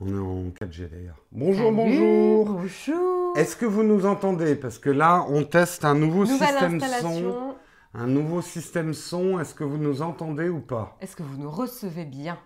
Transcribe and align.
On 0.00 0.06
est 0.08 0.18
en 0.18 0.50
4G 0.50 0.88
d'ailleurs. 0.90 1.16
Bonjour, 1.32 1.64
Salut, 1.66 1.76
bonjour. 1.76 2.44
Bonjour. 2.60 3.36
Est-ce 3.36 3.56
que 3.56 3.64
vous 3.66 3.82
nous 3.82 4.04
entendez? 4.04 4.54
Parce 4.54 4.78
que 4.78 4.90
là, 4.90 5.24
on 5.28 5.42
teste 5.44 5.84
un 5.84 5.94
nouveau 5.94 6.24
Nouvelle 6.26 6.48
système 6.48 6.80
son. 6.80 7.54
Un 7.94 8.06
nouveau 8.06 8.42
système 8.42 8.92
son. 8.92 9.40
Est-ce 9.40 9.54
que 9.54 9.64
vous 9.64 9.78
nous 9.78 10.02
entendez 10.02 10.48
ou 10.50 10.60
pas? 10.60 10.96
Est-ce 11.00 11.16
que 11.16 11.22
vous 11.22 11.38
nous 11.38 11.50
recevez 11.50 12.04
bien? 12.04 12.38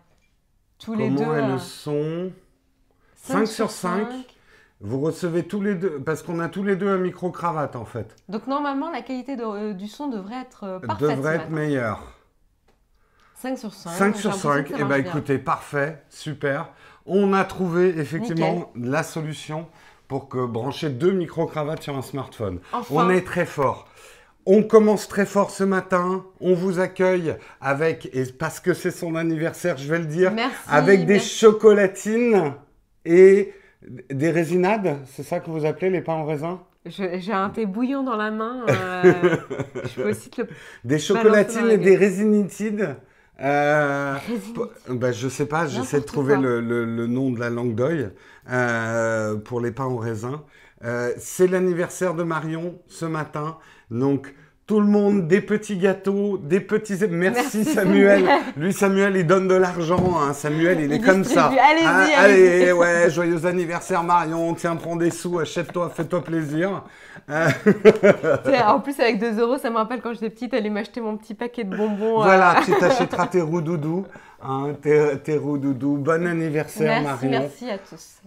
Tous 0.79 0.95
les 0.95 1.09
Comment 1.13 1.19
deux. 1.33 1.37
est 1.37 1.43
à 1.43 1.49
le 1.49 1.59
son? 1.59 2.33
cinq 3.17 3.39
5 3.41 3.47
sur 3.49 3.71
5 3.71 4.07
Vous 4.81 5.01
recevez 5.01 5.43
tous 5.47 5.61
les 5.61 5.75
deux, 5.75 6.01
parce 6.01 6.23
qu'on 6.23 6.39
a 6.41 6.49
tous 6.49 6.63
les 6.63 6.75
deux 6.77 6.89
un 6.89 6.97
micro-cravate 6.99 7.77
en 7.77 7.85
fait. 7.85 8.17
Donc 8.31 8.47
normalement, 8.47 8.91
la 8.91 9.03
qualité 9.03 9.37
de- 9.37 9.43
euh, 9.45 9.73
du 9.75 9.89
son 9.89 10.09
devrait 10.09 10.41
être 10.41 10.65
euh, 10.65 10.79
parfaite. 10.79 11.09
Devrait 11.11 11.35
être 11.35 11.51
matin. 11.51 11.55
meilleur. 11.55 12.15
5 13.35 13.59
sur 13.59 13.75
5. 13.75 13.91
5 13.91 14.17
sur 14.17 14.35
5, 14.35 14.71
et 14.71 14.85
bah 14.85 14.99
écoutez, 14.99 15.39
parfait, 15.39 16.03
super. 16.09 16.71
On 17.07 17.33
a 17.33 17.45
trouvé 17.45 17.89
effectivement 17.99 18.71
la 18.77 19.03
solution 19.03 19.67
pour 20.09 20.29
que 20.29 20.45
brancher 20.45 20.91
deux 20.91 21.13
micro-cravates 21.13 21.83
sur 21.83 21.97
un 21.97 22.03
smartphone. 22.03 22.61
Enfin. 22.73 22.95
On 22.95 23.11
est 23.11 23.25
très 23.25 23.47
fort. 23.47 23.89
On 24.47 24.63
commence 24.63 25.07
très 25.07 25.27
fort 25.27 25.51
ce 25.51 25.65
matin. 25.65 26.25
On 26.41 26.55
vous 26.55 26.81
accueille 26.81 27.37
avec, 27.61 28.09
et 28.13 28.25
parce 28.33 28.59
que 28.59 28.75
c'est 28.75 28.91
son 28.91 29.15
anniversaire, 29.15 29.77
je 29.77 29.89
vais 29.89 29.99
le 29.99 30.07
dire, 30.07 30.33
Merci, 30.33 30.57
avec 30.69 31.07
des 31.07 31.15
merci. 31.15 31.39
chocolatines 31.39 32.55
et 33.05 33.53
des 34.11 34.31
résinades. 34.31 34.99
C'est 35.07 35.23
ça 35.23 35.41
que 35.41 35.51
vous 35.51 35.65
appelez 35.65 35.91
les 35.91 36.01
pains 36.01 36.15
en 36.15 36.25
raisin? 36.25 36.61
J'ai 36.87 37.33
un 37.33 37.51
thé 37.51 37.67
bouillon 37.67 38.03
dans 38.03 38.17
la 38.17 38.31
main. 38.31 38.65
euh, 38.69 39.37
je 39.85 40.03
peux 40.03 40.11
aussi 40.11 40.31
te 40.31 40.41
le. 40.41 40.49
Des 40.85 40.99
chocolatines 40.99 41.67
la 41.67 41.75
et 41.75 41.79
des 41.79 41.95
résinitides. 41.95 42.97
Euh, 43.41 44.17
bah, 44.89 45.13
je 45.13 45.29
sais 45.29 45.47
pas, 45.47 45.67
j'essaie 45.67 46.01
de 46.01 46.05
trouver 46.05 46.37
le, 46.37 46.61
le- 46.61 46.85
le 46.85 47.07
nom 47.07 47.31
de 47.31 47.41
la 47.41 47.51
langue 47.51 47.75
d'oeil 47.75 48.11
euh, 48.51 49.37
pour 49.37 49.61
les 49.61 49.71
pains 49.73 49.87
au 49.87 49.97
raisin. 49.97 50.45
Euh, 50.85 51.13
c'est 51.19 51.47
l'anniversaire 51.47 52.15
de 52.15 52.23
Marion 52.23 52.79
ce 52.89 53.05
matin, 53.07 53.59
donc 53.91 54.35
tout 54.71 54.79
le 54.79 54.87
monde, 54.87 55.27
des 55.27 55.41
petits 55.41 55.77
gâteaux, 55.77 56.39
des 56.39 56.61
petits... 56.61 56.95
Merci, 57.11 57.59
Merci, 57.59 57.65
Samuel. 57.65 58.25
Lui, 58.57 58.73
Samuel, 58.73 59.17
il 59.17 59.27
donne 59.27 59.49
de 59.49 59.57
l'argent. 59.57 60.17
hein. 60.21 60.33
Samuel, 60.33 60.79
il 60.81 60.93
est 60.93 61.01
comme 61.01 61.25
ça. 61.25 61.47
Allez-y, 61.47 61.85
Ah, 61.85 62.07
allez-y. 62.19 62.47
allez, 62.63 62.73
ouais, 62.73 63.11
joyeux 63.11 63.45
anniversaire 63.47 64.05
Marion. 64.05 64.55
Tiens, 64.55 64.77
prends 64.77 64.95
des 64.95 65.11
sous, 65.11 65.41
achète-toi, 65.41 65.91
fais-toi 65.93 66.23
plaisir. 66.23 66.85
Euh, 67.29 67.49
en 68.69 68.79
plus, 68.79 69.01
avec 69.01 69.19
2 69.19 69.41
euros, 69.41 69.59
ça 69.59 69.71
me 69.71 69.77
rappelle 69.77 70.01
quand 70.03 70.13
j'étais 70.13 70.31
petite, 70.31 70.55
aller 70.55 70.71
m'acheter 70.71 71.01
mon 71.01 71.17
petit 71.17 71.35
paquet 71.35 71.65
de 71.65 71.77
bonbons. 71.77 72.21
euh, 72.21 72.25
Voilà, 72.25 72.61
tu 72.65 72.71
t'achèteras 72.79 73.27
tes 73.27 73.41
roues-doudou. 73.41 74.07
Hein, 74.41 74.69
tes, 74.81 75.19
tes 75.25 75.37
roues-doudou. 75.37 75.97
Bon 75.97 76.25
anniversaire, 76.29 77.03
Merci, 77.03 77.27
Marion. 77.27 77.41
merci 77.41 77.69
à 77.71 77.79
tous. 77.79 78.21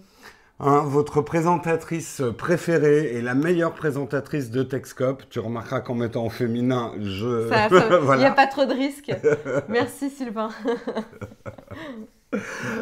Hein, 0.59 0.83
votre 0.85 1.21
présentatrice 1.21 2.21
préférée 2.37 3.15
et 3.15 3.21
la 3.21 3.33
meilleure 3.33 3.73
présentatrice 3.73 4.49
de 4.51 4.63
Texcop. 4.63 5.23
Tu 5.29 5.39
remarqueras 5.39 5.81
qu'en 5.81 5.95
mettant 5.95 6.23
en 6.25 6.29
féminin, 6.29 6.91
je. 7.01 7.49
Ça- 7.49 7.67
ça- 7.69 8.15
Il 8.15 8.19
n'y 8.19 8.25
a 8.25 8.31
pas 8.31 8.47
trop 8.47 8.65
de 8.65 8.73
risques. 8.73 9.11
Merci 9.67 10.09
Sylvain. 10.09 10.49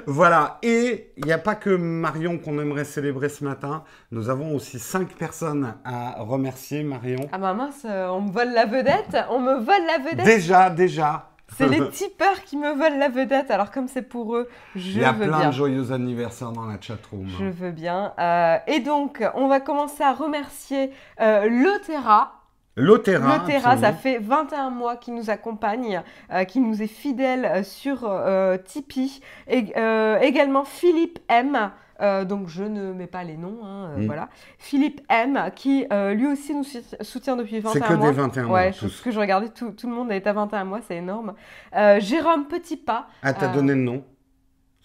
Voilà. 0.05 0.59
Et 0.63 1.11
il 1.17 1.25
n'y 1.25 1.33
a 1.33 1.37
pas 1.37 1.55
que 1.55 1.69
Marion 1.71 2.37
qu'on 2.37 2.57
aimerait 2.61 2.85
célébrer 2.85 3.27
ce 3.27 3.43
matin. 3.43 3.83
Nous 4.11 4.29
avons 4.29 4.55
aussi 4.55 4.79
cinq 4.79 5.09
personnes 5.15 5.73
à 5.83 6.21
remercier, 6.23 6.83
Marion. 6.83 7.27
Ah 7.33 7.37
bah 7.37 7.53
mince, 7.53 7.85
on 7.85 8.21
me 8.21 8.31
vole 8.31 8.53
la 8.53 8.65
vedette. 8.65 9.17
On 9.29 9.39
me 9.41 9.55
vole 9.55 9.85
la 9.87 10.09
vedette. 10.09 10.25
Déjà, 10.25 10.69
déjà. 10.69 11.30
C'est 11.57 11.67
les 11.67 11.89
tipeurs 11.91 12.43
qui 12.43 12.57
me 12.57 12.71
volent 12.73 12.97
la 12.97 13.09
vedette. 13.09 13.51
Alors 13.51 13.71
comme 13.71 13.87
c'est 13.87 14.01
pour 14.01 14.35
eux, 14.35 14.49
je 14.75 14.91
Il 14.91 14.99
y 14.99 15.03
a 15.03 15.11
veux 15.11 15.27
plein 15.27 15.39
bien. 15.39 15.47
de 15.49 15.53
joyeux 15.53 15.91
anniversaires 15.91 16.51
dans 16.51 16.65
la 16.65 16.79
chatroom. 16.79 17.27
Je 17.39 17.45
veux 17.45 17.71
bien. 17.71 18.13
Euh, 18.19 18.57
et 18.67 18.79
donc, 18.79 19.23
on 19.35 19.47
va 19.47 19.59
commencer 19.59 20.03
à 20.03 20.13
remercier 20.13 20.91
euh, 21.19 21.47
Lotera. 21.49 22.41
L'Otera. 22.77 23.37
Lotera, 23.37 23.77
ça 23.77 23.91
fait 23.91 24.17
21 24.17 24.69
mois 24.69 24.95
qu'il 24.95 25.13
nous 25.13 25.29
accompagne, 25.29 26.01
euh, 26.31 26.45
qui 26.45 26.61
nous 26.61 26.81
est 26.81 26.87
fidèle 26.87 27.43
euh, 27.45 27.63
sur 27.63 28.05
euh, 28.05 28.57
Tipeee. 28.57 29.21
Et, 29.49 29.73
également 30.21 30.63
Philippe 30.63 31.19
M. 31.27 31.71
euh, 32.01 32.25
donc 32.25 32.47
je 32.47 32.63
ne 32.63 32.91
mets 32.93 33.07
pas 33.07 33.23
les 33.23 33.37
noms, 33.37 33.59
hein, 33.63 33.91
euh, 33.91 33.97
Mm. 34.01 34.05
voilà. 34.07 34.29
Philippe 34.57 35.01
M, 35.09 35.51
qui 35.55 35.85
euh, 35.91 36.13
lui 36.13 36.27
aussi 36.27 36.53
nous 36.55 36.63
sout- 36.63 36.95
soutient 37.01 37.35
depuis 37.35 37.59
21 37.59 37.73
C'est 37.73 37.79
que 37.87 37.93
mois. 37.93 38.07
des 38.09 38.15
21 38.15 38.43
mois. 38.43 38.53
Ouais, 38.59 38.71
tous. 38.71 38.89
ce 38.89 39.01
que 39.03 39.11
je 39.11 39.19
regardais, 39.19 39.49
tout, 39.49 39.71
tout 39.71 39.87
le 39.87 39.93
monde 39.93 40.11
est 40.11 40.25
à 40.27 40.33
21 40.33 40.63
mois, 40.65 40.79
c'est 40.87 40.97
énorme. 40.97 41.33
Euh, 41.75 41.99
Jérôme 41.99 42.45
Petitpas. 42.47 43.07
Ah, 43.23 43.33
t'as 43.33 43.47
donné 43.53 43.73
le 43.73 43.81
nom 43.81 44.03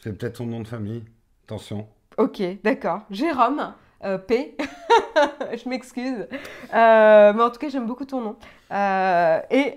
C'est 0.03 0.17
peut-être 0.17 0.37
son 0.37 0.47
nom 0.47 0.61
de 0.61 0.69
famille. 0.69 1.05
Attention. 1.47 1.87
Ok, 2.19 2.43
d'accord. 2.65 3.01
Jérôme, 3.11 3.73
euh, 4.05 4.19
P. 4.19 4.57
je 5.55 5.69
m'excuse. 5.69 6.27
Euh, 6.75 7.33
mais 7.33 7.43
en 7.43 7.51
tout 7.51 7.59
cas, 7.59 7.69
j'aime 7.69 7.87
beaucoup 7.87 8.05
ton 8.05 8.21
nom. 8.21 8.37
Euh, 8.73 9.41
et 9.51 9.73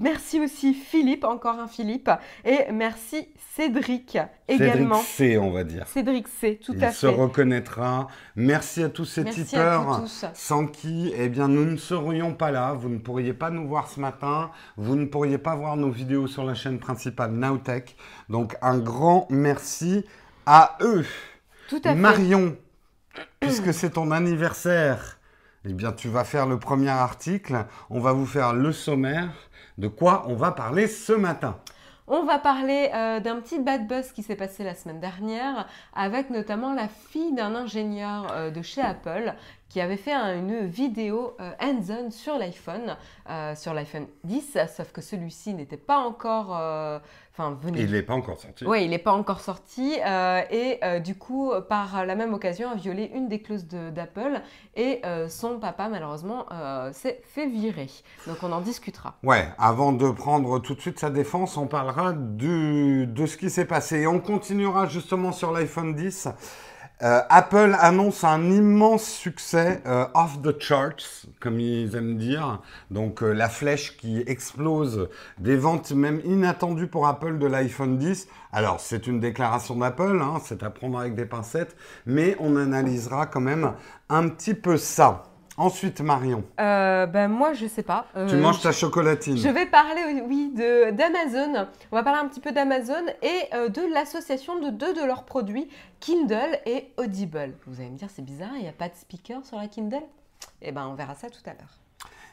merci 0.00 0.40
aussi 0.40 0.74
Philippe, 0.74 1.24
encore 1.24 1.58
un 1.58 1.66
Philippe. 1.66 2.10
Et 2.44 2.70
merci 2.72 3.28
Cédric 3.56 4.18
également. 4.46 4.96
Cédric 4.96 5.32
C, 5.32 5.38
on 5.38 5.50
va 5.50 5.64
dire. 5.64 5.86
Cédric 5.88 6.28
C, 6.28 6.60
tout 6.62 6.74
Il 6.74 6.84
à 6.84 6.92
se 6.92 7.06
fait. 7.10 7.12
reconnaîtra. 7.14 8.06
Merci 8.36 8.82
à 8.84 8.88
tous 8.88 9.04
ces 9.04 9.24
Merci 9.24 9.40
à 9.40 9.44
tipeurs. 9.44 9.82
vous 9.82 10.00
tous. 10.02 10.24
Sans 10.34 10.66
qui, 10.66 11.12
eh 11.16 11.28
bien, 11.28 11.48
nous 11.48 11.64
ne 11.64 11.76
serions 11.76 12.34
pas 12.34 12.52
là. 12.52 12.74
Vous 12.74 12.88
ne 12.88 12.98
pourriez 12.98 13.32
pas 13.32 13.50
nous 13.50 13.66
voir 13.66 13.88
ce 13.88 13.98
matin. 13.98 14.50
Vous 14.76 14.94
ne 14.94 15.06
pourriez 15.06 15.38
pas 15.38 15.56
voir 15.56 15.76
nos 15.76 15.90
vidéos 15.90 16.28
sur 16.28 16.44
la 16.44 16.54
chaîne 16.54 16.78
principale 16.78 17.32
Nowtech. 17.32 17.96
Donc, 18.28 18.56
un 18.62 18.78
grand 18.78 19.26
merci 19.30 20.04
à 20.46 20.76
eux. 20.82 21.04
Tout 21.68 21.80
à 21.84 21.94
fait. 21.94 22.67
Puisque 23.40 23.72
c'est 23.72 23.90
ton 23.90 24.10
anniversaire, 24.10 25.18
eh 25.64 25.72
bien, 25.72 25.92
tu 25.92 26.08
vas 26.08 26.24
faire 26.24 26.46
le 26.46 26.58
premier 26.58 26.90
article. 26.90 27.64
On 27.90 28.00
va 28.00 28.12
vous 28.12 28.26
faire 28.26 28.52
le 28.52 28.72
sommaire 28.72 29.30
de 29.78 29.88
quoi 29.88 30.24
on 30.28 30.34
va 30.34 30.52
parler 30.52 30.86
ce 30.86 31.12
matin. 31.12 31.58
On 32.10 32.24
va 32.24 32.38
parler 32.38 32.90
euh, 32.94 33.20
d'un 33.20 33.38
petit 33.38 33.58
bad 33.58 33.86
buzz 33.86 34.12
qui 34.12 34.22
s'est 34.22 34.34
passé 34.34 34.64
la 34.64 34.74
semaine 34.74 34.98
dernière 34.98 35.66
avec 35.94 36.30
notamment 36.30 36.72
la 36.72 36.88
fille 36.88 37.34
d'un 37.34 37.54
ingénieur 37.54 38.28
euh, 38.32 38.50
de 38.50 38.62
chez 38.62 38.80
Apple 38.80 39.34
qui 39.68 39.82
avait 39.82 39.98
fait 39.98 40.14
un- 40.14 40.34
une 40.38 40.64
vidéo 40.66 41.36
euh, 41.38 41.50
hands-on 41.60 42.10
sur 42.10 42.38
l'iPhone, 42.38 42.96
sur 43.56 43.74
l'iPhone 43.74 44.06
10, 44.24 44.56
sauf 44.74 44.90
que 44.92 45.02
celui-ci 45.02 45.52
n'était 45.54 45.76
pas 45.76 45.98
encore... 45.98 46.58
Enfin, 47.38 47.56
Il 47.76 47.92
n'est 47.92 48.02
pas 48.02 48.14
encore 48.14 48.40
sorti. 48.40 48.64
Oui, 48.66 48.82
il 48.84 48.90
n'est 48.90 48.98
pas 48.98 49.12
encore 49.12 49.40
sorti 49.40 49.96
euh, 50.04 50.40
et 50.50 50.78
euh, 50.82 50.98
du 50.98 51.14
coup, 51.14 51.52
par 51.68 52.04
la 52.04 52.14
même 52.16 52.34
occasion, 52.34 52.70
a 52.70 52.74
violé 52.74 53.10
une 53.14 53.28
des 53.28 53.40
clauses 53.40 53.68
de- 53.68 53.90
d'Apple 53.90 54.40
et 54.74 55.00
euh, 55.04 55.28
son 55.28 55.58
papa, 55.60 55.88
malheureusement, 55.88 56.46
euh, 56.52 56.92
s'est 56.92 57.20
fait 57.24 57.46
virer. 57.46 57.88
Donc 58.26 58.38
on 58.42 58.50
en 58.50 58.60
discutera. 58.60 59.14
Ouais, 59.22 59.48
avant 59.58 59.92
de 59.92 60.10
prendre 60.10 60.58
tout 60.58 60.74
de 60.74 60.80
suite 60.80 60.98
sa 60.98 61.10
défense, 61.10 61.56
on 61.56 61.66
parlera 61.68 62.12
du, 62.12 63.06
de 63.06 63.26
ce 63.26 63.36
qui 63.36 63.50
s'est 63.50 63.64
passé. 63.66 64.00
Et 64.00 64.06
on 64.08 64.18
continuera 64.18 64.86
justement 64.86 65.30
sur 65.32 65.52
l'iPhone 65.52 65.94
10. 65.94 66.28
Euh, 67.00 67.20
Apple 67.28 67.76
annonce 67.78 68.24
un 68.24 68.50
immense 68.50 69.04
succès 69.04 69.80
euh, 69.86 70.06
off 70.14 70.42
the 70.42 70.60
charts, 70.60 71.26
comme 71.38 71.60
ils 71.60 71.94
aiment 71.94 72.16
dire. 72.16 72.60
Donc 72.90 73.22
euh, 73.22 73.32
la 73.32 73.48
flèche 73.48 73.96
qui 73.96 74.24
explose, 74.26 75.08
des 75.38 75.56
ventes 75.56 75.92
même 75.92 76.20
inattendues 76.24 76.88
pour 76.88 77.06
Apple 77.06 77.38
de 77.38 77.46
l'iPhone 77.46 77.98
10. 77.98 78.26
Alors 78.52 78.80
c'est 78.80 79.06
une 79.06 79.20
déclaration 79.20 79.76
d'Apple, 79.76 80.18
hein, 80.20 80.40
c'est 80.44 80.64
à 80.64 80.70
prendre 80.70 80.98
avec 80.98 81.14
des 81.14 81.24
pincettes, 81.26 81.76
mais 82.04 82.36
on 82.40 82.56
analysera 82.56 83.26
quand 83.26 83.40
même 83.40 83.74
un 84.08 84.28
petit 84.28 84.54
peu 84.54 84.76
ça. 84.76 85.27
Ensuite, 85.58 86.00
Marion, 86.00 86.44
Euh, 86.60 87.06
ben 87.06 87.26
moi, 87.28 87.52
je 87.52 87.66
sais 87.66 87.82
pas. 87.82 88.06
tu 88.14 88.20
Euh, 88.36 88.40
manges 88.40 88.60
ta 88.62 88.70
chocolatine. 88.72 89.36
Je 89.36 89.48
vais 89.48 89.66
parler, 89.66 90.22
oui, 90.26 90.52
de- 90.54 90.92
d'Amazon. 90.92 91.66
On 91.90 91.96
va 91.96 92.02
parler 92.04 92.20
un 92.20 92.28
petit 92.28 92.38
peu 92.40 92.52
d'Amazon 92.52 93.04
et 93.22 93.40
euh, 93.54 93.68
de 93.68 93.82
l'association 93.92 94.60
de 94.60 94.70
deux 94.70 94.94
de 94.94 95.04
leurs 95.04 95.24
produits, 95.24 95.68
Kindle 95.98 96.60
et 96.64 96.92
Audible. 96.96 97.54
Vous 97.66 97.80
allez 97.80 97.90
me 97.90 97.96
dire, 97.98 98.08
c'est 98.08 98.24
bizarre, 98.24 98.52
il 98.54 98.62
n'y 98.62 98.68
a 98.68 98.72
pas 98.72 98.88
de 98.88 98.94
speaker 98.94 99.44
sur 99.44 99.56
la 99.58 99.66
Kindle? 99.66 100.02
Eh 100.62 100.70
ben, 100.70 100.86
on 100.86 100.94
verra 100.94 101.14
ça 101.16 101.28
tout 101.28 101.42
à 101.44 101.50
l'heure. 101.50 101.78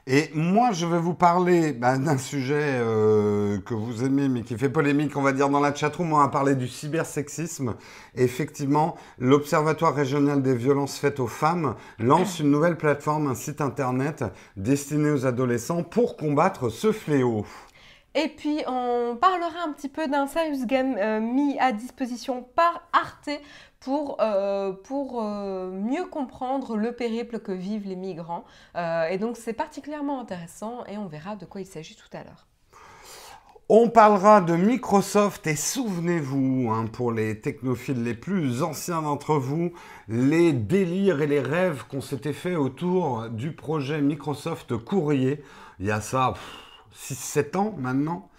Et 0.08 0.30
moi, 0.36 0.72
je 0.72 0.86
vais 0.86 1.00
vous 1.00 1.16
parler 1.16 1.74
bah, 1.74 1.98
d'un 1.98 2.20
sujet 2.20 2.62
euh, 2.62 3.60
que 3.62 3.74
vous 3.74 4.04
aimez, 4.04 4.30
mais 4.30 4.44
qui 4.44 4.56
fait 4.56 4.70
polémique, 4.70 5.18
on 5.18 5.24
va 5.24 5.32
dire, 5.32 5.50
dans 5.50 5.60
la 5.60 5.74
chatroom. 5.74 6.14
On 6.14 6.20
va 6.20 6.28
parler 6.28 6.54
du 6.54 6.68
cybersexisme. 6.68 7.74
Effectivement, 8.14 8.98
l'Observatoire 9.18 9.96
régional 9.96 10.44
des 10.44 10.54
violences 10.54 11.00
faites 11.00 11.20
aux 11.20 11.26
femmes 11.26 11.74
lance 11.98 12.40
une 12.40 12.52
nouvelle 12.52 12.78
plateforme, 12.78 13.26
un 13.26 13.34
site 13.34 13.62
internet 13.62 14.24
destiné 14.58 15.10
aux 15.10 15.26
adolescents 15.26 15.82
pour 15.82 16.18
combattre 16.18 16.70
ce 16.70 16.92
fléau. 16.92 17.44
Et 18.14 18.30
puis, 18.30 18.60
on 18.68 19.18
parlera 19.20 19.68
un 19.68 19.74
petit 19.74 19.90
peu 19.90 20.08
d'un 20.08 20.28
serious 20.28 20.68
game 20.68 20.96
euh, 21.00 21.20
mis 21.20 21.58
à 21.58 21.72
disposition 21.72 22.44
par 22.56 22.88
Arte 22.94 23.30
pour, 23.86 24.18
euh, 24.20 24.74
euh, 24.92 25.70
mieux 25.70 26.06
comprendre 26.06 26.76
le 26.76 26.92
périple 26.92 27.38
que 27.38 27.52
vivent 27.52 27.88
les 27.88 27.96
migrants. 27.96 28.44
Euh, 28.76 29.08
et 29.10 29.20
donc, 29.20 29.38
c'est 29.38 29.54
particulièrement 29.54 30.20
intéressant 30.20 30.84
et 30.88 30.98
on 30.98 31.06
verra 31.06 31.36
de 31.36 31.46
quoi 31.46 31.62
il 31.62 31.68
s'agit 31.68 31.96
tout 31.96 32.10
à 32.18 32.24
l'heure. 32.24 32.48
On 33.70 33.90
parlera 33.90 34.42
de 34.42 34.56
Microsoft 34.56 35.46
et 35.46 35.56
souvenez-vous, 35.56 36.72
hein, 36.72 36.88
pour 36.92 37.12
les 37.12 37.40
technophiles 37.42 38.04
les 38.04 38.16
plus 38.16 38.64
anciens 38.64 39.04
d'entre 39.04 39.36
vous, 39.36 39.72
les 40.08 40.52
délires 40.52 41.22
et 41.22 41.28
les 41.28 41.40
rêves 41.40 41.84
qu'on 41.88 42.02
s'était 42.02 42.34
fait 42.34 42.56
autour 42.56 43.30
du 43.30 43.52
projet 43.52 44.02
Microsoft 44.02 44.78
Courrier, 44.78 45.44
il 45.80 45.86
y 45.86 45.92
a 45.92 46.02
ça 46.02 46.34
6-7 46.96 47.56
ans 47.56 47.76
maintenant. 47.78 48.30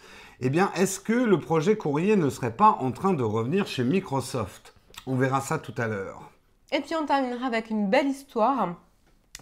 Eh 0.40 0.50
bien, 0.50 0.72
est-ce 0.74 0.98
que 0.98 1.12
le 1.12 1.38
projet 1.38 1.76
Courrier 1.76 2.16
ne 2.16 2.30
serait 2.30 2.56
pas 2.56 2.78
en 2.80 2.90
train 2.90 3.12
de 3.12 3.22
revenir 3.22 3.68
chez 3.68 3.84
Microsoft? 3.84 4.75
On 5.06 5.14
verra 5.14 5.40
ça 5.40 5.58
tout 5.58 5.74
à 5.78 5.86
l'heure. 5.86 6.30
Et 6.72 6.80
puis 6.80 6.94
on 6.96 7.06
terminera 7.06 7.46
avec 7.46 7.70
une 7.70 7.88
belle 7.88 8.08
histoire 8.08 8.76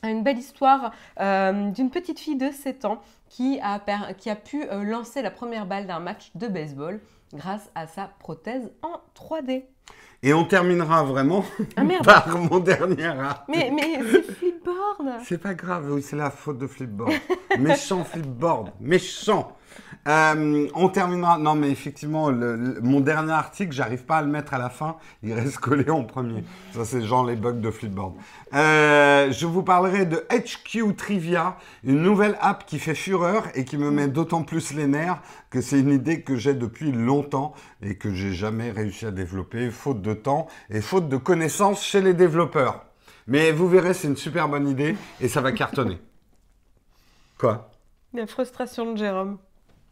une 0.03 0.23
belle 0.23 0.39
histoire 0.39 0.93
euh, 1.21 1.71
d'une 1.71 1.91
petite 1.91 2.19
fille 2.19 2.37
de 2.37 2.51
7 2.51 2.85
ans 2.85 3.01
qui 3.29 3.59
a, 3.63 3.81
qui 4.15 4.29
a 4.29 4.37
pu 4.37 4.65
euh, 4.65 4.83
lancer 4.83 5.23
la 5.23 5.31
première 5.31 5.67
balle 5.67 5.87
d'un 5.87 6.01
match 6.01 6.31
de 6.35 6.47
baseball 6.47 7.01
grâce 7.33 7.71
à 7.75 7.87
sa 7.87 8.11
prothèse 8.19 8.71
en 8.83 9.01
3D. 9.17 9.65
Et 10.23 10.33
on 10.33 10.45
terminera 10.45 11.03
vraiment 11.03 11.45
ah, 11.77 11.83
par 12.05 12.39
mon 12.39 12.59
dernier 12.59 13.13
Mais, 13.49 13.71
mais 13.75 14.01
c'est 14.11 14.23
Flipboard 14.23 15.21
C'est 15.23 15.39
pas 15.39 15.55
grave, 15.55 15.91
oui, 15.93 16.03
c'est 16.03 16.17
la 16.17 16.31
faute 16.31 16.59
de 16.59 16.67
Flipboard. 16.67 17.13
méchant 17.59 18.05
Flipboard, 18.05 18.73
méchant 18.81 19.57
euh, 20.07 20.69
on 20.75 20.89
terminera. 20.89 21.39
Non, 21.39 21.55
mais 21.55 21.71
effectivement, 21.71 22.31
mon 22.83 23.01
dernier 23.01 23.33
article, 23.33 23.73
j'arrive 23.73 24.05
pas 24.05 24.19
à 24.19 24.23
le 24.23 24.29
mettre 24.29 24.55
à 24.55 24.59
la 24.59 24.69
fin. 24.69 24.97
Il 25.23 25.33
reste 25.33 25.59
collé 25.59 25.91
en 25.91 26.05
premier. 26.05 26.45
Ça, 26.73 26.85
c'est 26.85 27.03
genre 27.03 27.25
les 27.25 27.37
bugs 27.37 27.53
de 27.53 27.71
Flipboard. 27.71 28.15
Euh, 28.53 29.33
je 29.33 29.47
vous 29.47 29.63
parlerai 29.63 30.05
de 30.05 30.27
HQ 30.31 30.95
Trivia, 30.97 31.57
une 31.85 32.03
nouvelle 32.03 32.37
app 32.41 32.67
qui 32.67 32.79
fait 32.79 32.95
fureur 32.95 33.45
et 33.55 33.65
qui 33.65 33.79
me 33.79 33.91
met 33.91 34.09
d'autant 34.09 34.43
plus 34.43 34.75
les 34.75 34.87
nerfs 34.87 35.21
que 35.51 35.61
c'est 35.61 35.81
une 35.81 35.93
idée 35.93 36.23
que 36.23 36.37
j'ai 36.37 36.55
depuis 36.55 36.93
longtemps 36.93 37.55
et 37.83 37.97
que 37.97 38.13
j'ai 38.13 38.33
jamais 38.33 38.71
réussi 38.71 39.07
à 39.07 39.11
développer, 39.11 39.71
faute 39.71 40.03
de 40.03 40.15
temps 40.15 40.49
et 40.71 40.81
faute 40.81 41.09
de 41.09 41.17
connaissances 41.17 41.83
chez 41.83 42.01
les 42.01 42.15
développeurs. 42.15 42.85
Mais 43.27 43.53
vous 43.53 43.69
verrez, 43.69 43.95
c'est 43.95 44.09
une 44.09 44.17
super 44.17 44.49
bonne 44.49 44.69
idée 44.69 44.97
et 45.21 45.29
ça 45.29 45.41
va 45.41 45.53
cartonner. 45.53 45.99
Quoi? 47.39 47.71
La 48.13 48.27
frustration 48.27 48.93
de 48.93 48.99
Jérôme. 48.99 49.39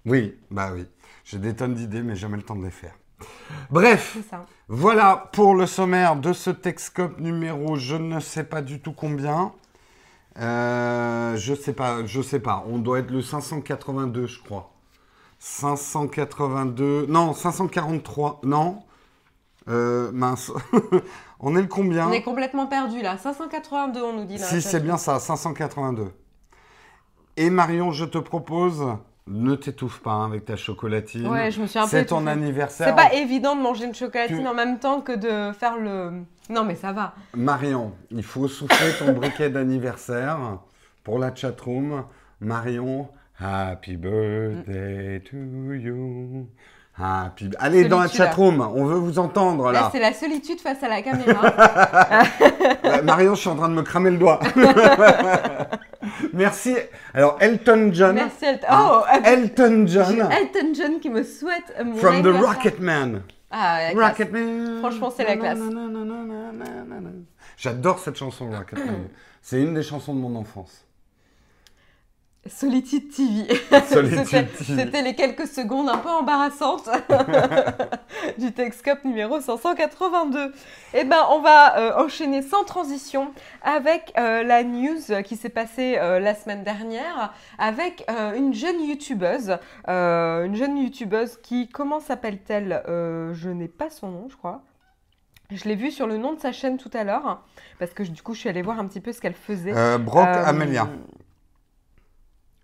Oui, 0.06 0.36
bah 0.50 0.70
oui. 0.72 0.86
J'ai 1.24 1.38
des 1.38 1.54
tonnes 1.54 1.74
d'idées, 1.74 2.02
mais 2.02 2.16
jamais 2.16 2.36
le 2.36 2.42
temps 2.42 2.56
de 2.56 2.64
les 2.64 2.70
faire. 2.70 2.94
Bref, 3.70 4.18
voilà 4.68 5.30
pour 5.32 5.54
le 5.54 5.66
sommaire 5.66 6.16
de 6.16 6.32
ce 6.32 6.50
Texcope 6.50 7.20
numéro, 7.20 7.76
je 7.76 7.94
ne 7.94 8.18
sais 8.20 8.44
pas 8.44 8.62
du 8.62 8.80
tout 8.80 8.92
combien. 8.92 9.52
Euh, 10.38 11.36
je 11.36 11.54
sais 11.54 11.72
pas, 11.72 12.04
je 12.04 12.22
sais 12.22 12.40
pas. 12.40 12.64
On 12.66 12.78
doit 12.78 12.98
être 13.00 13.10
le 13.10 13.22
582, 13.22 14.26
je 14.26 14.42
crois. 14.42 14.72
582, 15.38 17.06
non, 17.06 17.32
543, 17.34 18.40
non. 18.44 18.82
Euh, 19.68 20.10
mince. 20.12 20.50
on 21.40 21.54
est 21.56 21.62
le 21.62 21.68
combien? 21.68 22.08
On 22.08 22.12
est 22.12 22.22
complètement 22.22 22.66
perdu 22.66 23.00
là. 23.02 23.18
582, 23.18 24.02
on 24.02 24.12
nous 24.14 24.24
dit 24.24 24.38
là. 24.38 24.46
Si, 24.46 24.62
c'est 24.62 24.80
bien 24.80 24.96
ça, 24.96 25.18
582. 25.18 26.12
Et 27.36 27.50
Marion, 27.50 27.92
je 27.92 28.04
te 28.04 28.18
propose 28.18 28.84
ne 29.26 29.54
t'étouffe 29.54 30.00
pas 30.00 30.12
hein, 30.12 30.26
avec 30.26 30.44
ta 30.44 30.56
chocolatine. 30.56 31.28
Ouais, 31.28 31.50
je 31.50 31.60
me 31.60 31.66
suis 31.66 31.78
un 31.78 31.82
peu 31.82 31.88
C'est 31.88 32.06
ton 32.06 32.26
anniversaire. 32.26 32.88
C'est 32.88 32.96
pas 32.96 33.14
évident 33.14 33.56
de 33.56 33.60
manger 33.62 33.84
une 33.84 33.94
chocolatine 33.94 34.46
en 34.46 34.54
même 34.54 34.78
temps 34.78 35.00
que 35.00 35.12
de 35.12 35.52
faire 35.56 35.76
le. 35.76 36.22
Non, 36.50 36.64
mais 36.64 36.74
ça 36.74 36.92
va. 36.92 37.14
Marion, 37.34 37.92
il 38.10 38.24
faut 38.24 38.48
souffler 38.48 38.92
ton 38.98 39.12
briquet 39.18 39.50
d'anniversaire 39.50 40.58
pour 41.04 41.18
la 41.18 41.34
chatroom. 41.34 42.04
Marion, 42.40 43.08
happy 43.38 43.96
birthday 43.96 45.20
to 45.20 45.36
you. 45.74 46.48
Happy... 46.98 47.50
Allez 47.58 47.88
dans 47.88 48.00
la 48.00 48.08
chatroom, 48.08 48.60
on 48.60 48.84
veut 48.84 48.98
vous 48.98 49.18
entendre 49.18 49.72
là. 49.72 49.80
là 49.80 49.88
c'est 49.90 49.98
la 49.98 50.12
solitude 50.12 50.60
face 50.60 50.82
à 50.82 50.88
la 50.88 51.00
caméra. 51.00 51.50
Marion, 53.02 53.34
je 53.34 53.40
suis 53.40 53.48
en 53.48 53.56
train 53.56 53.70
de 53.70 53.74
me 53.74 53.82
cramer 53.82 54.10
le 54.10 54.18
doigt. 54.18 54.40
Merci. 56.34 56.76
Alors, 57.14 57.38
Elton 57.40 57.90
John. 57.92 58.14
Merci, 58.14 58.44
Elton. 58.44 58.66
Oh, 58.70 59.02
Elton 59.24 59.86
John. 59.86 60.20
Elton 60.30 60.74
John 60.74 61.00
qui 61.00 61.08
me 61.08 61.22
souhaite 61.22 61.74
mon 61.82 61.94
From 61.96 62.22
the 62.22 62.26
Rocket 62.26 62.78
Man. 62.78 63.22
Ah, 63.50 63.90
Rocket 63.94 64.30
Man. 64.30 64.78
Franchement, 64.80 65.10
c'est 65.16 65.24
la 65.24 65.36
classe. 65.36 65.58
J'adore 67.56 67.98
cette 68.00 68.16
chanson, 68.16 68.50
Rocket 68.50 68.78
Man. 68.78 69.08
C'est 69.40 69.60
une 69.62 69.72
des 69.72 69.82
chansons 69.82 70.14
de 70.14 70.20
mon 70.20 70.36
enfance. 70.36 70.84
Solitude 72.48 73.08
TV. 73.10 73.46
C'était 74.58 75.02
les 75.02 75.14
quelques 75.14 75.46
secondes 75.46 75.88
un 75.88 75.98
peu 75.98 76.08
embarrassantes 76.08 76.90
du 78.38 78.52
Texcope 78.52 79.04
numéro 79.04 79.40
582. 79.40 80.52
Eh 80.94 81.04
ben, 81.04 81.24
on 81.30 81.40
va 81.40 81.78
euh, 81.78 82.04
enchaîner 82.04 82.42
sans 82.42 82.64
transition 82.64 83.32
avec 83.62 84.12
euh, 84.18 84.42
la 84.42 84.64
news 84.64 85.22
qui 85.24 85.36
s'est 85.36 85.50
passée 85.50 85.96
euh, 85.98 86.18
la 86.18 86.34
semaine 86.34 86.64
dernière 86.64 87.32
avec 87.58 88.04
une 88.36 88.52
jeune 88.52 88.82
youtubeuse, 88.82 89.58
une 89.86 90.54
jeune 90.56 90.78
youtubeuse 90.78 91.38
qui, 91.42 91.68
comment 91.68 92.00
s'appelle-t-elle 92.00 92.82
Je 92.86 93.50
n'ai 93.50 93.68
pas 93.68 93.88
son 93.88 94.08
nom, 94.08 94.28
je 94.28 94.36
crois. 94.36 94.62
Je 95.50 95.64
l'ai 95.64 95.76
vue 95.76 95.90
sur 95.90 96.06
le 96.06 96.16
nom 96.16 96.32
de 96.32 96.40
sa 96.40 96.50
chaîne 96.50 96.78
tout 96.78 96.90
à 96.94 97.04
l'heure, 97.04 97.44
parce 97.78 97.92
que 97.92 98.02
du 98.02 98.22
coup, 98.22 98.34
je 98.34 98.40
suis 98.40 98.48
allée 98.48 98.62
voir 98.62 98.80
un 98.80 98.86
petit 98.86 99.00
peu 99.00 99.12
ce 99.12 99.20
qu'elle 99.20 99.34
faisait. 99.34 99.98
Brock 99.98 100.26
Amelia. 100.26 100.88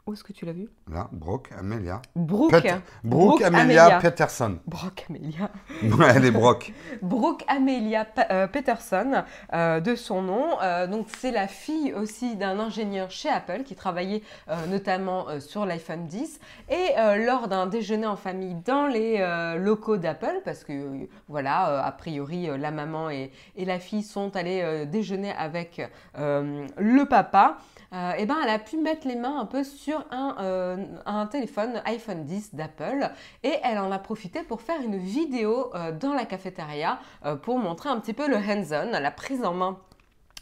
Où 0.08 0.14
est-ce 0.14 0.24
que 0.24 0.32
tu 0.32 0.46
l'as 0.46 0.54
vu? 0.54 0.70
Là, 0.90 1.08
Brooke 1.12 1.50
Amelia. 1.58 2.00
Brooke. 2.16 2.66
Brooke, 3.04 3.42
Amelia, 3.42 3.98
Peterson. 4.00 4.58
Brooke 4.66 5.04
Amelia. 5.08 5.50
ouais, 5.82 6.12
elle 6.16 6.24
est 6.24 6.30
Brooke. 6.30 6.72
Brooke 7.02 7.44
Amelia 7.46 8.06
euh, 8.30 8.46
Peterson, 8.46 9.24
euh, 9.52 9.80
de 9.80 9.94
son 9.94 10.22
nom. 10.22 10.58
Euh, 10.62 10.86
donc, 10.86 11.08
c'est 11.18 11.30
la 11.30 11.46
fille 11.46 11.92
aussi 11.92 12.36
d'un 12.36 12.58
ingénieur 12.58 13.10
chez 13.10 13.28
Apple 13.28 13.64
qui 13.64 13.74
travaillait 13.74 14.22
notamment 14.68 15.26
sur 15.40 15.66
l'iPhone 15.66 16.06
10. 16.06 16.40
Et 16.70 16.94
lors 17.24 17.48
d'un 17.48 17.66
déjeuner 17.66 18.06
en 18.06 18.16
famille 18.16 18.56
dans 18.64 18.86
les 18.86 19.18
locaux 19.58 19.96
d'Apple, 19.96 20.40
parce 20.44 20.64
que 20.64 21.08
voilà, 21.28 21.84
a 21.84 21.92
priori, 21.92 22.48
la 22.58 22.70
maman 22.70 23.10
et, 23.10 23.30
et, 23.56 23.64
la 23.64 23.78
fille 23.78 24.02
sont 24.02 24.34
allées 24.36 24.86
déjeuner 24.86 25.32
avec 25.32 25.82
le 26.16 27.04
papa. 27.04 27.58
Euh, 27.94 28.12
eh 28.18 28.26
ben, 28.26 28.36
elle 28.42 28.50
a 28.50 28.58
pu 28.58 28.76
mettre 28.76 29.08
les 29.08 29.16
mains 29.16 29.40
un 29.40 29.46
peu 29.46 29.64
sur 29.64 30.04
un, 30.10 30.77
un 31.06 31.26
téléphone 31.26 31.82
iPhone 31.84 32.24
10 32.24 32.54
d'Apple 32.54 33.10
et 33.42 33.54
elle 33.62 33.78
en 33.78 33.90
a 33.90 33.98
profité 33.98 34.42
pour 34.42 34.60
faire 34.60 34.80
une 34.80 34.98
vidéo 34.98 35.70
euh, 35.74 35.92
dans 35.92 36.12
la 36.12 36.24
cafétéria 36.24 36.98
pour 37.42 37.58
montrer 37.58 37.88
un 37.88 37.98
petit 38.00 38.12
peu 38.12 38.28
le 38.28 38.36
hands-on, 38.36 38.90
la 38.90 39.10
prise 39.10 39.44
en 39.44 39.54
main 39.54 39.78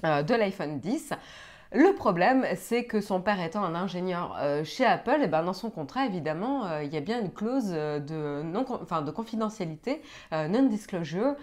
de 0.03 0.35
l'iPhone 0.35 0.79
10. 0.79 1.13
Le 1.73 1.95
problème, 1.95 2.47
c'est 2.55 2.85
que 2.85 3.01
son 3.01 3.21
père 3.21 3.41
étant 3.41 3.65
un 3.65 3.75
ingénieur 3.75 4.37
chez 4.65 4.85
Apple, 4.85 5.19
eh 5.23 5.27
ben 5.27 5.43
dans 5.43 5.53
son 5.53 5.71
contrat, 5.71 6.07
évidemment, 6.07 6.81
il 6.81 6.93
y 6.93 6.97
a 6.97 7.01
bien 7.01 7.21
une 7.21 7.33
clause 7.33 7.71
de, 7.71 8.43
non, 8.43 8.63
de 8.63 9.11
confidentialité, 9.11 10.03
non-disclosure, 10.33 11.35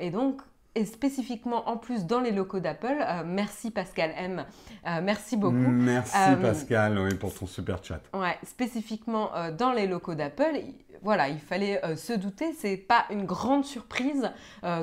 et 0.00 0.10
donc 0.10 0.40
et 0.74 0.84
spécifiquement 0.84 1.68
en 1.68 1.76
plus 1.76 2.06
dans 2.06 2.20
les 2.20 2.30
locaux 2.30 2.60
d'Apple. 2.60 2.98
Euh, 3.00 3.22
merci 3.24 3.70
Pascal 3.70 4.12
M. 4.16 4.44
Euh, 4.86 5.00
merci 5.02 5.36
beaucoup. 5.36 5.56
Merci 5.56 6.16
euh, 6.16 6.36
Pascal 6.36 6.98
oui, 6.98 7.14
pour 7.14 7.34
ton 7.34 7.46
super 7.46 7.82
chat. 7.82 8.00
Ouais, 8.14 8.38
spécifiquement 8.44 9.30
dans 9.56 9.72
les 9.72 9.86
locaux 9.86 10.14
d'Apple, 10.14 10.60
voilà, 11.02 11.28
il 11.28 11.40
fallait 11.40 11.80
se 11.96 12.12
douter, 12.12 12.52
c'est 12.52 12.76
pas 12.76 13.06
une 13.10 13.24
grande 13.24 13.64
surprise 13.64 14.30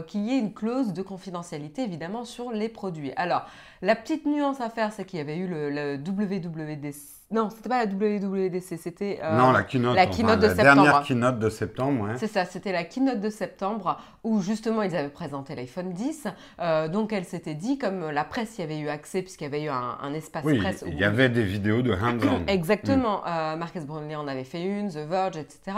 qu'il 0.07 0.21
y 0.21 0.31
ait 0.31 0.39
une 0.39 0.53
clause 0.53 0.93
de 0.93 1.01
confidentialité 1.01 1.83
évidemment 1.83 2.25
sur 2.25 2.51
les 2.51 2.69
produits. 2.69 3.11
Alors, 3.15 3.45
la 3.81 3.95
petite 3.95 4.25
nuance 4.25 4.59
à 4.61 4.69
faire, 4.69 4.91
c'est 4.91 5.05
qu'il 5.05 5.19
y 5.19 5.21
avait 5.21 5.37
eu 5.37 5.47
le, 5.47 5.69
le 5.69 5.95
WWDC 5.97 7.17
non, 7.29 7.49
c'était 7.49 7.67
pas 7.67 7.85
la 7.85 7.91
WWDC, 7.91 8.77
c'était 8.77 9.19
euh, 9.21 9.37
non 9.37 9.51
la 9.51 9.63
keynote, 9.63 9.95
la 9.95 10.07
keynote 10.07 10.39
de 10.39 10.47
la 10.47 10.53
dernière 10.53 11.03
keynote 11.03 11.39
de 11.39 11.49
septembre. 11.49 12.05
Ouais. 12.05 12.13
C'est 12.17 12.27
ça, 12.27 12.45
c'était 12.45 12.71
la 12.71 12.85
keynote 12.85 13.19
de 13.19 13.29
septembre 13.29 13.99
où 14.27 14.41
justement 14.41 14.81
ils 14.83 14.95
avaient 14.95 15.09
présenté 15.09 15.55
l'iPhone 15.55 15.93
10. 15.93 16.27
Euh, 16.59 16.87
donc 16.87 17.13
elle 17.13 17.25
s'était 17.25 17.53
dit, 17.53 17.77
comme 17.77 18.09
la 18.09 18.23
presse 18.23 18.57
y 18.57 18.61
avait 18.61 18.77
eu 18.77 18.89
accès 18.89 19.21
puisqu'il 19.21 19.45
y 19.45 19.47
avait 19.47 19.63
eu 19.63 19.69
un, 19.69 20.13
espace 20.13 20.43
oui, 20.45 20.57
presse. 20.57 20.83
Il 20.85 20.99
y 20.99 21.03
avait 21.03 21.29
des 21.29 21.43
vidéos 21.43 21.81
de 21.81 21.93
hands-on. 21.93 22.45
Exactement. 22.47 23.19
Mm. 23.19 23.27
Euh, 23.27 23.55
Marcus 23.55 23.85
Brownlee 23.85 24.15
en 24.15 24.27
avait 24.27 24.43
fait 24.43 24.63
une, 24.63 24.89
The 24.89 25.07
Verge, 25.07 25.37
etc. 25.37 25.77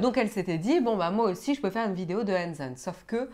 donc 0.00 0.16
elle 0.16 0.28
s'était 0.28 0.58
dit, 0.58 0.80
bon 0.80 0.96
bah 0.96 1.10
moi 1.10 1.30
aussi 1.30 1.54
je 1.54 1.60
peux 1.60 1.70
faire 1.70 1.86
une 1.86 1.94
vidéo 1.94 2.24
de 2.24 2.32
hands-on. 2.32 2.76
Sauf 2.76 3.04
que 3.06 3.28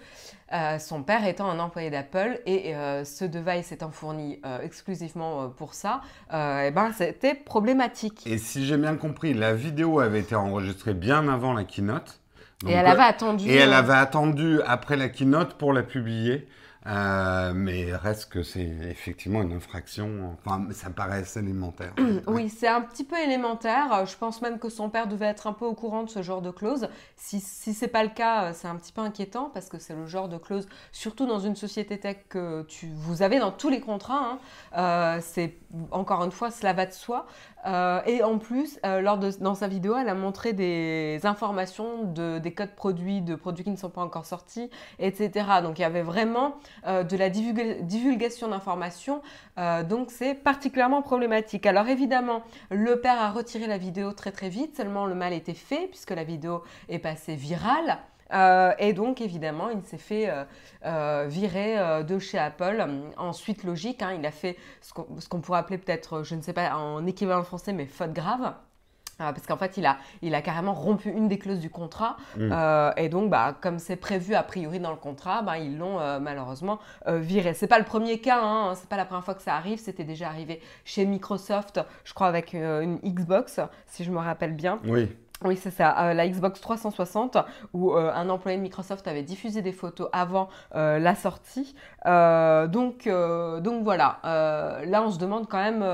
euh, 0.53 0.79
son 0.79 1.03
père 1.03 1.27
étant 1.27 1.49
un 1.49 1.59
employé 1.59 1.89
d'Apple 1.89 2.41
et 2.45 2.77
euh, 2.77 3.05
ce 3.05 3.25
device 3.25 3.73
étant 3.73 3.91
fourni 3.91 4.39
euh, 4.45 4.61
exclusivement 4.61 5.49
pour 5.49 5.73
ça, 5.73 6.03
eh 6.31 6.71
ben, 6.71 6.93
c'était 6.97 7.35
problématique. 7.35 8.27
Et 8.27 8.39
si 8.39 8.67
j'ai 8.67 8.77
bien 8.77 8.97
compris, 8.97 9.33
la 9.33 9.55
vidéo 9.55 10.01
avait 10.01 10.21
été 10.21 10.35
enregistrée 10.35 10.95
bien 10.95 11.29
avant 11.29 11.53
la 11.53 11.65
keynote. 11.65 12.22
Et 12.67 12.73
elle 12.73 12.87
avait 12.87 13.03
attendu. 13.03 13.49
Et 13.49 13.57
elle 13.57 13.73
avait 13.73 13.93
attendu 13.93 14.61
après 14.67 14.97
la 14.97 15.09
keynote 15.09 15.55
pour 15.55 15.73
la 15.73 15.83
publier. 15.83 16.47
Euh, 16.87 17.53
mais 17.55 17.95
reste 17.95 18.31
que 18.31 18.43
c'est 18.43 18.67
effectivement 18.91 19.43
une 19.43 19.53
infraction. 19.53 20.37
Enfin, 20.45 20.67
ça 20.73 20.91
paraît 20.91 21.19
assez 21.19 21.41
élémentaire. 21.41 21.95
Oui, 22.27 22.49
c'est 22.49 22.69
un 22.69 22.81
petit 22.81 23.05
peu 23.05 23.17
élémentaire. 23.19 24.07
Je 24.07 24.17
pense 24.17 24.43
même 24.43 24.59
que 24.59 24.69
son 24.69 24.89
père 24.89 25.07
devait 25.07 25.27
être 25.27 25.47
un 25.47 25.53
peu 25.53 25.65
au 25.65 25.75
courant 25.75 26.03
de 26.03 26.09
ce 26.09 26.23
genre 26.23 26.41
de 26.41 26.51
clause. 26.51 26.89
Si, 27.17 27.41
si 27.41 27.75
c'est 27.75 27.89
pas 27.89 28.03
le 28.03 28.11
cas, 28.11 28.53
c'est 28.53 28.69
un 28.69 28.77
petit 28.77 28.93
peu 28.93 29.01
inquiétant 29.01 29.51
parce 29.53 29.69
que 29.69 29.79
c'est 29.79 29.95
le 29.95 30.07
genre 30.07 30.29
de 30.29 30.39
clause, 30.39 30.67
surtout 30.93 31.27
dans 31.27 31.41
une 31.41 31.57
société 31.57 31.99
tech 31.99 32.17
que 32.29 32.63
tu, 32.63 32.91
vous 32.95 33.23
avez 33.23 33.39
dans 33.39 33.51
tous 33.51 33.69
les 33.69 33.81
contrats. 33.81 34.25
Hein. 34.25 34.39
Euh, 34.77 35.19
c'est 35.21 35.57
encore 35.91 36.25
une 36.25 36.33
fois, 36.33 36.51
cela 36.51 36.73
va 36.73 36.87
de 36.87 36.93
soi. 36.93 37.27
Euh, 37.65 38.01
et 38.07 38.23
en 38.23 38.39
plus, 38.39 38.79
euh, 38.85 39.01
lors 39.01 39.19
de, 39.19 39.31
dans 39.41 39.55
sa 39.55 39.69
vidéo, 39.69 39.97
elle 39.97 40.09
a 40.09 40.15
montré 40.15 40.53
des 40.53 41.21
informations 41.25 42.05
de, 42.05 42.39
des 42.39 42.53
codes 42.53 42.75
produits, 42.75 43.21
de 43.21 43.35
produits 43.35 43.65
qui 43.65 43.71
ne 43.71 43.77
sont 43.77 43.91
pas 43.91 44.03
encore 44.03 44.27
sortis, 44.27 44.69
etc. 44.99 45.47
Donc 45.63 45.79
il 45.79 45.83
y 45.83 45.85
avait 45.85 46.03
vraiment 46.03 46.57
euh, 46.87 47.05
de 47.05 47.17
la 47.17 47.31
divulgation 47.31 48.49
d'informations. 48.49 49.23
donc 49.89 50.11
c'est 50.11 50.35
particulièrement 50.35 51.03
problématique. 51.03 51.67
Alors 51.67 51.89
évidemment, 51.89 52.43
le 52.71 53.01
père 53.01 53.21
a 53.21 53.31
retiré 53.31 53.67
la 53.67 53.79
vidéo 53.79 54.13
très 54.13 54.33
très 54.33 54.49
vite, 54.49 54.77
seulement 54.77 55.07
le 55.07 55.15
mal 55.15 55.33
était 55.33 55.55
fait 55.55 55.89
puisque 55.89 56.11
la 56.11 56.25
vidéo 56.25 56.63
est 56.89 56.99
passée 56.99 57.35
virale. 57.35 57.99
Euh, 58.33 58.73
et 58.79 58.93
donc, 58.93 59.21
évidemment, 59.21 59.69
il 59.71 59.83
s'est 59.83 59.99
fait 59.99 60.29
euh, 60.29 60.45
euh, 60.87 61.27
virer 61.29 62.05
de 62.05 62.19
chez 62.19 62.39
Apple. 62.39 62.85
Ensuite, 63.17 63.65
logique, 63.65 64.03
hein, 64.03 64.15
il 64.19 64.25
a 64.27 64.31
fait 64.31 64.57
ce 64.81 64.93
qu'on 64.93 65.41
pourrait 65.41 65.59
appeler 65.59 65.79
peut-être, 65.79 66.23
je 66.23 66.35
ne 66.35 66.41
sais 66.41 66.53
pas 66.53 66.75
en 66.77 67.07
équivalent 67.07 67.45
français, 67.45 67.73
mais 67.73 67.87
faute 67.87 68.13
grave. 68.13 68.55
Parce 69.33 69.47
qu'en 69.47 69.57
fait, 69.57 69.77
il 69.77 69.87
a, 69.87 69.99
il 70.23 70.35
a 70.35 70.43
carrément 70.43 70.75
rompu 70.75 71.11
une 71.11 71.29
des 71.29 71.39
clauses 71.39 71.61
du 71.61 71.71
contrat. 71.71 72.17
Mm. 72.37 72.53
et 72.97 73.09
donc, 73.09 73.31
bah, 73.31 73.57
comme 73.61 73.79
c'est 73.79 73.97
prévu 73.97 74.35
a 74.35 74.43
priori 74.43 74.81
dans 74.81 74.91
le 74.91 74.97
contrat, 74.97 75.43
bah, 75.43 75.59
ils 75.59 75.79
l'ont 75.79 75.99
malheureusement 76.21 76.79
viré. 77.07 77.55
C'est 77.55 77.67
pas 77.67 77.79
le 77.79 77.85
premier 77.85 78.19
cas, 78.19 78.41
hein, 78.43 78.75
c'est 78.75 78.89
pas 78.89 78.97
la 78.97 79.05
première 79.05 79.25
fois 79.25 79.35
que 79.35 79.43
ça 79.43 79.55
arrive. 79.55 79.79
C'était 79.79 80.05
déjà 80.05 80.29
arrivé 80.29 80.61
chez 80.85 81.05
Microsoft, 81.05 81.81
je 82.05 82.15
crois, 82.15 82.27
avec 82.27 82.53
une 82.55 82.99
Xbox, 83.05 83.61
si 83.87 84.05
je 84.05 84.11
me 84.11 84.19
rappelle 84.19 84.55
bien. 84.55 84.81
Oui. 84.85 85.09
Oui, 85.45 85.57
c'est 85.57 85.71
ça, 85.71 85.99
euh, 85.99 86.15
la 86.15 86.29
Xbox 86.29 86.61
360, 86.61 87.37
où 87.73 87.93
euh, 87.93 88.13
un 88.15 88.29
employé 88.29 88.57
de 88.57 88.63
Microsoft 88.63 89.09
avait 89.09 89.23
diffusé 89.23 89.63
des 89.63 89.73
photos 89.73 90.09
avant 90.13 90.49
euh, 90.75 90.99
la 90.99 91.15
sortie. 91.15 91.75
donc, 92.05 93.09
donc 93.09 93.85
voilà, 93.85 94.21
là 94.23 95.03
on 95.05 95.11
se 95.11 95.19
demande 95.19 95.49
quand 95.49 95.63
même, 95.63 95.85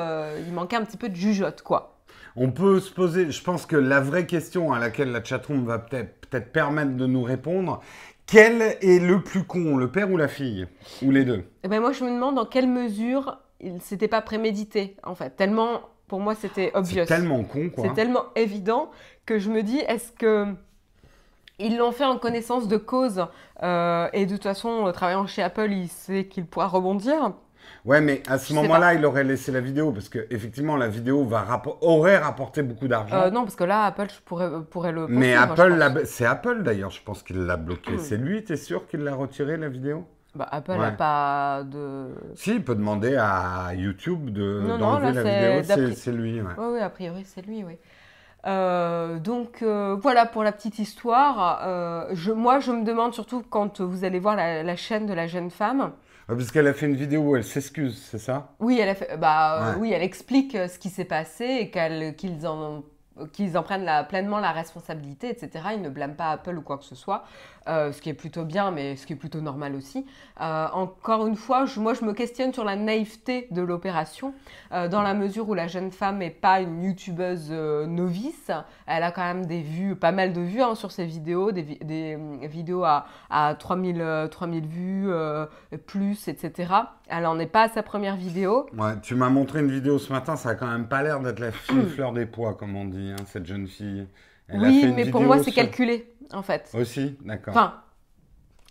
il 0.47 0.53
manquait 0.53 0.77
un 0.77 0.85
petit 0.85 0.97
peu 0.97 1.09
de 1.09 1.15
jugeote, 1.15 1.63
quoi. 1.63 1.98
On 2.41 2.53
peut 2.53 2.79
se 2.79 2.93
poser, 2.93 3.33
je 3.33 3.43
pense 3.43 3.67
que 3.67 3.75
la 3.75 4.01
vraie 4.01 4.27
question 4.27 4.73
à 4.73 4.79
laquelle 4.79 5.11
la 5.11 5.25
chatroom 5.25 5.65
va 5.65 5.79
peut-être 5.79 6.27
peut 6.31 6.41
permettre 6.41 6.97
de 6.97 7.07
nous 7.07 7.23
répondre, 7.23 7.81
quel 8.27 8.63
est 8.63 9.01
le 9.01 9.23
plus 9.23 9.43
con, 9.45 9.77
le 9.77 9.91
père 9.91 10.11
ou 10.11 10.17
la 10.17 10.29
fille? 10.29 10.69
Ou 11.03 11.11
les 11.11 11.25
deux? 11.25 11.45
Eh 11.65 11.69
ben 11.69 11.81
Moi 11.81 11.93
je 11.93 12.05
me 12.05 12.11
demande 12.11 12.37
dans 12.37 12.47
quelle 12.47 12.69
mesure 12.69 13.39
il 13.61 13.81
s'était 13.81 14.09
pas 14.09 14.21
prémédité, 14.21 14.95
en 15.03 15.15
fait, 15.15 15.31
tellement 15.31 15.81
pour 16.07 16.21
moi, 16.21 16.35
c'était 16.35 16.71
obvious. 16.75 17.05
C'est 17.07 17.15
tellement 17.15 17.45
con, 17.45 17.69
quoi. 17.69 17.85
C'est 17.85 17.95
tellement 17.95 18.25
évident 18.35 18.91
que 19.27 19.39
je 19.39 19.51
me 19.51 19.63
dis, 19.63 19.79
est-ce 19.79 20.11
que 20.13 20.47
ils 21.59 21.77
l'ont 21.77 21.93
fait 21.93 22.05
en 22.05 22.19
connaissance 22.19 22.69
de 22.69 22.77
cause 22.77 23.27
euh, 23.63 24.09
et 24.13 24.27
de 24.27 24.33
toute 24.33 24.45
façon, 24.45 24.91
travaillant 24.93 25.27
chez 25.27 25.43
Apple, 25.43 25.71
il 25.71 25.89
sait 25.89 26.25
qu'il 26.27 26.47
pourra 26.47 26.69
rebondir? 26.69 27.33
Ouais, 27.85 28.01
mais 28.01 28.23
à 28.29 28.39
ce 28.39 28.53
moment-là, 28.55 28.95
il 28.95 29.05
aurait 29.05 29.25
laissé 29.25 29.53
la 29.53 29.61
vidéo 29.61 29.93
parce 29.93 30.09
que 30.09 30.27
effectivement, 30.31 30.77
la 30.77 30.89
vidéo 30.89 31.25
va 31.25 31.47
aurait 31.81 32.19
rapporté 32.19 32.63
beaucoup 32.63 32.89
d'argent. 32.89 33.17
Euh, 33.17 33.31
non, 33.31 33.43
parce 33.45 33.57
que 33.57 33.65
là, 33.65 33.85
Apple 33.85 34.09
pourrait, 34.25 34.51
pourrait 34.71 34.93
le. 34.93 35.07
mais 35.09 35.35
Apple, 35.35 36.03
c'est 36.05 36.27
Apple 36.27 36.63
d'ailleurs, 36.63 36.91
je 36.91 37.03
pense 37.03 37.23
qu'il 37.23 37.39
l'a 37.39 37.57
bloqué. 37.57 37.93
Hmm. 37.93 37.99
C'est 37.99 38.17
lui, 38.17 38.45
tu 38.45 38.53
es 38.53 38.57
sûr 38.57 38.87
qu'il 38.87 39.01
l'a 39.01 39.15
retiré 39.15 39.57
la 39.57 39.69
vidéo? 39.69 40.07
Bah, 40.35 40.49
Apple 40.51 40.77
n'a 40.77 40.93
pas 40.93 41.63
de. 41.65 42.09
Si, 42.35 42.53
il 42.53 42.65
peut 42.65 42.75
demander 42.75 43.17
à 43.17 43.73
YouTube 43.75 44.31
de, 44.31 44.63
d'enlever 44.79 45.13
la 45.13 45.61
vidéo, 45.61 45.95
c'est, 45.95 46.13
lui. 46.13 46.41
Oui, 46.41 46.65
oui, 46.73 46.81
a 46.81 46.91
priori, 46.91 47.25
c'est 47.25 47.45
lui, 47.45 47.65
oui. 47.65 47.79
Euh, 48.47 49.19
donc 49.19 49.63
euh, 49.63 49.97
voilà 50.01 50.25
pour 50.25 50.45
la 50.45 50.53
petite 50.53 50.79
histoire. 50.79 51.61
Euh, 51.65 52.09
je, 52.13 52.33
moi, 52.33 52.61
je 52.61 52.73
me 52.73 52.85
demande 52.85 53.15
surtout 53.15 53.43
quand 53.49 53.81
vous 53.81 54.05
allez 54.05 54.19
voir 54.19 54.37
la, 54.37 54.77
chaîne 54.77 55.07
de 55.07 55.13
la 55.13 55.27
jeune 55.27 55.51
femme. 55.51 55.93
Parce 56.37 56.51
qu'elle 56.51 56.67
a 56.67 56.75
fait 56.75 56.87
une 56.87 56.97
vidéo 56.97 57.23
où 57.23 57.37
elle 57.37 57.45
s'excuse, 57.45 58.07
c'est 58.11 58.19
ça? 58.19 58.55
Oui, 58.61 58.79
elle 58.81 58.91
a 58.91 58.95
fait, 58.95 59.17
bah 59.17 59.77
oui, 59.79 59.93
elle 59.93 60.03
explique 60.03 60.53
ce 60.53 60.79
qui 60.79 60.91
s'est 60.91 61.05
passé 61.05 61.45
et 61.45 61.71
qu'elle, 61.71 62.15
qu'ils 62.17 62.47
en 62.47 62.83
qu'ils 63.33 63.57
en 63.59 63.63
prennent 63.63 63.85
la, 63.85 64.05
pleinement 64.05 64.39
la 64.39 64.53
responsabilité, 64.53 65.29
etc. 65.29 65.51
Ils 65.75 65.83
ne 65.83 65.89
blâment 65.89 66.15
pas 66.15 66.31
Apple 66.31 66.57
ou 66.57 66.63
quoi 66.63 66.79
que 66.79 66.85
ce 66.85 66.95
soit. 66.95 67.25
Euh, 67.69 67.93
ce 67.93 68.01
qui 68.01 68.09
est 68.09 68.15
plutôt 68.15 68.45
bien, 68.45 68.71
mais 68.71 68.97
ce 68.97 69.07
qui 69.07 69.13
est 69.13 69.17
plutôt 69.17 69.43
normal 69.43 69.75
aussi. 69.75 70.07
Euh, 70.41 70.69
encore 70.73 71.27
une 71.27 71.37
fois, 71.37 71.67
moi 71.77 71.93
je 71.93 72.03
me 72.03 72.15
questionne 72.15 72.55
sur 72.55 72.65
la 72.65 72.77
naïveté 72.77 73.47
de 73.51 73.61
l'opération, 73.61 74.33
euh, 74.73 74.89
dans 74.89 75.03
la 75.03 75.13
mesure 75.13 75.51
où 75.51 75.55
la 75.55 75.67
jeune 75.67 75.91
femme 75.91 76.19
n'est 76.19 76.31
pas 76.31 76.63
une 76.63 76.83
youtubeuse 76.83 77.51
novice. 77.51 78.51
Elle 78.87 79.03
a 79.03 79.11
quand 79.11 79.23
même 79.23 79.45
des 79.45 79.61
vues, 79.61 79.97
pas 79.97 80.13
mal 80.13 80.33
de 80.33 80.41
vues 80.41 80.63
hein, 80.63 80.75
sur 80.75 80.93
ses 80.93 81.05
vidéos, 81.05 81.53
des, 81.53 82.19
vidéos 82.49 82.85
à, 82.85 83.07
à 83.29 83.55
3000, 83.55 84.29
3000 84.31 84.67
vues, 84.67 85.11
plus, 85.87 86.29
etc. 86.29 86.73
Elle 87.09 87.25
n'en 87.25 87.39
est 87.39 87.47
pas 87.47 87.65
à 87.65 87.69
sa 87.69 87.83
première 87.83 88.17
vidéo. 88.17 88.67
Ouais, 88.79 88.99
tu 89.03 89.15
m'as 89.15 89.29
montré 89.29 89.61
une 89.61 89.71
vidéo 89.71 89.99
ce 89.99 90.11
matin, 90.11 90.37
ça 90.37 90.51
a 90.51 90.55
quand 90.55 90.71
même 90.71 90.89
pas 90.89 91.03
l'air 91.03 91.21
d'être 91.21 91.41
la 91.41 91.53
fille 91.53 91.85
fleur 91.85 92.15
des 92.15 92.25
pois, 92.25 92.55
comme 92.55 92.77
on 92.77 92.87
dit, 92.87 93.13
hein, 93.13 93.25
cette 93.27 93.45
jeune 93.45 93.67
fille. 93.67 94.07
oui, 94.55 94.91
mais 94.97 95.11
pour 95.11 95.21
moi 95.21 95.43
c'est 95.43 95.53
calculé 95.53 96.11
en 96.33 96.43
fait. 96.43 96.71
Aussi, 96.75 97.17
d'accord. 97.25 97.55
Enfin, 97.57 97.83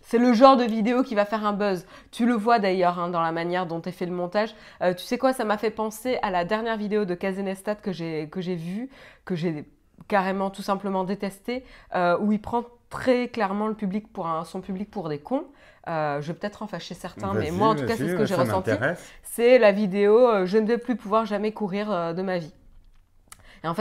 c'est 0.07 0.19
le 0.19 0.31
genre 0.31 0.55
de 0.55 0.63
vidéo 0.63 1.03
qui 1.03 1.15
va 1.15 1.25
faire 1.25 1.45
un 1.45 1.51
buzz. 1.51 1.85
Tu 2.11 2.25
le 2.25 2.33
vois 2.33 2.59
d'ailleurs 2.59 2.97
hein, 2.97 3.09
dans 3.09 3.21
la 3.21 3.33
manière 3.33 3.65
dont 3.65 3.81
est 3.81 3.91
fait 3.91 4.05
le 4.05 4.13
montage. 4.13 4.55
Euh, 4.81 4.93
tu 4.93 5.03
sais 5.03 5.17
quoi, 5.17 5.33
ça 5.33 5.43
m'a 5.43 5.57
fait 5.57 5.69
penser 5.69 6.17
à 6.21 6.31
la 6.31 6.45
dernière 6.45 6.77
vidéo 6.77 7.03
de 7.03 7.13
Kazenestat 7.13 7.75
que 7.75 7.91
j'ai 7.91 8.55
vue, 8.55 8.89
que 9.25 9.35
j'ai 9.35 9.65
carrément 10.07 10.49
tout 10.49 10.61
simplement 10.61 11.03
détesté, 11.03 11.65
euh, 11.93 12.17
où 12.19 12.31
il 12.31 12.39
prend 12.39 12.63
très 12.89 13.27
clairement 13.27 13.67
le 13.67 13.73
public 13.73 14.13
pour 14.13 14.29
son 14.45 14.61
public 14.61 14.89
pour 14.89 15.09
des 15.09 15.19
cons. 15.19 15.47
Euh, 15.89 16.21
je 16.21 16.27
vais 16.27 16.39
peut-être 16.39 16.63
en 16.63 16.67
fâcher 16.67 16.93
certains, 16.93 17.33
mais 17.33 17.51
moi 17.51 17.67
en 17.67 17.75
tout 17.75 17.85
cas 17.85 17.97
c'est 17.97 18.07
ce 18.07 18.15
que 18.15 18.25
j'ai 18.25 18.35
ressenti. 18.35 18.71
C'est 19.23 19.59
la 19.59 19.73
vidéo 19.73 20.45
Je 20.45 20.57
ne 20.57 20.65
vais 20.65 20.77
plus 20.77 20.95
pouvoir 20.95 21.25
jamais 21.25 21.51
courir 21.51 22.13
de 22.13 22.21
ma 22.21 22.37
vie 22.37 22.53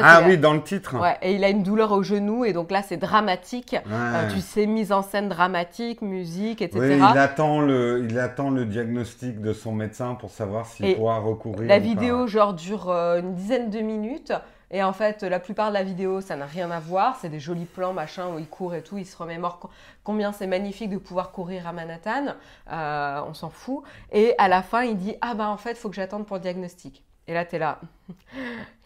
ah 0.03 0.23
oui, 0.27 0.39
dans 0.39 0.55
le 0.55 0.63
titre. 0.63 0.99
Ouais, 1.01 1.17
et 1.23 1.35
il 1.35 1.45
a 1.45 1.49
une 1.49 1.63
douleur 1.63 1.93
au 1.93 2.03
genou, 2.03 2.45
et 2.45 2.53
donc 2.53 2.71
là, 2.71 2.83
c'est 2.83 2.97
dramatique. 2.97 3.77
Euh, 3.91 4.31
tu 4.33 4.41
sais, 4.41 4.67
mise 4.67 4.93
en 4.93 5.03
scène 5.03 5.29
dramatique, 5.29 6.03
musique, 6.03 6.63
etc. 6.63 6.81
Oui, 6.81 6.97
il 6.97 7.19
attend, 7.19 7.61
le, 7.61 8.07
il 8.09 8.19
attend 8.19 8.51
le 8.51 8.65
diagnostic 8.65 9.41
de 9.41 9.53
son 9.53 9.73
médecin 9.73 10.15
pour 10.15 10.31
savoir 10.31 10.67
s'il 10.67 10.97
pourra 10.97 11.19
recourir. 11.19 11.69
La 11.69 11.79
vidéo, 11.79 12.27
genre, 12.27 12.55
dure 12.55 12.91
euh, 12.91 13.21
une 13.21 13.35
dizaine 13.35 13.71
de 13.71 13.81
minutes. 13.81 14.33
Et 14.73 14.83
en 14.83 14.93
fait, 14.93 15.23
la 15.23 15.39
plupart 15.39 15.69
de 15.69 15.75
la 15.75 15.85
vidéo, 15.85 16.21
ça 16.21 16.35
n'a 16.35 16.47
rien 16.47 16.71
à 16.73 16.81
voir. 16.81 17.17
C'est 17.21 17.29
des 17.29 17.39
jolis 17.39 17.67
plans, 17.67 17.93
machin, 17.93 18.29
où 18.35 18.39
il 18.39 18.49
court 18.49 18.75
et 18.75 18.83
tout. 18.83 18.99
Il 18.99 19.07
se 19.07 19.17
remémore 19.17 19.71
combien 20.03 20.33
c'est 20.33 20.49
magnifique 20.49 20.91
de 20.91 20.99
pouvoir 20.99 21.31
courir 21.31 21.69
à 21.69 21.73
Manhattan. 21.73 22.35
Euh, 22.73 23.21
on 23.29 23.35
s'en 23.35 23.51
fout. 23.51 23.85
Et 24.11 24.35
à 24.39 24.49
la 24.49 24.63
fin, 24.63 24.83
il 24.83 24.97
dit 24.97 25.15
Ah 25.21 25.35
bah 25.35 25.49
en 25.49 25.57
fait, 25.57 25.73
il 25.73 25.77
faut 25.77 25.89
que 25.89 25.95
j'attende 25.95 26.27
pour 26.27 26.37
le 26.37 26.43
diagnostic. 26.43 27.06
Et 27.29 27.35
là, 27.35 27.45
tu 27.45 27.57
es 27.57 27.59
là. 27.59 27.81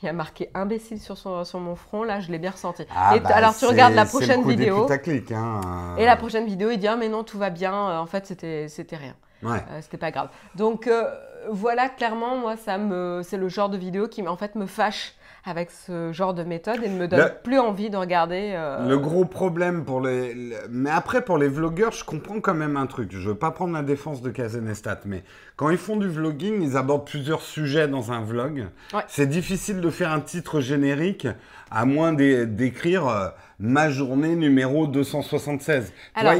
Il 0.03 0.07
y 0.07 0.09
a 0.09 0.13
marqué 0.13 0.51
imbécile 0.55 0.99
sur, 0.99 1.19
son, 1.19 1.45
sur 1.45 1.61
mon 1.61 1.77
front. 1.77 2.03
Là, 2.05 2.21
je 2.21 2.31
l'ai 2.31 2.39
bien 2.39 2.51
ressenti. 2.51 2.85
Ah 2.95 3.17
et 3.17 3.21
bah, 3.21 3.31
alors, 3.35 3.55
tu 3.55 3.67
regardes 3.67 3.95
la 3.95 4.07
prochaine 4.07 4.49
vidéo. 4.49 4.89
Hein. 4.91 5.97
Et 5.99 6.07
la 6.07 6.17
prochaine 6.17 6.47
vidéo, 6.47 6.71
il 6.71 6.79
dit 6.79 6.89
ah, 6.89 6.97
mais 6.97 7.09
non, 7.09 7.23
tout 7.23 7.39
va 7.39 7.51
bien. 7.51 7.75
Euh, 7.75 7.99
en 7.99 8.07
fait, 8.07 8.27
c'était, 8.27 8.69
c'était 8.69 8.97
rien. 8.97 9.15
Ouais. 9.43 9.59
Euh, 9.71 9.81
c'était 9.83 9.99
pas 9.99 10.11
grave. 10.11 10.31
Donc, 10.55 10.87
euh, 10.87 11.05
voilà, 11.51 11.89
clairement, 11.91 12.37
moi, 12.37 12.57
ça 12.57 12.79
me, 12.79 13.21
c'est 13.23 13.37
le 13.37 13.49
genre 13.49 13.69
de 13.69 13.77
vidéo 13.77 14.09
qui, 14.09 14.27
en 14.27 14.37
fait, 14.37 14.55
me 14.55 14.67
fâche 14.67 15.15
avec 15.45 15.71
ce 15.71 16.13
genre 16.13 16.35
de 16.35 16.43
méthode 16.43 16.83
et 16.83 16.89
ne 16.89 16.99
me 16.99 17.09
donne 17.09 17.31
plus 17.43 17.59
envie 17.59 17.91
de 17.91 17.97
regarder. 17.97 18.53
Le 18.87 18.99
gros 18.99 19.25
problème 19.25 19.85
pour 19.85 20.01
les... 20.01 20.55
Mais 20.71 20.91
après, 20.91 21.25
pour 21.25 21.39
les 21.39 21.49
vlogueurs, 21.49 21.93
je 21.93 22.05
comprends 22.05 22.41
quand 22.41 22.55
même 22.55 22.77
un 22.77 22.87
truc. 22.87 23.11
Je 23.13 23.29
veux 23.29 23.35
pas 23.35 23.51
prendre 23.51 23.73
la 23.73 23.83
défense 23.83 24.23
de 24.23 24.31
Kazenestat, 24.31 25.01
mais 25.05 25.23
quand 25.57 25.71
ils 25.71 25.79
font 25.79 25.97
du 25.97 26.09
vlogging, 26.09 26.63
ils 26.63 26.77
abordent 26.77 27.07
plusieurs 27.07 27.43
sujets 27.43 27.89
dans 27.89 28.13
un 28.13 28.23
vlog. 28.23 28.67
C'est 29.09 29.27
difficile 29.27 29.81
de 29.81 29.91
faire 29.91 30.11
un 30.13 30.21
titre 30.21 30.61
générique 30.61 31.27
à 31.71 31.85
moins 31.85 32.13
d'écrire 32.13 33.09
euh, 33.09 33.29
ma 33.61 33.91
journée 33.91 34.35
numéro 34.37 34.87
276. 34.87 35.93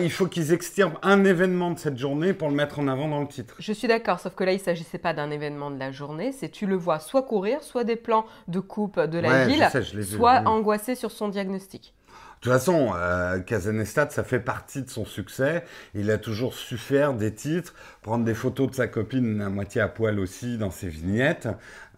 il 0.03 0.11
faut 0.11 0.27
qu'ils 0.27 0.53
extirpent 0.53 0.99
un 1.03 1.25
événement 1.25 1.71
de 1.71 1.79
cette 1.79 1.99
journée 1.99 2.33
pour 2.33 2.49
le 2.49 2.55
mettre 2.55 2.81
en 2.81 2.89
avant 2.89 3.09
dans 3.09 3.21
le 3.21 3.29
titre. 3.29 3.55
Je 3.59 3.73
suis 3.73 3.87
d'accord, 3.87 4.19
sauf 4.19 4.35
que 4.35 4.43
là, 4.43 4.53
il 4.53 4.59
ne 4.59 4.63
s'agissait 4.63 4.99
pas 4.99 5.13
d'un 5.13 5.31
événement 5.31 5.71
de 5.71 5.79
la 5.79 5.93
journée. 5.93 6.33
C'est 6.33 6.49
tu 6.49 6.67
le 6.67 6.77
vois 6.77 6.99
soit 6.99 7.23
courir, 7.23 7.63
soit 7.63 7.85
des 7.85 7.97
plans 7.97 8.25
de 8.49 8.59
coupe 8.59 8.99
de 8.99 9.19
la 9.19 9.47
ville, 9.47 9.69
soit 10.03 10.43
angoissé 10.47 10.95
sur 10.95 11.11
son 11.11 11.29
diagnostic. 11.29 11.93
toute 12.41 12.53
façon, 12.53 12.93
euh, 12.97 13.39
ça 13.47 14.25
fait 14.25 14.41
partie 14.41 14.83
de 14.83 14.89
son 14.89 15.05
succès. 15.05 15.65
Il 15.95 16.11
a 16.11 16.17
toujours 16.17 16.55
su 16.55 16.79
faire 16.79 17.13
des 17.13 17.35
titres, 17.35 17.75
prendre 18.01 18.25
des 18.25 18.35
photos 18.35 18.71
de 18.71 18.75
sa 18.75 18.89
copine 18.89 19.43
à 19.43 19.51
moitié 19.51 19.83
à 19.83 19.89
poil 19.89 20.19
aussi 20.19 20.57
dans 20.57 20.71
ses 20.71 20.89
vignettes. 20.89 21.49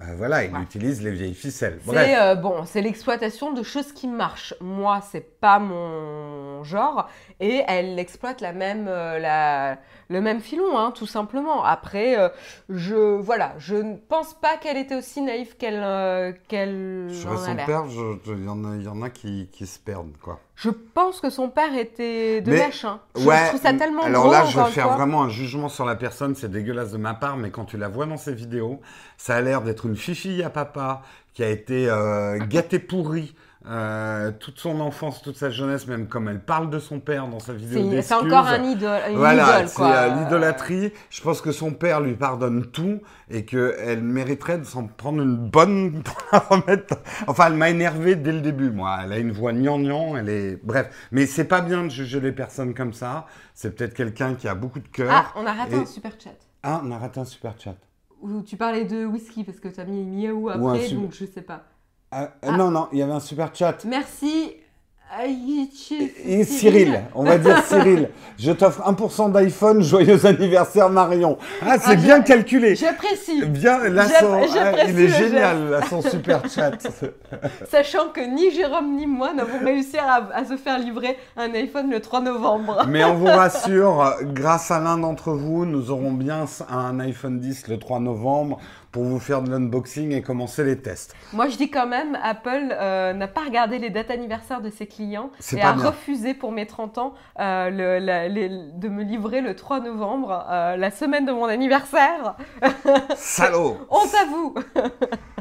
Euh, 0.02 0.14
voilà, 0.16 0.44
il 0.44 0.52
Ouais. 0.52 0.60
utilise 0.62 1.02
les 1.02 1.10
vieilles 1.12 1.34
ficelles. 1.34 1.78
C'est 1.86 2.20
euh, 2.20 2.34
bon, 2.34 2.64
c'est 2.64 2.80
l'exploitation 2.82 3.52
de 3.52 3.62
choses 3.62 3.92
qui 3.92 4.08
marchent. 4.08 4.54
Moi, 4.60 5.00
c'est 5.10 5.38
pas 5.40 5.58
mon 5.58 6.64
genre, 6.64 7.08
et 7.40 7.62
elle 7.68 7.98
exploite 7.98 8.40
la 8.40 8.52
même, 8.52 8.86
euh, 8.88 9.18
la, 9.18 9.78
le 10.08 10.20
même 10.20 10.40
filon, 10.40 10.76
hein, 10.78 10.92
tout 10.92 11.06
simplement. 11.06 11.62
Après, 11.64 12.18
euh, 12.18 12.28
je 12.68 13.16
voilà, 13.20 13.54
je 13.58 13.76
ne 13.76 13.96
pense 13.96 14.34
pas 14.34 14.56
qu'elle 14.56 14.76
était 14.76 14.96
aussi 14.96 15.20
naïve 15.20 15.56
qu'elle 15.56 15.80
euh, 15.82 16.32
qu'elle 16.48 17.08
Sur 17.10 17.38
son 17.38 17.54
père, 17.56 17.84
il 18.26 18.44
y 18.44 18.48
en 18.48 18.64
a, 18.64 18.76
il 18.76 18.82
y 18.82 18.88
en 18.88 19.02
a 19.02 19.10
qui, 19.10 19.48
qui 19.52 19.66
se 19.66 19.78
perdent, 19.78 20.16
quoi. 20.20 20.40
Je 20.62 20.70
pense 20.70 21.20
que 21.20 21.28
son 21.28 21.48
père 21.48 21.76
était 21.76 22.40
de 22.40 22.50
Mais- 22.52 22.56
lèche. 22.58 22.84
hein. 22.84 23.00
Je, 23.16 23.26
ouais. 23.26 23.36
je 23.44 23.48
trouve 23.48 23.60
ça 23.62 23.72
tellement 23.74 24.02
Alors 24.04 24.22
gros, 24.24 24.32
là, 24.32 24.44
je 24.44 24.56
vais 24.60 24.64
faire 24.70 24.86
fois. 24.86 24.96
vraiment 24.96 25.22
un 25.24 25.28
jugement 25.28 25.68
sur 25.68 25.84
la 25.84 25.96
personne. 25.96 26.36
C'est 26.36 26.50
dégueulasse 26.50 26.92
de 26.92 26.98
ma 26.98 27.14
part, 27.14 27.36
mais 27.36 27.50
quand 27.50 27.64
tu 27.64 27.76
la 27.76 27.88
vois 27.88 28.06
dans 28.06 28.16
ses 28.16 28.32
vidéos, 28.32 28.80
ça 29.16 29.34
a 29.34 29.40
l'air 29.40 29.62
d'être 29.62 29.86
une 29.86 29.96
fifille 29.96 30.42
à 30.44 30.50
papa 30.50 31.02
qui 31.34 31.42
a 31.42 31.48
été 31.48 31.88
euh, 31.88 32.38
gâtée 32.38 32.78
pourrie. 32.78 33.34
Euh, 33.66 34.32
toute 34.38 34.58
son 34.58 34.80
enfance, 34.80 35.22
toute 35.22 35.36
sa 35.36 35.50
jeunesse, 35.50 35.86
même 35.86 36.08
comme 36.08 36.28
elle 36.28 36.40
parle 36.40 36.68
de 36.70 36.78
son 36.78 36.98
père 36.98 37.28
dans 37.28 37.38
sa 37.38 37.52
vidéo 37.52 37.90
C'est 38.02 38.14
encore 38.14 38.46
un 38.46 38.62
idole, 38.64 39.00
une 39.10 39.16
Voilà, 39.18 39.66
c'est 39.68 39.82
euh, 39.82 40.08
l'idolâtrie. 40.16 40.92
Je 41.10 41.20
pense 41.22 41.40
que 41.40 41.52
son 41.52 41.72
père 41.72 42.00
lui 42.00 42.14
pardonne 42.14 42.66
tout 42.66 43.00
et 43.30 43.44
qu'elle 43.44 44.02
mériterait 44.02 44.58
de 44.58 44.64
s'en 44.64 44.86
prendre 44.88 45.22
une 45.22 45.36
bonne 45.36 46.02
pour 46.04 46.16
la 46.32 46.38
remettre. 46.40 46.96
Enfin, 47.28 47.46
elle 47.46 47.54
m'a 47.54 47.70
énervé 47.70 48.16
dès 48.16 48.32
le 48.32 48.40
début, 48.40 48.70
moi. 48.70 48.98
Elle 49.04 49.12
a 49.12 49.18
une 49.18 49.32
voix 49.32 49.52
gnangnan, 49.52 50.16
elle 50.16 50.28
est. 50.28 50.58
Bref. 50.64 51.08
Mais 51.12 51.26
c'est 51.26 51.44
pas 51.44 51.60
bien 51.60 51.84
de 51.84 51.88
juger 51.88 52.20
les 52.20 52.32
personnes 52.32 52.74
comme 52.74 52.92
ça. 52.92 53.26
C'est 53.54 53.76
peut-être 53.76 53.94
quelqu'un 53.94 54.34
qui 54.34 54.48
a 54.48 54.54
beaucoup 54.54 54.80
de 54.80 54.86
Ah, 54.86 54.92
cœur. 54.92 55.32
on 55.36 55.46
a 55.46 55.52
raté 55.52 55.76
Et- 55.76 55.78
un 55.80 55.86
super 55.86 56.12
chat. 56.18 56.30
Ah, 56.64 56.80
on 56.84 56.90
a 56.90 56.98
raté 56.98 57.20
un 57.20 57.24
super 57.24 57.54
chat. 57.60 57.76
Où 58.20 58.40
tu 58.42 58.56
parlais 58.56 58.84
de 58.84 59.04
whisky 59.04 59.44
parce 59.44 59.58
que 59.60 59.68
tu 59.68 59.80
as 59.80 59.84
mis 59.84 60.04
miaou 60.04 60.48
après, 60.48 60.80
super- 60.80 61.00
donc 61.02 61.12
je 61.12 61.26
sais 61.26 61.42
pas. 61.42 61.64
Ah, 62.12 62.22
euh, 62.22 62.26
Ah. 62.42 62.56
Non, 62.58 62.70
non, 62.70 62.88
il 62.92 62.98
y 62.98 63.02
avait 63.02 63.12
un 63.12 63.20
super 63.20 63.50
chat. 63.54 63.84
Merci. 63.86 64.52
Aïchi- 65.22 66.10
Et 66.24 66.42
Cyril, 66.42 67.02
on 67.14 67.22
va 67.24 67.36
dire 67.36 67.62
Cyril, 67.66 68.08
je 68.38 68.50
t'offre 68.50 68.80
1% 68.88 69.28
d'iPhone, 69.28 69.82
joyeux 69.82 70.24
anniversaire 70.24 70.88
Marion. 70.88 71.36
Ah, 71.60 71.76
c'est 71.78 71.90
Ah, 71.90 71.94
bien 71.96 72.16
je- 72.22 72.26
calculé. 72.28 72.74
J'apprécie, 72.76 73.44
Bien, 73.44 73.88
là, 73.90 74.08
son- 74.08 74.40
ah, 74.56 74.72
il 74.88 74.98
est 74.98 75.08
génial, 75.08 75.68
là, 75.68 75.80
son 75.90 76.00
super 76.10 76.48
chat. 76.48 76.72
sachant 77.70 78.08
que 78.08 78.20
ni 78.20 78.50
Jérôme 78.52 78.96
ni 78.96 79.06
moi 79.06 79.34
n'avons 79.34 79.62
réussi 79.62 79.98
à, 79.98 80.28
à 80.34 80.46
se 80.46 80.56
faire 80.56 80.78
livrer 80.78 81.18
un 81.36 81.52
iPhone 81.52 81.90
le 81.90 82.00
3 82.00 82.22
novembre. 82.22 82.86
Mais 82.88 83.04
on 83.04 83.12
vous 83.14 83.26
rassure, 83.26 84.14
grâce 84.22 84.70
à 84.70 84.80
l'un 84.80 84.96
d'entre 84.96 85.32
vous, 85.32 85.66
nous 85.66 85.90
aurons 85.90 86.12
bien 86.12 86.46
un 86.70 86.98
iPhone 87.00 87.38
10 87.38 87.68
le 87.68 87.78
3 87.78 88.00
novembre 88.00 88.58
pour 88.92 89.04
vous 89.04 89.18
faire 89.18 89.40
de 89.42 89.50
l'unboxing 89.50 90.12
et 90.12 90.20
commencer 90.22 90.62
les 90.64 90.78
tests. 90.78 91.16
Moi, 91.32 91.48
je 91.48 91.56
dis 91.56 91.70
quand 91.70 91.86
même, 91.86 92.18
Apple 92.22 92.68
euh, 92.72 93.14
n'a 93.14 93.26
pas 93.26 93.40
regardé 93.40 93.78
les 93.78 93.88
dates 93.90 94.10
anniversaires 94.10 94.60
de 94.60 94.68
ses 94.70 94.86
clients 94.86 95.30
et 95.56 95.62
a 95.62 95.72
bien. 95.72 95.82
refusé 95.86 96.34
pour 96.34 96.52
mes 96.52 96.66
30 96.66 96.98
ans 96.98 97.14
euh, 97.40 97.70
le- 97.70 97.98
la- 98.04 98.28
les- 98.28 98.50
de 98.50 98.88
me 98.88 99.02
livrer 99.02 99.40
le 99.40 99.56
3 99.56 99.80
novembre, 99.80 100.46
euh, 100.50 100.76
la 100.76 100.90
semaine 100.90 101.24
de 101.24 101.32
mon 101.32 101.46
anniversaire. 101.46 102.36
Salaud 103.16 103.78
Honte 103.90 104.14
à 104.20 104.26
vous 104.26 104.54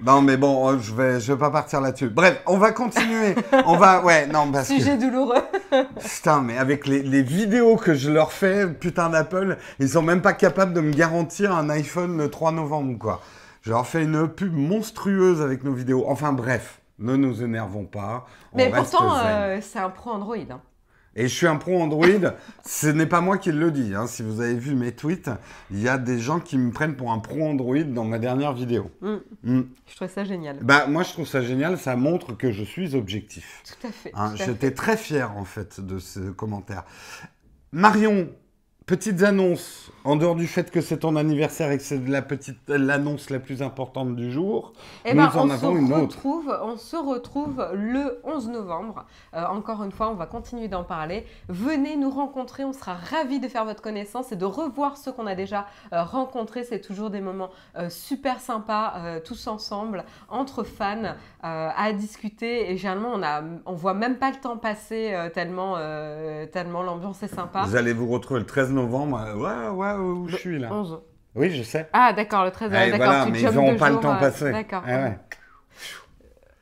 Non 0.00 0.22
mais 0.22 0.36
bon, 0.36 0.68
euh, 0.68 0.78
je 0.80 0.94
vais, 0.94 1.18
je 1.20 1.32
vais 1.32 1.38
pas 1.38 1.50
partir 1.50 1.80
là-dessus. 1.80 2.08
Bref, 2.08 2.40
on 2.46 2.56
va 2.56 2.70
continuer. 2.70 3.34
on 3.66 3.76
va, 3.76 4.00
ouais, 4.04 4.26
non 4.28 4.50
parce 4.52 4.68
que... 4.68 4.74
Sujet 4.74 4.96
douloureux. 4.96 5.42
Putain, 6.00 6.40
mais 6.40 6.56
avec 6.56 6.86
les, 6.86 7.02
les 7.02 7.22
vidéos 7.22 7.76
que 7.76 7.94
je 7.94 8.10
leur 8.10 8.30
fais, 8.32 8.66
putain 8.68 9.10
d'Apple, 9.10 9.56
ils 9.80 9.88
sont 9.88 10.02
même 10.02 10.22
pas 10.22 10.34
capables 10.34 10.72
de 10.72 10.80
me 10.80 10.92
garantir 10.92 11.52
un 11.52 11.68
iPhone 11.70 12.16
le 12.16 12.30
3 12.30 12.52
novembre, 12.52 12.96
quoi. 12.98 13.20
Je 13.62 13.70
leur 13.70 13.86
fais 13.86 14.04
une 14.04 14.28
pub 14.28 14.54
monstrueuse 14.54 15.42
avec 15.42 15.64
nos 15.64 15.72
vidéos. 15.72 16.04
Enfin 16.08 16.32
bref, 16.32 16.80
ne 17.00 17.16
nous 17.16 17.42
énervons 17.42 17.84
pas. 17.84 18.24
on 18.52 18.56
Mais 18.56 18.68
reste 18.68 18.92
pourtant, 18.92 19.16
euh, 19.26 19.58
c'est 19.60 19.80
un 19.80 19.90
pro 19.90 20.10
Android. 20.10 20.36
hein. 20.36 20.60
Et 21.18 21.22
je 21.26 21.34
suis 21.34 21.48
un 21.48 21.56
pro 21.56 21.82
Android, 21.82 22.06
ce 22.64 22.86
n'est 22.86 23.06
pas 23.06 23.20
moi 23.20 23.38
qui 23.38 23.50
le 23.50 23.72
dis. 23.72 23.92
hein. 23.92 24.06
Si 24.06 24.22
vous 24.22 24.40
avez 24.40 24.54
vu 24.54 24.76
mes 24.76 24.92
tweets, 24.92 25.28
il 25.72 25.80
y 25.82 25.88
a 25.88 25.98
des 25.98 26.20
gens 26.20 26.38
qui 26.38 26.56
me 26.56 26.70
prennent 26.70 26.94
pour 26.94 27.10
un 27.10 27.18
pro 27.18 27.42
Android 27.42 27.82
dans 27.82 28.04
ma 28.04 28.20
dernière 28.20 28.52
vidéo. 28.52 28.90
Mm. 29.00 29.16
Mm. 29.42 29.62
Je 29.88 29.96
trouve 29.96 30.08
ça 30.08 30.24
génial. 30.24 30.58
Bah, 30.62 30.86
moi, 30.86 31.02
je 31.02 31.12
trouve 31.12 31.26
ça 31.26 31.42
génial, 31.42 31.76
ça 31.76 31.96
montre 31.96 32.36
que 32.36 32.52
je 32.52 32.62
suis 32.62 32.94
objectif. 32.94 33.64
Tout 33.66 33.88
à 33.88 33.90
fait. 33.90 34.12
Hein, 34.14 34.32
J'étais 34.36 34.70
très 34.70 34.96
fier 34.96 35.36
en 35.36 35.44
fait 35.44 35.80
de 35.80 35.98
ce 35.98 36.30
commentaire. 36.30 36.84
Marion, 37.72 38.28
petites 38.86 39.24
annonces. 39.24 39.87
En 40.08 40.16
dehors 40.16 40.36
du 40.36 40.46
fait 40.46 40.70
que 40.70 40.80
c'est 40.80 41.00
ton 41.00 41.16
anniversaire 41.16 41.70
et 41.70 41.76
que 41.76 41.82
c'est 41.82 42.02
la 42.08 42.22
petite 42.22 42.56
l'annonce 42.68 43.28
la 43.28 43.38
plus 43.40 43.60
importante 43.60 44.16
du 44.16 44.32
jour, 44.32 44.72
Eh 45.04 45.12
nous 45.12 45.16
ben, 45.20 45.30
en 45.34 45.46
on 45.46 45.50
avons 45.50 45.74
se 45.74 45.78
une 45.80 45.92
autre. 45.92 46.16
retrouve, 46.16 46.58
on 46.62 46.76
se 46.78 46.96
retrouve 46.96 47.62
le 47.74 48.18
11 48.24 48.48
novembre. 48.48 49.04
Euh, 49.34 49.44
encore 49.44 49.84
une 49.84 49.92
fois, 49.92 50.08
on 50.08 50.14
va 50.14 50.24
continuer 50.24 50.68
d'en 50.68 50.82
parler. 50.82 51.26
Venez 51.50 51.96
nous 51.96 52.08
rencontrer, 52.08 52.64
on 52.64 52.72
sera 52.72 52.94
ravis 52.94 53.38
de 53.38 53.48
faire 53.48 53.66
votre 53.66 53.82
connaissance 53.82 54.32
et 54.32 54.36
de 54.36 54.46
revoir 54.46 54.96
ceux 54.96 55.12
qu'on 55.12 55.26
a 55.26 55.34
déjà 55.34 55.66
euh, 55.92 56.02
rencontrés. 56.04 56.64
C'est 56.64 56.80
toujours 56.80 57.10
des 57.10 57.20
moments 57.20 57.50
euh, 57.76 57.90
super 57.90 58.40
sympas, 58.40 58.94
euh, 58.96 59.20
tous 59.22 59.46
ensemble, 59.46 60.04
entre 60.30 60.62
fans, 60.62 61.02
euh, 61.04 61.68
à 61.76 61.92
discuter. 61.92 62.70
Et 62.72 62.78
généralement, 62.78 63.10
on 63.14 63.22
a, 63.22 63.42
on 63.66 63.74
voit 63.74 63.92
même 63.92 64.16
pas 64.16 64.30
le 64.30 64.36
temps 64.40 64.56
passer 64.56 65.10
euh, 65.12 65.28
tellement, 65.28 65.74
euh, 65.76 66.46
tellement 66.46 66.82
l'ambiance 66.82 67.22
est 67.22 67.28
sympa. 67.34 67.64
Vous 67.66 67.76
allez 67.76 67.92
vous 67.92 68.08
retrouver 68.08 68.40
le 68.40 68.46
13 68.46 68.70
novembre. 68.72 69.20
euh, 69.20 69.34
Ouais, 69.34 69.97
où 69.98 70.28
je 70.28 70.36
suis 70.36 70.58
là 70.58 70.72
11. 70.72 71.00
Oui, 71.34 71.50
je 71.50 71.62
sais. 71.62 71.88
Ah, 71.92 72.12
d'accord, 72.12 72.44
le 72.44 72.50
13 72.50 72.70
Ouais, 72.72 72.90
d'accord. 72.90 73.06
voilà, 73.06 73.24
tu 73.26 73.32
mais 73.32 73.40
ils 73.42 73.50
n'auront 73.50 73.76
pas 73.76 73.90
le 73.90 74.00
temps 74.00 74.14
euh, 74.14 74.20
passé. 74.20 74.50
D'accord. 74.50 74.82
Ah 74.86 75.02
ouais. 75.02 75.18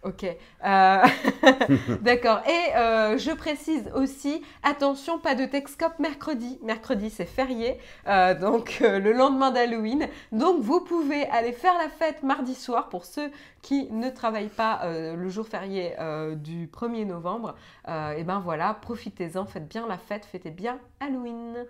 Ok. 0.07 0.25
Euh, 0.25 1.03
D'accord. 2.03 2.41
Et 2.47 2.77
euh, 2.77 3.19
je 3.19 3.33
précise 3.33 3.91
aussi, 3.93 4.41
attention, 4.63 5.19
pas 5.19 5.35
de 5.35 5.47
Texcop 5.47 5.99
mercredi. 5.99 6.61
Mercredi, 6.63 7.11
c'est 7.11 7.25
férié, 7.27 7.79
euh, 8.07 8.39
donc 8.39 8.79
euh, 8.83 9.01
le 9.01 9.13
lendemain 9.13 9.51
d'Halloween. 9.51 10.07
Donc 10.31 10.61
vous 10.61 10.81
pouvez 10.81 11.27
aller 11.31 11.51
faire 11.51 11.75
la 11.77 11.89
fête 11.89 12.23
mardi 12.23 12.55
soir 12.55 12.89
pour 12.89 13.05
ceux 13.05 13.33
qui 13.63 13.91
ne 13.91 14.09
travaillent 14.09 14.47
pas 14.47 14.83
euh, 14.85 15.17
le 15.17 15.29
jour 15.29 15.49
férié 15.49 15.95
euh, 15.99 16.37
du 16.37 16.69
1er 16.69 17.05
novembre. 17.05 17.57
et 17.89 18.23
ben 18.23 18.39
voilà, 18.39 18.75
profitez-en, 18.81 19.45
faites 19.45 19.67
bien 19.67 19.89
la 19.89 19.99
fête, 19.99 20.25
fêtez 20.25 20.51
bien 20.51 20.79
Halloween. 21.01 21.67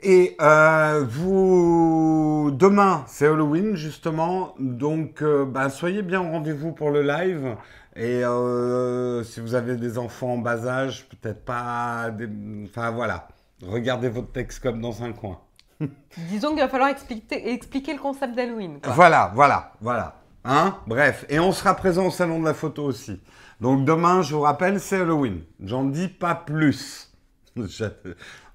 Et 0.00 0.36
euh, 0.40 1.04
vous, 1.08 2.50
demain, 2.52 3.04
c'est 3.06 3.26
Halloween 3.26 3.76
justement, 3.76 4.54
donc 4.58 5.22
euh, 5.22 5.44
bah, 5.44 5.68
soyez 5.68 6.02
bien 6.02 6.20
au 6.20 6.30
rendez-vous 6.30 6.72
pour 6.72 6.90
le 6.90 7.02
live. 7.02 7.56
Et 7.94 8.24
euh, 8.24 9.22
si 9.22 9.40
vous 9.40 9.54
avez 9.54 9.76
des 9.76 9.98
enfants 9.98 10.32
en 10.32 10.38
bas 10.38 10.66
âge, 10.66 11.08
peut-être 11.08 11.44
pas, 11.44 12.10
des... 12.10 12.28
enfin 12.64 12.90
voilà, 12.90 13.28
regardez 13.62 14.08
votre 14.08 14.32
Texcop 14.32 14.80
dans 14.80 15.04
un 15.04 15.12
coin. 15.12 15.38
Disons 16.30 16.50
qu'il 16.50 16.60
va 16.60 16.68
falloir 16.68 16.88
expliquer, 16.88 17.52
expliquer 17.52 17.92
le 17.92 18.00
concept 18.00 18.34
d'Halloween. 18.34 18.78
Voilà, 18.84 19.30
voilà, 19.34 19.72
voilà. 19.80 20.16
Hein? 20.44 20.78
Bref, 20.86 21.24
et 21.28 21.38
on 21.38 21.52
sera 21.52 21.74
présent 21.74 22.06
au 22.06 22.10
salon 22.10 22.40
de 22.40 22.44
la 22.44 22.54
photo 22.54 22.82
aussi. 22.84 23.20
Donc 23.60 23.84
demain, 23.84 24.22
je 24.22 24.34
vous 24.34 24.40
rappelle, 24.40 24.80
c'est 24.80 25.00
Halloween. 25.00 25.42
J'en 25.62 25.84
dis 25.84 26.08
pas 26.08 26.34
plus. 26.34 27.11
Je- 27.68 27.84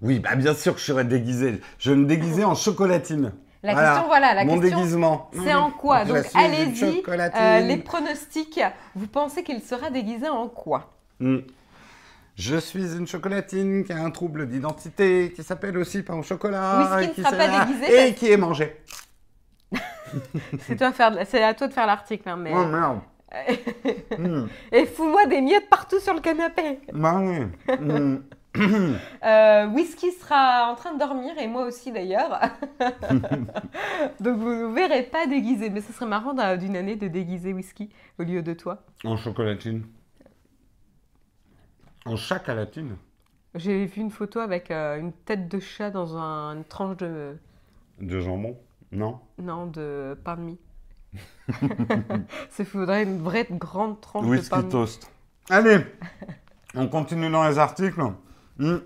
Oui, 0.01 0.19
bah 0.19 0.35
bien 0.35 0.53
sûr 0.53 0.73
que 0.73 0.79
je 0.79 0.85
serai 0.85 1.03
déguisé. 1.03 1.61
Je 1.79 1.91
vais 1.91 1.97
me 1.97 2.05
déguiser 2.05 2.43
en 2.43 2.55
chocolatine. 2.55 3.33
La 3.63 3.73
Voilà, 3.73 3.89
question, 3.89 4.07
voilà, 4.07 4.33
la 4.35 4.45
Mon 4.45 4.59
question, 4.59 4.77
déguisement. 4.77 5.31
C'est 5.43 5.53
en 5.53 5.71
quoi 5.71 6.03
Je 6.05 6.13
Donc 6.13 6.25
allez-y, 6.35 7.03
euh, 7.35 7.59
les 7.61 7.77
pronostics, 7.77 8.59
vous 8.95 9.07
pensez 9.07 9.43
qu'il 9.43 9.61
sera 9.61 9.89
déguisé 9.89 10.29
en 10.29 10.47
quoi 10.47 10.91
Hmm. 11.19 11.39
Je 12.35 12.57
suis 12.57 12.95
une 12.95 13.07
chocolatine 13.07 13.83
qui 13.83 13.91
a 13.93 13.97
un 13.97 14.11
trouble 14.11 14.47
d'identité, 14.47 15.33
qui 15.35 15.41
s'appelle 15.41 15.75
aussi 15.79 16.03
pain 16.03 16.13
au 16.13 16.21
chocolat. 16.23 16.77
Whisky 16.79 17.03
et 17.03 17.07
ne 17.07 17.13
qui 17.13 17.21
sera 17.23 17.31
pas 17.35 17.65
déguisé 17.65 17.85
Et 17.91 17.95
parce- 18.09 18.19
qui 18.19 18.31
est 18.31 18.37
mangé. 18.37 18.77
C'est 20.67 20.77
faire 20.77 21.47
à 21.47 21.53
toi 21.55 21.67
de 21.67 21.73
faire 21.73 21.87
l'article, 21.87 22.29
hein, 22.29 22.37
mais 22.37 22.51
Oh 22.55 22.65
merde. 22.65 22.99
Hmm. 24.17 24.45
et 24.71 24.85
fous-moi 24.85 25.25
des 25.25 25.41
miettes 25.41 25.69
partout 25.69 25.99
sur 25.99 26.13
le 26.13 26.21
canapé. 26.21 26.79
Bah 26.93 27.19
oui. 27.19 27.39
Hmm. 27.79 28.17
Euh, 29.23 29.67
Whisky 29.67 30.11
sera 30.11 30.69
en 30.71 30.75
train 30.75 30.93
de 30.93 30.99
dormir 30.99 31.37
et 31.37 31.47
moi 31.47 31.65
aussi 31.65 31.91
d'ailleurs. 31.91 32.39
Donc 34.19 34.37
vous 34.37 34.49
ne 34.49 34.73
verrez 34.73 35.03
pas 35.03 35.25
déguisé, 35.27 35.69
mais 35.69 35.81
ce 35.81 35.91
serait 35.91 36.05
marrant 36.05 36.33
d'un- 36.33 36.55
d'une 36.57 36.75
année 36.77 36.95
de 36.95 37.07
déguiser 37.07 37.51
Whisky 37.53 37.89
au 38.19 38.23
lieu 38.23 38.41
de 38.41 38.53
toi. 38.53 38.83
En 39.03 39.17
chocolatine. 39.17 39.85
En 42.05 42.15
chocolatine. 42.15 42.95
J'ai 43.55 43.85
vu 43.85 44.01
une 44.01 44.11
photo 44.11 44.39
avec 44.39 44.71
euh, 44.71 44.99
une 44.99 45.11
tête 45.13 45.47
de 45.49 45.59
chat 45.59 45.89
dans 45.89 46.15
un- 46.17 46.55
une 46.57 46.63
tranche 46.63 46.97
de 46.97 47.37
De 47.99 48.19
jambon 48.19 48.57
Non 48.91 49.19
non 49.39 49.65
de 49.65 50.17
pain 50.23 50.35
de 50.37 50.41
mie. 50.41 50.59
Ça 52.49 52.63
faudrait 52.65 53.03
une 53.03 53.21
vraie 53.21 53.47
grande 53.49 53.99
tranche 53.99 54.23
de 54.23 54.27
pain 54.29 54.35
Whisky 54.37 54.57
de 54.59 54.61
mie. 54.63 54.69
toast. 54.69 55.11
Allez 55.49 55.79
On 56.75 56.87
continue 56.87 57.29
dans 57.29 57.47
les 57.47 57.57
articles. 57.57 57.99
Hmm. 58.59 58.77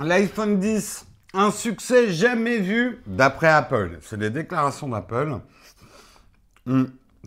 L'iPhone 0.00 0.58
10, 0.58 1.06
un 1.34 1.50
succès 1.50 2.10
jamais 2.10 2.58
vu 2.58 3.00
d'après 3.06 3.48
Apple. 3.48 3.98
C'est 4.02 4.18
les 4.18 4.30
déclarations 4.30 4.88
d'Apple. 4.88 5.38
Hmm. 6.66 6.84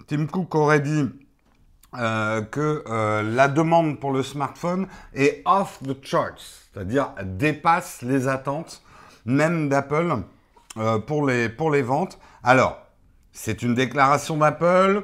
Tim 0.08 0.26
Cook 0.28 0.54
aurait 0.56 0.82
dit 0.82 1.10
euh, 1.98 2.42
que 2.42 2.84
euh, 2.88 3.24
la 3.24 3.48
demande 3.48 4.00
pour 4.00 4.12
le 4.12 4.22
smartphone 4.22 4.88
est 5.14 5.42
off 5.46 5.80
the 5.82 5.96
charts, 6.04 6.42
c'est-à-dire 6.74 7.14
dépasse 7.24 8.02
les 8.02 8.28
attentes 8.28 8.82
même 9.26 9.70
d'Apple 9.70 10.24
euh, 10.78 11.00
pour, 11.00 11.26
les, 11.26 11.48
pour 11.48 11.72
les 11.72 11.82
ventes. 11.82 12.20
Alors, 12.44 12.80
c'est 13.32 13.62
une 13.62 13.76
déclaration 13.76 14.38
d'Apple. 14.38 15.04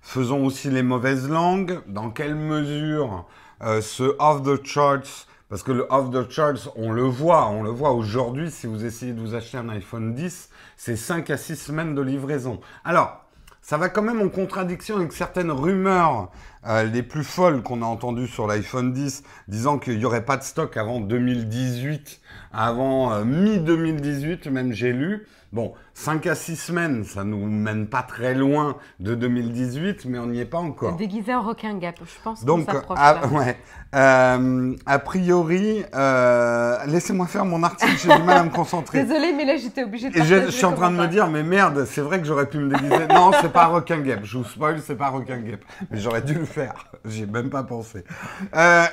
Faisons 0.00 0.44
aussi 0.46 0.70
les 0.70 0.82
mauvaises 0.82 1.28
langues. 1.28 1.80
Dans 1.86 2.10
quelle 2.10 2.34
mesure 2.34 3.26
ce 3.60 4.14
off 4.18 4.42
the 4.42 4.64
charts 4.64 5.26
parce 5.48 5.62
que 5.62 5.72
le 5.72 5.86
off 5.88 6.10
the 6.10 6.30
charts, 6.30 6.68
on 6.76 6.92
le 6.92 7.04
voit, 7.04 7.48
on 7.48 7.62
le 7.62 7.70
voit 7.70 7.92
aujourd'hui, 7.92 8.50
si 8.50 8.66
vous 8.66 8.84
essayez 8.84 9.14
de 9.14 9.20
vous 9.20 9.34
acheter 9.34 9.56
un 9.56 9.70
iPhone 9.70 10.14
10, 10.14 10.50
c'est 10.76 10.96
5 10.96 11.30
à 11.30 11.38
6 11.38 11.56
semaines 11.56 11.94
de 11.94 12.02
livraison. 12.02 12.60
Alors, 12.84 13.24
ça 13.62 13.78
va 13.78 13.88
quand 13.88 14.02
même 14.02 14.20
en 14.20 14.28
contradiction 14.28 14.96
avec 14.96 15.12
certaines 15.12 15.50
rumeurs 15.50 16.30
euh, 16.66 16.84
les 16.84 17.02
plus 17.02 17.24
folles 17.24 17.62
qu'on 17.62 17.80
a 17.80 17.86
entendues 17.86 18.26
sur 18.26 18.46
l'iPhone 18.46 18.92
10, 18.92 19.22
disant 19.48 19.78
qu'il 19.78 19.98
n'y 19.98 20.04
aurait 20.04 20.24
pas 20.24 20.36
de 20.36 20.42
stock 20.42 20.76
avant 20.76 21.00
2018, 21.00 22.20
avant 22.52 23.12
euh, 23.12 23.24
mi-2018 23.24 24.50
même 24.50 24.72
j'ai 24.72 24.92
lu. 24.92 25.26
Bon, 25.50 25.72
5 25.94 26.26
à 26.26 26.34
6 26.34 26.56
semaines, 26.56 27.04
ça 27.04 27.24
nous 27.24 27.46
mène 27.46 27.86
pas 27.86 28.02
très 28.02 28.34
loin 28.34 28.76
de 29.00 29.14
2018, 29.14 30.04
mais 30.04 30.18
on 30.18 30.26
n'y 30.26 30.40
est 30.40 30.44
pas 30.44 30.58
encore. 30.58 30.96
Déguisé 30.96 31.34
en 31.34 31.40
requin 31.40 31.78
gap, 31.78 31.96
je 32.04 32.22
pense. 32.22 32.44
Donc, 32.44 32.68
ah, 32.94 33.26
ouais. 33.28 33.56
Euh, 33.94 34.76
a 34.84 34.98
priori, 34.98 35.86
euh, 35.94 36.76
laissez-moi 36.86 37.26
faire 37.26 37.46
mon 37.46 37.62
article, 37.62 37.96
j'ai 37.96 38.14
du 38.14 38.22
mal 38.24 38.36
à 38.36 38.44
me 38.44 38.50
concentrer. 38.50 39.02
Désolé, 39.04 39.32
mais 39.32 39.46
là 39.46 39.56
j'étais 39.56 39.84
obligée 39.84 40.10
de. 40.10 40.18
Et 40.18 40.24
je, 40.24 40.50
suis 40.50 40.66
en 40.66 40.74
train 40.74 40.90
de 40.90 40.96
me 40.96 41.06
dire, 41.06 41.28
mais 41.28 41.42
merde, 41.42 41.86
c'est 41.86 42.02
vrai 42.02 42.20
que 42.20 42.26
j'aurais 42.26 42.50
pu 42.50 42.58
me 42.58 42.68
déguiser. 42.68 43.06
non, 43.08 43.30
c'est 43.40 43.52
pas 43.52 43.68
requin 43.68 44.00
gap. 44.00 44.20
Je 44.24 44.36
vous 44.36 44.44
spoil, 44.44 44.82
c'est 44.84 44.96
pas 44.96 45.08
requin 45.08 45.38
gap. 45.38 45.60
Mais 45.90 45.98
j'aurais 45.98 46.20
dû 46.20 46.34
le 46.34 46.44
faire. 46.44 46.92
J'ai 47.06 47.24
même 47.24 47.48
pas 47.48 47.62
pensé. 47.62 48.04
Euh... 48.54 48.84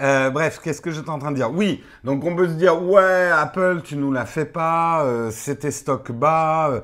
Euh, 0.00 0.30
bref, 0.30 0.60
qu'est-ce 0.62 0.82
que 0.82 0.90
j'étais 0.90 1.08
en 1.08 1.18
train 1.18 1.30
de 1.30 1.36
dire? 1.36 1.50
Oui, 1.50 1.82
donc 2.04 2.24
on 2.24 2.36
peut 2.36 2.48
se 2.48 2.54
dire, 2.54 2.82
ouais, 2.82 3.30
Apple, 3.30 3.80
tu 3.82 3.96
nous 3.96 4.12
la 4.12 4.26
fais 4.26 4.44
pas, 4.44 5.04
euh, 5.04 5.30
c'était 5.30 5.70
stock 5.70 6.12
bas. 6.12 6.68
Euh. 6.70 6.80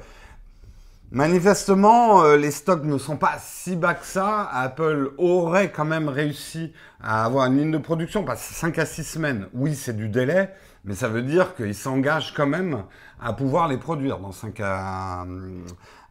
Manifestement, 1.11 2.25
les 2.37 2.51
stocks 2.51 2.85
ne 2.85 2.97
sont 2.97 3.19
pas 3.19 3.35
si 3.39 3.77
bas 3.77 3.93
que 3.93 4.07
ça. 4.07 4.49
Apple 4.51 5.11
aurait 5.19 5.71
quand 5.71 5.85
même 5.85 6.09
réussi 6.09 6.73
à 7.03 7.27
avoir 7.27 7.47
une 7.49 7.59
ligne 7.59 7.71
de 7.71 7.77
production, 7.77 8.25
que 8.25 8.33
5 8.35 8.79
à 8.79 8.87
6 8.87 9.05
semaines, 9.05 9.47
oui, 9.53 9.75
c'est 9.75 9.95
du 9.95 10.09
délai, 10.09 10.49
mais 10.87 10.95
ça 10.95 11.09
veut 11.09 11.21
dire 11.21 11.55
qu'ils 11.55 11.75
s'engagent 11.75 12.33
quand 12.33 12.47
même 12.47 12.85
à 13.21 13.35
pouvoir 13.35 13.69
les 13.69 13.77
produire 13.77 14.21
dans 14.21 14.33
5 14.33 14.59
à, 14.61 15.27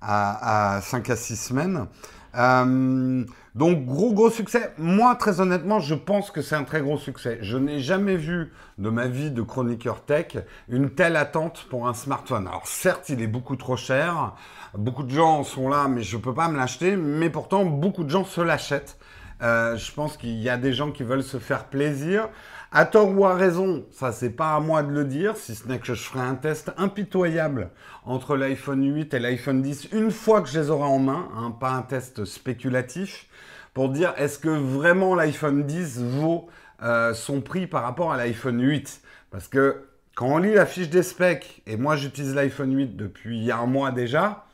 à, 0.02 0.76
à 0.76 0.82
5 0.82 1.10
à 1.10 1.16
6 1.16 1.36
semaines. 1.36 1.88
Euh, 2.36 3.26
donc 3.56 3.86
gros 3.86 4.14
gros 4.14 4.30
succès. 4.30 4.72
Moi 4.78 5.16
très 5.16 5.42
honnêtement, 5.42 5.80
je 5.80 5.96
pense 5.96 6.32
que 6.32 6.42
c'est 6.42 6.56
un 6.56 6.64
très 6.64 6.82
gros 6.82 6.98
succès. 6.98 7.40
Je 7.42 7.58
n'ai 7.58 7.80
jamais 7.80 8.16
vu 8.16 8.52
de 8.78 8.90
ma 8.90 9.08
vie 9.08 9.32
de 9.32 9.42
chroniqueur 9.42 10.06
tech 10.06 10.38
une 10.70 10.90
telle 10.90 11.16
attente 11.16 11.66
pour 11.70 11.88
un 11.88 11.94
smartphone. 11.94 12.48
Alors 12.48 12.68
certes, 12.68 13.10
il 13.10 13.22
est 13.22 13.28
beaucoup 13.28 13.56
trop 13.56 13.76
cher. 13.76 14.34
Beaucoup 14.78 15.04
de 15.04 15.12
gens 15.12 15.44
sont 15.44 15.68
là, 15.68 15.88
mais 15.90 16.02
je 16.02 16.18
peux 16.18 16.34
pas 16.34 16.48
me 16.48 16.58
l'acheter. 16.58 16.96
Mais 16.96 17.30
pourtant, 17.30 17.66
beaucoup 17.66 18.04
de 18.04 18.10
gens 18.10 18.24
se 18.24 18.42
l'achètent. 18.42 18.98
Euh, 19.42 19.76
je 19.76 19.92
pense 19.92 20.18
qu'il 20.18 20.38
y 20.38 20.50
a 20.50 20.58
des 20.58 20.72
gens 20.72 20.92
qui 20.92 21.04
veulent 21.04 21.24
se 21.24 21.38
faire 21.38 21.66
plaisir. 21.66 22.30
À 22.74 22.86
tort 22.86 23.12
ou 23.12 23.26
à 23.26 23.36
raison, 23.36 23.86
ça 23.92 24.14
c'est 24.14 24.30
pas 24.30 24.56
à 24.56 24.62
moi 24.62 24.82
de 24.82 24.94
le 24.94 25.04
dire, 25.04 25.36
si 25.36 25.56
ce 25.56 25.68
n'est 25.68 25.80
que 25.80 25.88
je 25.88 25.94
ferai 25.94 26.22
un 26.22 26.36
test 26.36 26.72
impitoyable 26.78 27.70
entre 28.06 28.38
l'iPhone 28.38 28.82
8 28.82 29.14
et 29.14 29.20
l'iPhone 29.20 29.62
10 29.62 29.90
une 29.92 30.10
fois 30.10 30.42
que 30.42 30.48
je 30.48 30.58
les 30.58 30.70
aurai 30.70 30.86
en 30.86 31.00
main, 31.00 31.28
hein, 31.36 31.52
pas 31.52 31.72
un 31.72 31.82
test 31.82 32.24
spéculatif, 32.24 33.28
pour 33.74 33.90
dire 33.90 34.14
est-ce 34.16 34.40
que 34.40 34.48
vraiment 34.48 35.16
l'iPhone 35.16 35.64
10 35.64 36.02
vaut 36.02 36.48
euh, 36.82 37.14
son 37.14 37.42
prix 37.42 37.68
par 37.68 37.84
rapport 37.84 38.14
à 38.14 38.16
l'iPhone 38.16 38.62
8 38.62 39.02
Parce 39.32 39.50
que 39.50 39.84
quand 40.16 40.28
on 40.28 40.38
lit 40.38 40.54
la 40.54 40.66
fiche 40.66 40.90
des 40.90 41.04
specs, 41.04 41.64
et 41.68 41.76
moi 41.76 41.98
j'utilise 41.98 42.34
l'iPhone 42.34 42.74
8 42.74 42.96
depuis 42.96 43.52
un 43.52 43.66
mois 43.66 43.92
déjà, 43.92 44.46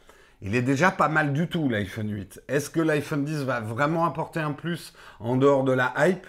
il 0.42 0.56
est 0.56 0.64
déjà 0.64 0.90
pas 0.90 1.08
mal 1.08 1.34
du 1.34 1.48
tout 1.48 1.70
l'iPhone 1.70 2.10
8. 2.10 2.42
Est-ce 2.48 2.72
que 2.72 2.80
l'iPhone 2.80 3.26
10 3.26 3.44
va 3.44 3.60
vraiment 3.60 4.06
apporter 4.06 4.40
un 4.40 4.54
plus 4.54 4.96
en 5.20 5.36
dehors 5.36 5.64
de 5.64 5.74
la 5.74 5.94
hype? 6.00 6.26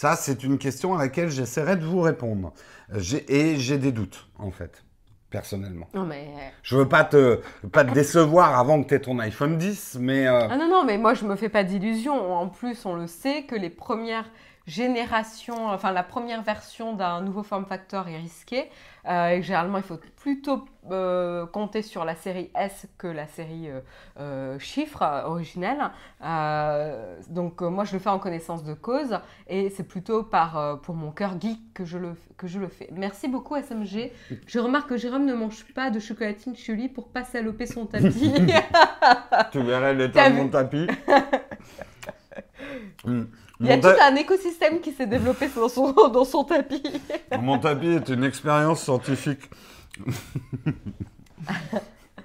Ça, 0.00 0.16
c'est 0.16 0.44
une 0.44 0.56
question 0.56 0.94
à 0.94 0.98
laquelle 0.98 1.28
j'essaierai 1.28 1.76
de 1.76 1.84
vous 1.84 2.00
répondre. 2.00 2.54
Et 3.28 3.56
j'ai 3.56 3.76
des 3.76 3.92
doutes, 3.92 4.28
en 4.38 4.50
fait, 4.50 4.82
personnellement. 5.28 5.88
Non, 5.92 6.06
mais... 6.06 6.26
Je 6.62 6.74
veux 6.74 6.88
pas 6.88 7.04
te, 7.04 7.42
pas 7.70 7.84
te 7.84 7.92
décevoir 7.92 8.58
avant 8.58 8.82
que 8.82 8.88
tu 8.88 8.94
aies 8.94 9.00
ton 9.00 9.18
iPhone 9.18 9.58
10, 9.58 9.98
mais... 10.00 10.26
Euh, 10.26 10.48
ah 10.48 10.56
non, 10.56 10.70
non, 10.70 10.84
mais 10.86 10.96
moi, 10.96 11.12
je 11.12 11.26
me 11.26 11.36
fais 11.36 11.50
pas 11.50 11.64
d'illusions. 11.64 12.32
En 12.32 12.48
plus, 12.48 12.86
on 12.86 12.94
le 12.94 13.06
sait 13.06 13.42
que 13.42 13.54
les 13.54 13.68
premières 13.68 14.30
génération, 14.66 15.68
enfin 15.68 15.92
la 15.92 16.02
première 16.02 16.42
version 16.42 16.94
d'un 16.94 17.20
nouveau 17.22 17.42
form 17.42 17.66
factor 17.66 18.08
est 18.08 18.18
risquée. 18.18 18.68
Euh, 19.08 19.28
et 19.28 19.42
généralement, 19.42 19.78
il 19.78 19.84
faut 19.84 19.98
plutôt 20.16 20.66
euh, 20.90 21.46
compter 21.46 21.82
sur 21.82 22.04
la 22.04 22.14
série 22.14 22.50
S 22.54 22.86
que 22.98 23.06
la 23.06 23.26
série 23.26 23.68
euh, 24.18 24.58
chiffre 24.58 25.02
originelle. 25.24 25.90
donc 27.28 27.62
moi, 27.62 27.84
je 27.84 27.94
le 27.94 27.98
fais 27.98 28.10
en 28.10 28.18
connaissance 28.18 28.62
de 28.62 28.74
cause 28.74 29.18
et 29.48 29.70
c'est 29.70 29.84
plutôt 29.84 30.22
par, 30.22 30.80
pour 30.82 30.94
mon 30.94 31.10
cœur 31.10 31.40
geek 31.40 31.58
que 31.74 31.84
je, 31.84 31.98
le, 31.98 32.14
que 32.36 32.46
je 32.46 32.58
le 32.58 32.68
fais. 32.68 32.88
Merci 32.92 33.28
beaucoup 33.28 33.56
SMG. 33.56 34.12
Je 34.46 34.58
remarque 34.58 34.90
que 34.90 34.96
Jérôme 34.96 35.24
ne 35.24 35.34
mange 35.34 35.64
pas 35.74 35.90
de 35.90 35.98
chocolatine 35.98 36.54
chez 36.56 36.70
pour 36.88 37.08
pas 37.08 37.24
saloper 37.24 37.66
son 37.66 37.86
tapis. 37.86 38.32
tu 39.52 39.60
verrais 39.60 39.94
l'état 39.94 40.30
de 40.30 40.36
mon 40.36 40.48
tapis. 40.48 40.86
Hmm. 43.04 43.24
Il 43.60 43.66
y 43.66 43.72
a 43.72 43.78
tout 43.78 43.88
un 43.88 44.16
écosystème 44.16 44.80
qui 44.80 44.92
s'est 44.92 45.06
développé 45.06 45.48
dans 45.54 45.68
son, 45.68 45.92
dans 46.12 46.24
son 46.24 46.44
tapis. 46.44 46.82
Mon 47.40 47.58
tapis 47.58 47.88
est 47.88 48.08
une 48.08 48.24
expérience 48.24 48.82
scientifique. 48.82 49.50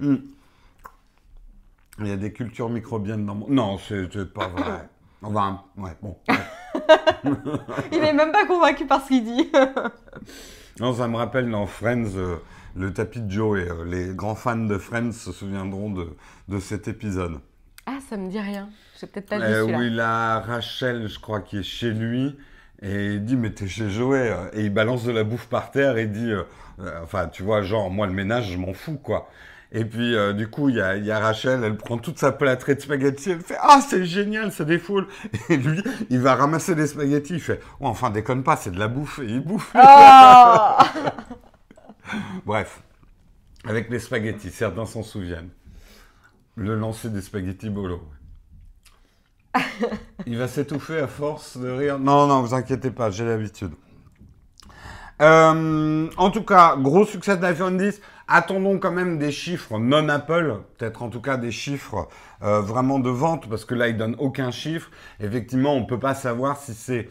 Il 1.98 2.06
y 2.06 2.10
a 2.10 2.16
des 2.16 2.32
cultures 2.32 2.68
microbiennes 2.68 3.26
dans 3.26 3.34
mon... 3.34 3.48
Non, 3.48 3.78
c'est 3.78 4.32
pas 4.32 4.48
vrai. 4.48 4.88
Enfin, 5.22 5.62
ouais, 5.78 5.96
bon. 6.02 6.16
Il 7.92 8.00
n'est 8.00 8.12
même 8.12 8.32
pas 8.32 8.46
convaincu 8.46 8.86
par 8.86 9.02
ce 9.02 9.08
qu'il 9.08 9.24
dit. 9.24 9.50
non, 10.80 10.94
ça 10.94 11.08
me 11.08 11.16
rappelle 11.16 11.50
dans 11.50 11.66
Friends, 11.66 12.16
euh, 12.16 12.36
le 12.76 12.92
tapis 12.92 13.20
de 13.20 13.30
Joe. 13.30 13.60
Et 13.60 13.68
euh, 13.68 13.84
les 13.84 14.14
grands 14.14 14.34
fans 14.34 14.56
de 14.56 14.78
Friends 14.78 15.12
se 15.12 15.32
souviendront 15.32 15.90
de, 15.90 16.08
de 16.48 16.60
cet 16.60 16.86
épisode. 16.88 17.40
Ah, 17.86 17.98
ça 18.08 18.16
me 18.16 18.28
dit 18.28 18.40
rien. 18.40 18.68
Je 19.00 19.06
peut-être 19.06 19.28
pas 19.28 19.38
euh, 19.38 19.62
Où 19.64 19.82
il 19.82 20.00
a 20.00 20.40
Rachel, 20.40 21.08
je 21.08 21.20
crois, 21.20 21.40
qui 21.40 21.58
est 21.58 21.62
chez 21.62 21.90
lui. 21.90 22.36
Et 22.82 23.14
il 23.14 23.24
dit, 23.24 23.36
mais 23.36 23.50
t'es 23.50 23.68
chez 23.68 23.88
Joey. 23.88 24.34
Et 24.52 24.64
il 24.64 24.74
balance 24.74 25.04
de 25.04 25.12
la 25.12 25.22
bouffe 25.22 25.46
par 25.46 25.70
terre 25.70 25.96
et 25.96 26.06
dit, 26.06 26.32
euh, 26.32 26.42
euh, 26.80 27.00
enfin, 27.04 27.28
tu 27.28 27.44
vois, 27.44 27.62
genre, 27.62 27.90
moi, 27.90 28.06
le 28.08 28.12
ménage, 28.12 28.50
je 28.50 28.58
m'en 28.58 28.72
fous, 28.72 28.98
quoi. 28.98 29.28
Et 29.72 29.84
puis, 29.84 30.14
du 30.34 30.48
coup, 30.48 30.68
il 30.68 30.76
y 30.76 30.80
a, 30.80 31.18
Rachel, 31.18 31.62
elle 31.62 31.76
prend 31.76 31.98
toute 31.98 32.18
sa 32.18 32.32
plâtrée 32.32 32.76
de 32.76 32.80
spaghettis, 32.80 33.32
elle 33.32 33.40
fait 33.40 33.58
Ah, 33.60 33.80
c'est 33.86 34.04
génial, 34.04 34.52
ça 34.52 34.64
défoule. 34.64 35.06
Et 35.48 35.56
lui, 35.56 35.82
il 36.08 36.20
va 36.20 36.34
ramasser 36.34 36.74
des 36.74 36.86
spaghettis, 36.86 37.34
il 37.34 37.40
fait 37.40 37.60
oh, 37.80 37.86
Enfin, 37.86 38.10
déconne 38.10 38.42
pas, 38.42 38.56
c'est 38.56 38.70
de 38.70 38.78
la 38.78 38.88
bouffe. 38.88 39.18
Et 39.18 39.26
il 39.26 39.40
bouffe. 39.40 39.74
Oh 39.74 40.78
Bref, 42.46 42.80
avec 43.64 43.90
les 43.90 43.98
spaghettis, 43.98 44.50
certains 44.50 44.86
s'en 44.86 45.02
souviennent. 45.02 45.50
Le 46.56 46.74
lancer 46.74 47.10
des 47.10 47.20
spaghettis 47.20 47.68
bolo. 47.68 48.00
Il 50.26 50.38
va 50.38 50.48
s'étouffer 50.48 50.98
à 50.98 51.06
force 51.06 51.58
de 51.58 51.68
rire. 51.68 51.98
Non, 51.98 52.26
non, 52.26 52.40
vous 52.40 52.54
inquiétez 52.54 52.90
pas, 52.90 53.10
j'ai 53.10 53.26
l'habitude. 53.26 53.72
Euh, 55.20 56.08
en 56.16 56.30
tout 56.30 56.42
cas, 56.42 56.76
gros 56.76 57.04
succès 57.04 57.36
de 57.36 57.42
l'iPhone 57.42 57.76
10. 57.76 58.00
Attendons 58.26 58.78
quand 58.78 58.90
même 58.90 59.18
des 59.18 59.32
chiffres 59.32 59.78
non 59.78 60.08
Apple, 60.08 60.62
peut-être 60.76 61.02
en 61.02 61.10
tout 61.10 61.20
cas 61.20 61.36
des 61.36 61.52
chiffres 61.52 62.08
euh, 62.42 62.60
vraiment 62.60 62.98
de 62.98 63.10
vente, 63.10 63.48
parce 63.48 63.66
que 63.66 63.74
là, 63.74 63.88
il 63.88 63.98
donne 63.98 64.16
aucun 64.18 64.50
chiffre. 64.50 64.90
Effectivement, 65.20 65.74
on 65.74 65.80
ne 65.80 65.86
peut 65.86 66.00
pas 66.00 66.14
savoir 66.14 66.56
si 66.56 66.72
c'est 66.72 67.08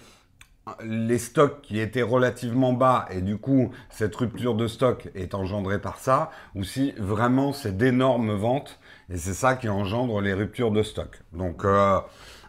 les 0.84 1.19
stocks 1.19 1.62
qui 1.62 1.79
étaient 1.79 2.01
relativement 2.01 2.73
bas 2.73 3.08
et 3.12 3.21
du 3.21 3.38
coup 3.38 3.71
cette 3.89 4.15
rupture 4.15 4.55
de 4.55 4.67
stock 4.67 5.10
est 5.13 5.36
engendrée 5.36 5.79
par 5.79 5.99
ça, 5.99 6.31
ou 6.55 6.63
si 6.63 6.93
vraiment 6.97 7.53
c'est 7.53 7.77
d'énormes 7.77 8.34
ventes 8.34 8.79
et 9.10 9.18
c'est 9.18 9.34
ça 9.34 9.56
qui 9.56 9.70
engendre 9.70 10.22
les 10.22 10.34
ruptures 10.34 10.72
de 10.72 10.84
stock. 10.84 11.22
Donc 11.34 11.65
euh, 11.65 12.00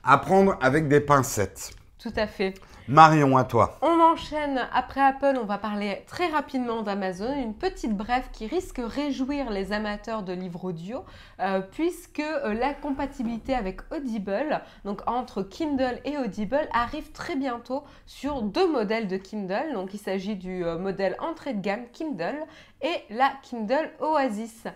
à 0.04 0.18
prendre 0.18 0.56
avec 0.60 0.88
des 0.88 1.00
pincettes. 1.00 1.74
Tout 1.98 2.12
à 2.16 2.26
fait. 2.26 2.54
Marion, 2.88 3.36
à 3.36 3.42
toi. 3.42 3.78
On 3.82 4.00
enchaîne 4.00 4.60
après 4.72 5.00
Apple, 5.00 5.36
on 5.42 5.44
va 5.44 5.58
parler 5.58 6.04
très 6.06 6.28
rapidement 6.28 6.82
d'Amazon, 6.82 7.34
une 7.34 7.54
petite 7.54 7.96
brève 7.96 8.28
qui 8.32 8.46
risque 8.46 8.78
de 8.78 8.84
réjouir 8.84 9.50
les 9.50 9.72
amateurs 9.72 10.22
de 10.22 10.32
livres 10.32 10.66
audio, 10.66 11.04
euh, 11.40 11.60
puisque 11.72 12.20
euh, 12.20 12.54
la 12.54 12.74
compatibilité 12.74 13.56
avec 13.56 13.80
Audible, 13.92 14.60
donc 14.84 15.00
entre 15.08 15.42
Kindle 15.42 15.98
et 16.04 16.16
Audible, 16.16 16.68
arrive 16.72 17.10
très 17.10 17.34
bientôt 17.34 17.82
sur 18.06 18.42
deux 18.42 18.70
modèles 18.70 19.08
de 19.08 19.16
Kindle. 19.16 19.72
Donc 19.74 19.92
il 19.92 19.98
s'agit 19.98 20.36
du 20.36 20.64
euh, 20.64 20.78
modèle 20.78 21.16
entrée 21.18 21.54
de 21.54 21.60
gamme 21.60 21.86
Kindle 21.92 22.38
et 22.82 23.12
la 23.12 23.32
Kindle 23.42 23.90
Oasis. 23.98 24.68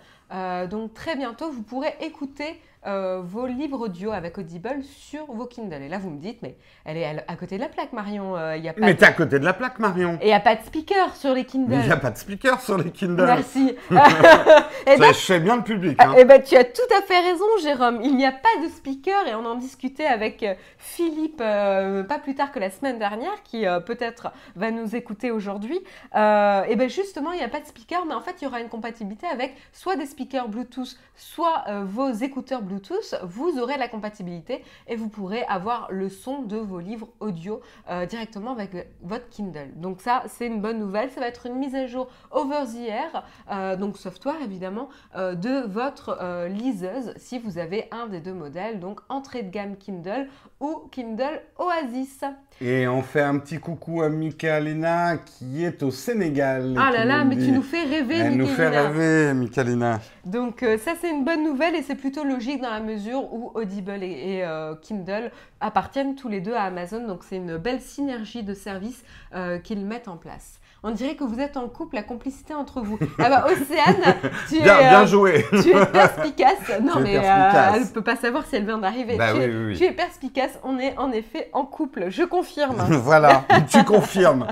Donc 0.68 0.94
très 0.94 1.16
bientôt, 1.16 1.50
vous 1.50 1.62
pourrez 1.62 1.94
écouter 2.00 2.60
euh, 2.86 3.20
vos 3.22 3.46
livres 3.46 3.78
audio 3.78 4.10
avec 4.10 4.38
Audible 4.38 4.82
sur 4.82 5.26
vos 5.26 5.44
Kindle. 5.44 5.82
Et 5.82 5.88
là, 5.88 5.98
vous 5.98 6.08
me 6.08 6.18
dites, 6.18 6.38
mais 6.40 6.56
elle 6.86 6.96
est 6.96 7.24
à 7.28 7.36
côté 7.36 7.56
de 7.56 7.60
la 7.60 7.68
plaque, 7.68 7.92
Marion. 7.92 8.38
Euh, 8.38 8.56
y 8.56 8.70
a 8.70 8.72
pas 8.72 8.80
mais 8.80 8.94
t'es 8.94 9.04
à 9.04 9.12
côté 9.12 9.38
de 9.38 9.44
la 9.44 9.52
plaque, 9.52 9.78
Marion. 9.78 10.16
Et 10.22 10.24
il 10.24 10.28
n'y 10.28 10.32
a 10.32 10.40
pas 10.40 10.56
de 10.56 10.62
speaker 10.64 11.14
sur 11.14 11.34
les 11.34 11.44
Kindle. 11.44 11.68
Mais 11.68 11.80
il 11.80 11.86
n'y 11.86 11.92
a 11.92 11.98
pas 11.98 12.10
de 12.10 12.16
speaker 12.16 12.58
sur 12.58 12.78
les 12.78 12.90
Kindle. 12.90 13.26
Merci. 13.26 13.76
et 13.90 14.96
ben, 14.96 15.12
je 15.12 15.18
fais 15.18 15.40
bien 15.40 15.56
le 15.56 15.62
public. 15.62 16.00
Hein. 16.00 16.14
Et 16.16 16.20
eh 16.20 16.24
ben, 16.24 16.42
tu 16.42 16.56
as 16.56 16.64
tout 16.64 16.80
à 16.98 17.02
fait 17.02 17.20
raison, 17.20 17.44
Jérôme. 17.62 18.00
Il 18.02 18.16
n'y 18.16 18.24
a 18.24 18.32
pas 18.32 18.48
de 18.64 18.68
speaker 18.68 19.28
et 19.28 19.34
on 19.34 19.44
en 19.44 19.56
discutait 19.56 20.06
avec 20.06 20.42
euh, 20.42 20.54
Philippe 20.78 21.36
pas 21.38 22.18
plus 22.18 22.34
tard 22.34 22.50
que 22.50 22.58
la 22.58 22.70
semaine 22.70 22.98
dernière, 22.98 23.42
qui 23.44 23.64
peut-être 23.86 24.32
va 24.56 24.70
nous 24.70 24.96
écouter 24.96 25.30
aujourd'hui. 25.30 25.78
et 26.14 26.76
ben 26.76 26.88
justement, 26.88 27.32
il 27.32 27.38
n'y 27.38 27.44
a 27.44 27.48
pas 27.48 27.60
de 27.60 27.66
speaker, 27.66 28.06
mais 28.06 28.14
en 28.14 28.20
fait, 28.20 28.36
il 28.40 28.44
y 28.44 28.46
aura 28.46 28.60
une 28.60 28.68
compatibilité 28.68 29.26
avec 29.26 29.54
soit 29.72 29.96
des 29.96 30.06
speakers 30.06 30.48
Bluetooth, 30.48 30.96
soit 31.16 31.64
vos 31.84 32.10
écouteurs 32.10 32.62
Bluetooth 32.62 32.69
Bluetooth, 32.70 33.16
vous 33.24 33.58
aurez 33.58 33.76
la 33.76 33.88
compatibilité 33.88 34.62
et 34.86 34.94
vous 34.94 35.08
pourrez 35.08 35.42
avoir 35.44 35.88
le 35.90 36.08
son 36.08 36.42
de 36.42 36.56
vos 36.56 36.78
livres 36.78 37.08
audio 37.18 37.60
euh, 37.90 38.06
directement 38.06 38.52
avec 38.52 38.70
votre 39.02 39.28
Kindle. 39.28 39.72
Donc 39.74 40.00
ça, 40.00 40.22
c'est 40.28 40.46
une 40.46 40.60
bonne 40.60 40.78
nouvelle. 40.78 41.10
Ça 41.10 41.20
va 41.20 41.26
être 41.26 41.46
une 41.46 41.56
mise 41.56 41.74
à 41.74 41.86
jour 41.86 42.08
over 42.30 42.64
the 42.72 42.88
air, 42.88 43.24
euh, 43.50 43.76
donc 43.76 43.98
software 43.98 44.40
évidemment, 44.42 44.88
euh, 45.16 45.34
de 45.34 45.66
votre 45.66 46.46
liseuse 46.48 47.12
si 47.16 47.38
vous 47.38 47.58
avez 47.58 47.88
un 47.90 48.06
des 48.06 48.20
deux 48.20 48.32
modèles, 48.32 48.78
donc 48.78 49.00
entrée 49.08 49.42
de 49.42 49.50
gamme 49.50 49.76
Kindle 49.76 50.28
ou 50.60 50.88
Kindle 50.90 51.40
Oasis. 51.58 52.20
Et 52.60 52.86
on 52.86 53.02
fait 53.02 53.22
un 53.22 53.38
petit 53.38 53.58
coucou 53.58 54.02
à 54.02 54.10
Michalina 54.10 55.16
qui 55.16 55.64
est 55.64 55.82
au 55.82 55.90
Sénégal. 55.90 56.76
Ah 56.78 56.90
là 56.92 57.06
là, 57.06 57.24
mais 57.24 57.36
tu 57.36 57.50
nous 57.50 57.62
fais 57.62 57.84
rêver, 57.84 58.18
Elle 58.18 58.36
nous 58.36 58.46
fait 58.46 58.68
rêver, 58.68 59.32
Michalina. 59.32 60.00
Donc 60.26 60.64
ça, 60.78 60.92
c'est 61.00 61.10
une 61.10 61.24
bonne 61.24 61.42
nouvelle 61.42 61.74
et 61.74 61.82
c'est 61.82 61.94
plutôt 61.94 62.24
logique 62.24 62.60
dans 62.60 62.70
la 62.70 62.80
mesure 62.80 63.32
où 63.32 63.50
Audible 63.54 64.02
et, 64.02 64.42
euh, 64.44 64.74
Kindle 64.76 65.30
appartiennent 65.60 66.14
tous 66.14 66.28
les 66.28 66.40
deux 66.40 66.54
à 66.54 66.64
Amazon. 66.64 67.06
Donc 67.06 67.24
c'est 67.24 67.36
une 67.36 67.56
belle 67.56 67.80
synergie 67.80 68.42
de 68.42 68.54
services 68.54 69.02
euh, 69.34 69.58
qu'ils 69.58 69.84
mettent 69.86 70.08
en 70.08 70.16
place. 70.16 70.59
On 70.82 70.92
dirait 70.92 71.14
que 71.14 71.24
vous 71.24 71.40
êtes 71.40 71.58
en 71.58 71.68
couple, 71.68 71.96
la 71.96 72.02
complicité 72.02 72.54
entre 72.54 72.80
vous. 72.80 72.98
Ah 73.18 73.28
bah 73.28 73.46
Océane, 73.46 74.16
tu 74.48 74.56
es, 74.56 74.62
bien 74.62 75.02
euh, 75.02 75.06
joué. 75.06 75.44
tu 75.62 75.76
es 75.76 75.86
perspicace. 75.92 76.80
Non 76.82 77.00
mais 77.00 77.14
elle 77.14 77.82
ne 77.82 77.92
peut 77.92 78.02
pas 78.02 78.16
savoir 78.16 78.46
si 78.46 78.56
elle 78.56 78.64
vient 78.64 78.78
d'arriver. 78.78 79.16
Bah 79.16 79.32
tu, 79.34 79.84
es 79.84 79.92
perspicace. 79.92 80.58
On 80.64 80.78
est 80.78 80.96
en 80.96 81.12
effet 81.12 81.50
en 81.52 81.66
couple. 81.66 82.06
Je 82.08 82.22
confirme. 82.22 82.82
voilà, 82.88 83.44
tu 83.70 83.84
confirmes. 83.84 84.46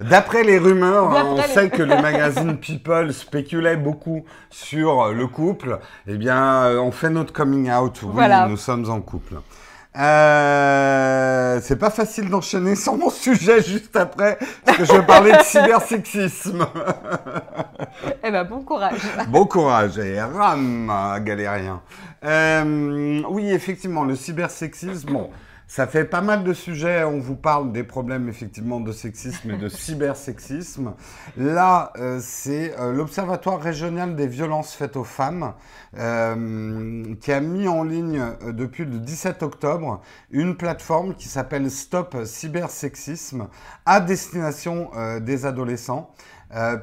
D'après 0.00 0.42
les 0.42 0.58
rumeurs, 0.58 1.10
hein, 1.10 1.24
on 1.26 1.42
sait 1.42 1.70
que 1.70 1.82
le 1.82 2.00
magazine 2.00 2.56
People 2.58 3.12
spéculait 3.12 3.76
beaucoup 3.76 4.24
sur 4.50 5.12
le 5.12 5.26
couple. 5.26 5.80
Eh 6.06 6.16
bien, 6.16 6.64
euh, 6.64 6.78
on 6.78 6.90
fait 6.90 7.10
notre 7.10 7.32
coming 7.32 7.70
out. 7.70 8.00
Oui, 8.02 8.24
nous 8.48 8.56
sommes 8.56 8.90
en 8.90 9.00
couple. 9.00 9.36
Euh, 9.98 11.58
c'est 11.62 11.76
pas 11.76 11.90
facile 11.90 12.28
d'enchaîner 12.28 12.76
sur 12.76 12.96
mon 12.96 13.08
sujet 13.08 13.62
juste 13.62 13.96
après, 13.96 14.38
parce 14.64 14.78
que 14.78 14.84
je 14.84 14.92
vais 14.92 15.06
parler 15.06 15.32
de 15.32 15.38
cybersexisme. 15.42 16.66
eh 18.22 18.30
ben, 18.30 18.44
bon 18.44 18.60
courage. 18.62 19.00
bon 19.28 19.46
courage, 19.46 19.98
et 19.98 20.20
ram, 20.20 20.92
galérien. 21.24 21.80
Euh, 22.24 23.22
oui, 23.30 23.50
effectivement, 23.50 24.04
le 24.04 24.16
cybersexisme, 24.16 25.12
bon, 25.12 25.30
ça 25.68 25.86
fait 25.88 26.04
pas 26.04 26.20
mal 26.20 26.44
de 26.44 26.52
sujets. 26.52 27.02
On 27.04 27.18
vous 27.18 27.34
parle 27.34 27.72
des 27.72 27.82
problèmes 27.82 28.28
effectivement 28.28 28.80
de 28.80 28.92
sexisme 28.92 29.50
et 29.50 29.56
de 29.56 29.68
cybersexisme. 29.68 30.94
Là, 31.36 31.92
euh, 31.98 32.20
c'est 32.22 32.78
euh, 32.78 32.92
l'Observatoire 32.92 33.60
régional 33.60 34.14
des 34.14 34.28
violences 34.28 34.74
faites 34.74 34.96
aux 34.96 35.04
femmes 35.04 35.54
euh, 35.98 37.14
qui 37.20 37.32
a 37.32 37.40
mis 37.40 37.66
en 37.66 37.82
ligne 37.82 38.22
depuis 38.46 38.84
le 38.84 38.98
17 38.98 39.42
octobre 39.42 40.02
une 40.30 40.56
plateforme 40.56 41.14
qui 41.14 41.28
s'appelle 41.28 41.70
Stop 41.70 42.16
Cybersexisme 42.24 43.48
à 43.84 44.00
destination 44.00 44.90
des 45.20 45.46
adolescents. 45.46 46.10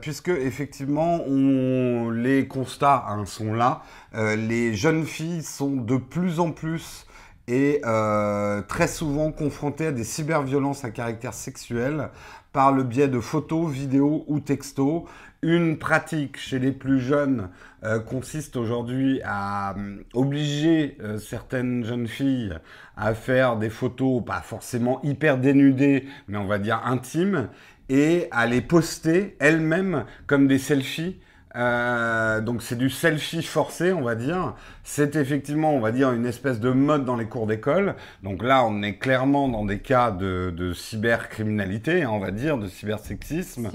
puisque 0.01 0.29
effectivement 0.29 1.21
on, 1.25 2.09
les 2.09 2.47
constats 2.47 3.05
hein, 3.07 3.25
sont 3.25 3.53
là, 3.53 3.81
les 4.13 4.73
jeunes 4.73 5.05
filles 5.05 5.43
sont 5.43 5.71
de 5.71 5.97
plus 5.97 6.39
en 6.39 6.51
plus 6.51 7.05
et 7.47 7.81
euh, 7.85 8.61
très 8.61 8.87
souvent 8.87 9.31
confrontés 9.31 9.87
à 9.87 9.91
des 9.91 10.03
cyberviolences 10.03 10.85
à 10.85 10.91
caractère 10.91 11.33
sexuel 11.33 12.09
par 12.51 12.71
le 12.71 12.83
biais 12.83 13.07
de 13.07 13.19
photos, 13.19 13.71
vidéos 13.71 14.23
ou 14.27 14.39
textos. 14.39 15.03
Une 15.41 15.77
pratique 15.77 16.37
chez 16.37 16.57
les 16.57 16.71
plus 16.71 17.01
jeunes 17.01 17.49
euh, 17.83 17.99
consiste 17.99 18.55
aujourd'hui 18.55 19.19
à 19.25 19.75
euh, 19.77 19.97
obliger 20.13 20.97
certaines 21.19 21.83
jeunes 21.83 22.07
filles 22.07 22.57
à 22.95 23.13
faire 23.13 23.57
des 23.57 23.69
photos, 23.69 24.23
pas 24.23 24.39
forcément 24.39 25.01
hyper 25.03 25.37
dénudées, 25.37 26.07
mais 26.27 26.37
on 26.37 26.45
va 26.45 26.59
dire 26.59 26.81
intimes, 26.85 27.49
et 27.89 28.27
à 28.31 28.45
les 28.45 28.61
poster 28.61 29.35
elles-mêmes 29.39 30.05
comme 30.27 30.47
des 30.47 30.59
selfies 30.59 31.19
euh, 31.55 32.41
donc 32.41 32.63
c'est 32.63 32.77
du 32.77 32.89
selfie 32.89 33.43
forcé, 33.43 33.93
on 33.93 34.01
va 34.01 34.15
dire. 34.15 34.55
C'est 34.83 35.15
effectivement, 35.15 35.73
on 35.73 35.79
va 35.79 35.91
dire, 35.91 36.11
une 36.11 36.25
espèce 36.25 36.59
de 36.59 36.71
mode 36.71 37.05
dans 37.05 37.15
les 37.15 37.25
cours 37.25 37.47
d'école. 37.47 37.95
Donc 38.23 38.43
là, 38.43 38.65
on 38.65 38.81
est 38.81 38.95
clairement 38.95 39.47
dans 39.47 39.65
des 39.65 39.79
cas 39.79 40.11
de, 40.11 40.73
cybercriminalité, 40.73 42.03
hein, 42.03 42.09
on 42.11 42.19
va 42.19 42.31
dire, 42.31 42.57
de 42.57 42.67
cybersexisme 42.67 43.69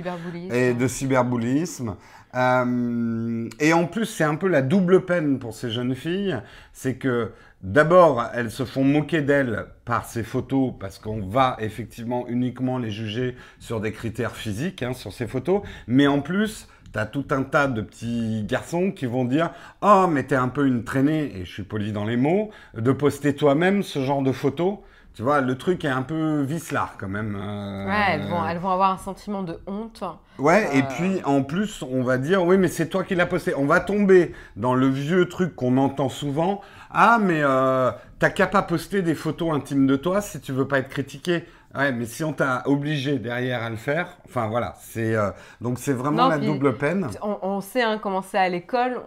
et 0.51 0.75
de 0.75 0.89
cyberbullisme. 0.89 1.97
Euh, 2.35 3.49
et 3.59 3.73
en 3.73 3.87
plus, 3.87 4.05
c'est 4.05 4.25
un 4.25 4.35
peu 4.35 4.49
la 4.49 4.63
double 4.63 5.05
peine 5.05 5.39
pour 5.39 5.55
ces 5.55 5.71
jeunes 5.71 5.95
filles, 5.95 6.37
c'est 6.73 6.97
que 6.97 7.33
d'abord, 7.63 8.25
elles 8.35 8.51
se 8.51 8.65
font 8.65 8.85
moquer 8.85 9.23
d'elles 9.23 9.67
par 9.85 10.05
ces 10.05 10.23
photos 10.23 10.75
parce 10.79 10.99
qu'on 10.99 11.27
va 11.27 11.57
effectivement 11.61 12.27
uniquement 12.29 12.79
les 12.79 12.91
juger 12.91 13.35
sur 13.59 13.81
des 13.81 13.93
critères 13.93 14.37
physiques, 14.37 14.83
hein, 14.83 14.93
sur 14.93 15.13
ces 15.13 15.27
photos, 15.27 15.63
mais 15.87 16.07
en 16.07 16.21
plus, 16.21 16.69
T'as 16.99 17.07
tout 17.07 17.27
un 17.31 17.45
tas 17.45 17.69
de 17.69 17.81
petits 17.81 18.43
garçons 18.43 18.91
qui 18.91 19.07
vont 19.07 19.25
dire 19.25 19.51
Oh, 19.83 20.09
mais 20.11 20.25
t'es 20.25 20.35
un 20.35 20.49
peu 20.49 20.67
une 20.67 20.83
traînée, 20.83 21.31
et 21.33 21.45
je 21.45 21.53
suis 21.53 21.63
poli 21.63 21.93
dans 21.93 22.05
les 22.05 22.17
mots, 22.17 22.51
de 22.77 22.91
poster 22.91 23.37
toi-même 23.37 23.85
ce 23.85 24.01
genre 24.01 24.21
de 24.21 24.33
photos. 24.33 24.79
Tu 25.15 25.23
vois, 25.23 25.41
le 25.41 25.57
truc 25.57 25.85
est 25.85 25.89
un 25.89 26.03
peu 26.03 26.43
vicelard 26.43 26.97
quand 26.99 27.07
même. 27.07 27.39
Euh, 27.41 27.87
ouais, 27.87 28.05
elles 28.15 28.27
vont, 28.29 28.45
elles 28.45 28.59
vont 28.59 28.71
avoir 28.71 28.91
un 28.91 28.99
sentiment 28.99 29.45
de 29.45 29.61
honte. 29.69 30.03
Ouais, 30.41 30.77
et 30.77 30.83
euh, 30.83 30.87
puis 30.97 31.21
en 31.25 31.45
plus, 31.45 31.85
on 31.89 32.03
va 32.03 32.19
dire 32.19 32.45
Oui, 32.45 32.59
mais 32.59 32.67
c'est 32.67 32.89
toi 32.89 33.05
qui 33.05 33.15
l'as 33.15 33.27
posté. 33.27 33.55
On 33.57 33.67
va 33.67 33.79
tomber 33.79 34.35
dans 34.57 34.75
le 34.75 34.89
vieux 34.89 35.29
truc 35.29 35.55
qu'on 35.55 35.77
entend 35.77 36.09
souvent 36.09 36.63
Ah, 36.91 37.19
mais 37.21 37.43
euh, 37.45 37.93
t'as 38.19 38.31
qu'à 38.31 38.49
pas 38.49 38.63
poster 38.63 39.03
des 39.03 39.15
photos 39.15 39.55
intimes 39.55 39.87
de 39.87 39.95
toi 39.95 40.21
si 40.21 40.41
tu 40.41 40.51
veux 40.51 40.67
pas 40.67 40.81
être 40.81 40.89
critiqué. 40.89 41.45
Ouais, 41.79 41.93
mais 41.93 42.07
si 42.07 42.25
on 42.25 42.33
t'a 42.33 42.65
obligé 42.67 43.21
derrière 43.21 43.63
à 43.63 43.71
le 43.71 43.77
faire, 43.77 44.17
enfin 44.25 44.49
voilà, 44.49 44.75
c'est 44.81 45.15
euh, 45.15 45.31
donc 45.61 45.79
c'est 45.79 45.93
vraiment 45.93 46.27
la 46.27 46.39
double 46.39 46.77
peine. 46.77 47.09
On, 47.23 47.61
sait 47.61 47.83
hein, 47.83 48.01
comment 48.03 48.21
c'est 48.21 48.37
à 48.37 48.49
l'école. 48.49 49.01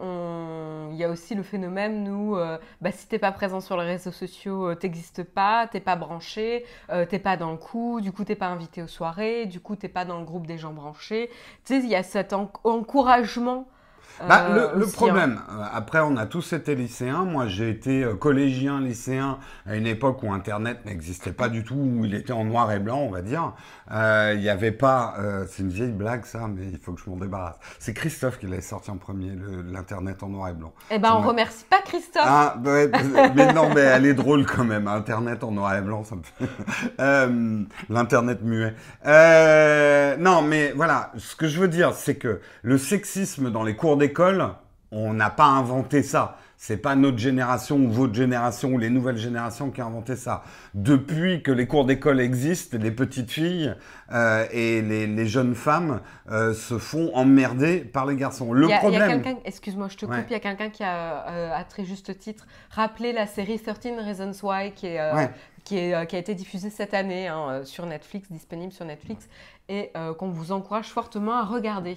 Il 0.90 0.96
y 0.96 1.04
a 1.04 1.10
aussi 1.10 1.36
le 1.36 1.44
phénomène 1.44 2.06
nous, 2.06 2.38
euh, 2.38 2.58
bah, 2.80 2.94
si 2.94 3.10
t'es 3.10 3.20
pas 3.20 3.34
présent 3.34 3.60
sur 3.60 3.76
les 3.76 3.86
réseaux 3.86 4.12
sociaux, 4.12 4.70
euh, 4.70 4.76
t'existes 4.76 5.24
pas, 5.26 5.68
t'es 5.68 5.82
pas 5.82 5.98
branché, 5.98 6.64
t'es 7.10 7.20
pas 7.20 7.36
dans 7.36 7.52
le 7.52 7.58
coup, 7.58 8.00
du 8.00 8.14
coup 8.14 8.24
t'es 8.24 8.36
pas 8.36 8.48
invité 8.48 8.82
aux 8.82 8.88
soirées, 8.88 9.48
du 9.48 9.60
coup 9.60 9.76
t'es 9.76 9.90
pas 9.90 10.06
dans 10.06 10.20
le 10.20 10.26
groupe 10.26 10.48
des 10.48 10.58
gens 10.58 10.72
branchés. 10.72 11.30
Tu 11.66 11.74
sais, 11.74 11.80
il 11.84 11.90
y 11.90 11.96
a 11.96 12.04
cet 12.04 12.32
encouragement 12.32 13.68
bah, 14.28 14.50
le, 14.50 14.80
le, 14.80 14.86
hein. 14.86 14.90
problème, 14.94 15.42
euh, 15.50 15.64
après, 15.74 16.00
on 16.00 16.16
a 16.18 16.26
tous 16.26 16.54
été 16.54 16.76
lycéens. 16.76 17.26
Moi, 17.26 17.48
j'ai 17.48 17.70
été 17.70 18.04
euh, 18.04 18.16
collégien, 18.16 18.80
lycéen 18.82 19.40
à 19.66 19.76
une 19.76 19.88
époque 19.88 20.22
où 20.24 20.32
Internet 20.32 20.86
n'existait 20.86 21.32
pas 21.32 21.50
du 21.50 21.64
tout, 21.64 21.76
où 21.76 22.06
il 22.06 22.14
était 22.14 22.34
en 22.34 22.46
noir 22.46 22.72
et 22.72 22.80
blanc, 22.80 23.00
on 23.00 23.10
va 23.10 23.22
dire. 23.22 23.54
Euh, 23.92 24.34
il 24.36 24.42
n'y 24.42 24.50
avait 24.50 24.72
pas. 24.72 25.16
c'est 25.50 25.64
une 25.64 25.70
vieille 25.70 25.92
blague, 25.92 26.26
ça, 26.26 26.48
mais 26.48 26.68
il 26.72 26.78
faut 26.80 26.94
que 26.94 27.02
je 27.04 27.10
m'en 27.10 27.18
débarrasse. 27.18 27.58
C'est 27.80 27.94
Christophe 27.94 28.40
qui 28.40 28.48
l'avait 28.48 28.62
sorti 28.62 28.92
en 28.92 28.98
premier, 28.98 29.32
l'Internet 29.72 30.24
en 30.24 30.30
noir 30.30 30.50
et 30.50 30.54
blanc. 30.54 30.74
Eh 30.90 31.00
ben, 31.00 31.14
on 31.14 31.22
remercie 31.22 31.66
pas 31.70 31.82
Christophe. 31.84 32.24
Ah, 32.26 32.56
mais 32.64 33.54
non, 33.54 33.70
mais 33.74 33.82
elle 33.82 34.06
est 34.06 34.14
drôle 34.14 34.46
quand 34.46 34.64
même. 34.64 34.88
Internet 34.88 35.44
en 35.44 35.52
noir 35.52 35.76
et 35.76 35.82
blanc, 35.82 36.04
ça 36.04 36.16
me 36.16 36.22
fait. 36.24 37.66
L'Internet 37.90 38.42
muet. 38.42 38.76
non, 40.20 40.42
mais 40.42 40.74
voilà. 40.76 41.12
Ce 41.18 41.36
que 41.36 41.48
je 41.48 41.60
veux 41.60 41.68
dire, 41.68 41.94
c'est 41.94 42.16
que 42.16 42.42
le 42.62 42.78
sexisme 42.78 43.52
dans 43.52 43.64
les 43.64 43.76
cours 43.76 43.98
d'école, 44.02 44.50
on 44.92 45.14
n'a 45.14 45.30
pas 45.30 45.46
inventé 45.46 46.04
ça. 46.04 46.38
C'est 46.58 46.78
pas 46.78 46.96
notre 46.96 47.18
génération 47.18 47.78
ou 47.78 47.90
votre 47.90 48.14
génération 48.14 48.70
ou 48.70 48.78
les 48.78 48.90
nouvelles 48.90 49.18
générations 49.18 49.72
qui 49.72 49.82
ont 49.82 49.88
inventé 49.88 50.16
ça. 50.16 50.44
Depuis 50.76 51.42
que 51.42 51.52
les 51.52 51.66
cours 51.66 51.86
d'école 51.86 52.20
existent, 52.20 52.78
les 52.80 52.92
petites 52.92 53.32
filles 53.32 53.74
euh, 54.12 54.46
et 54.52 54.82
les, 54.82 55.26
jeunes 55.26 55.56
femmes 55.56 56.02
euh, 56.30 56.54
se 56.54 56.78
font 56.78 57.16
emmerder 57.16 57.80
par 57.80 58.06
les 58.06 58.16
garçons. 58.16 58.54
Le 58.54 58.68
problème. 58.78 59.24
Excuse-moi, 59.46 59.88
je 59.90 59.98
te 59.98 60.06
coupe. 60.06 60.16
Il 60.30 60.34
y 60.34 60.36
a 60.36 60.40
quelqu'un 60.40 60.70
qui 60.70 60.84
a, 60.84 61.28
euh, 61.30 61.52
à 61.56 61.64
très 61.64 61.84
juste 61.84 62.18
titre, 62.20 62.46
rappelé 62.70 63.12
la 63.12 63.26
série 63.26 63.60
13 63.60 63.78
Reasons 64.06 64.48
Why 64.48 64.72
qui 64.74 64.88
est, 64.88 65.30
qui, 65.64 65.78
est, 65.78 66.08
qui, 66.08 66.16
a 66.16 66.20
été 66.20 66.36
diffusée 66.36 66.70
cette 66.70 66.94
année 66.94 67.28
hein, 67.28 67.62
sur 67.64 67.86
Netflix, 67.86 68.32
disponible 68.32 68.72
sur 68.72 68.86
Netflix, 68.86 69.28
et 69.70 69.92
qu'on 70.20 70.30
vous 70.30 70.52
encourage 70.52 70.90
fortement 70.90 71.38
à 71.40 71.44
regarder. 71.44 71.96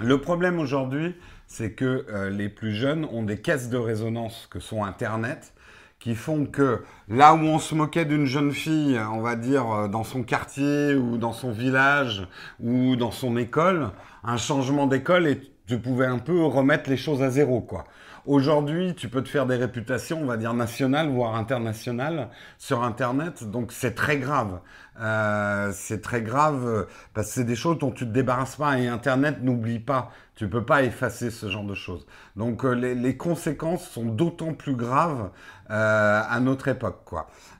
Le 0.00 0.20
problème 0.20 0.60
aujourd'hui, 0.60 1.16
c'est 1.48 1.72
que 1.72 2.06
euh, 2.08 2.30
les 2.30 2.48
plus 2.48 2.72
jeunes 2.72 3.04
ont 3.06 3.24
des 3.24 3.38
caisses 3.38 3.68
de 3.68 3.78
résonance 3.78 4.46
que 4.48 4.60
sont 4.60 4.84
Internet, 4.84 5.52
qui 5.98 6.14
font 6.14 6.46
que 6.46 6.84
là 7.08 7.34
où 7.34 7.40
on 7.40 7.58
se 7.58 7.74
moquait 7.74 8.04
d'une 8.04 8.26
jeune 8.26 8.52
fille, 8.52 8.96
on 9.12 9.20
va 9.20 9.34
dire 9.34 9.68
euh, 9.70 9.88
dans 9.88 10.04
son 10.04 10.22
quartier 10.22 10.94
ou 10.94 11.18
dans 11.18 11.32
son 11.32 11.50
village 11.50 12.28
ou 12.60 12.94
dans 12.94 13.10
son 13.10 13.36
école, 13.36 13.90
un 14.22 14.36
changement 14.36 14.86
d'école 14.86 15.26
et 15.26 15.40
tu 15.66 15.80
pouvais 15.80 16.06
un 16.06 16.18
peu 16.18 16.44
remettre 16.44 16.88
les 16.88 16.96
choses 16.96 17.20
à 17.20 17.30
zéro, 17.30 17.60
quoi. 17.60 17.84
Aujourd'hui, 18.28 18.94
tu 18.94 19.08
peux 19.08 19.22
te 19.22 19.28
faire 19.28 19.46
des 19.46 19.56
réputations, 19.56 20.20
on 20.20 20.26
va 20.26 20.36
dire 20.36 20.52
nationales, 20.52 21.08
voire 21.08 21.34
internationales, 21.34 22.28
sur 22.58 22.82
Internet. 22.82 23.42
Donc 23.50 23.72
c'est 23.72 23.94
très 23.94 24.18
grave. 24.18 24.60
Euh, 25.00 25.70
c'est 25.72 26.00
très 26.02 26.22
grave 26.22 26.86
parce 27.14 27.28
que 27.28 27.34
c'est 27.34 27.44
des 27.44 27.56
choses 27.56 27.78
dont 27.78 27.90
tu 27.90 28.04
te 28.04 28.10
débarrasses 28.10 28.56
pas. 28.56 28.78
Et 28.78 28.88
Internet 28.88 29.42
n'oublie 29.42 29.78
pas. 29.78 30.10
Tu 30.38 30.48
peux 30.48 30.64
pas 30.64 30.84
effacer 30.84 31.32
ce 31.32 31.48
genre 31.48 31.64
de 31.64 31.74
choses. 31.74 32.06
Donc 32.36 32.64
euh, 32.64 32.70
les, 32.70 33.16
conséquences 33.16 33.88
sont 33.88 34.04
d'autant 34.04 34.54
plus 34.54 34.76
graves 34.76 35.30
euh, 35.70 36.22
à 36.24 36.38
notre 36.38 36.68
époque. 36.68 37.12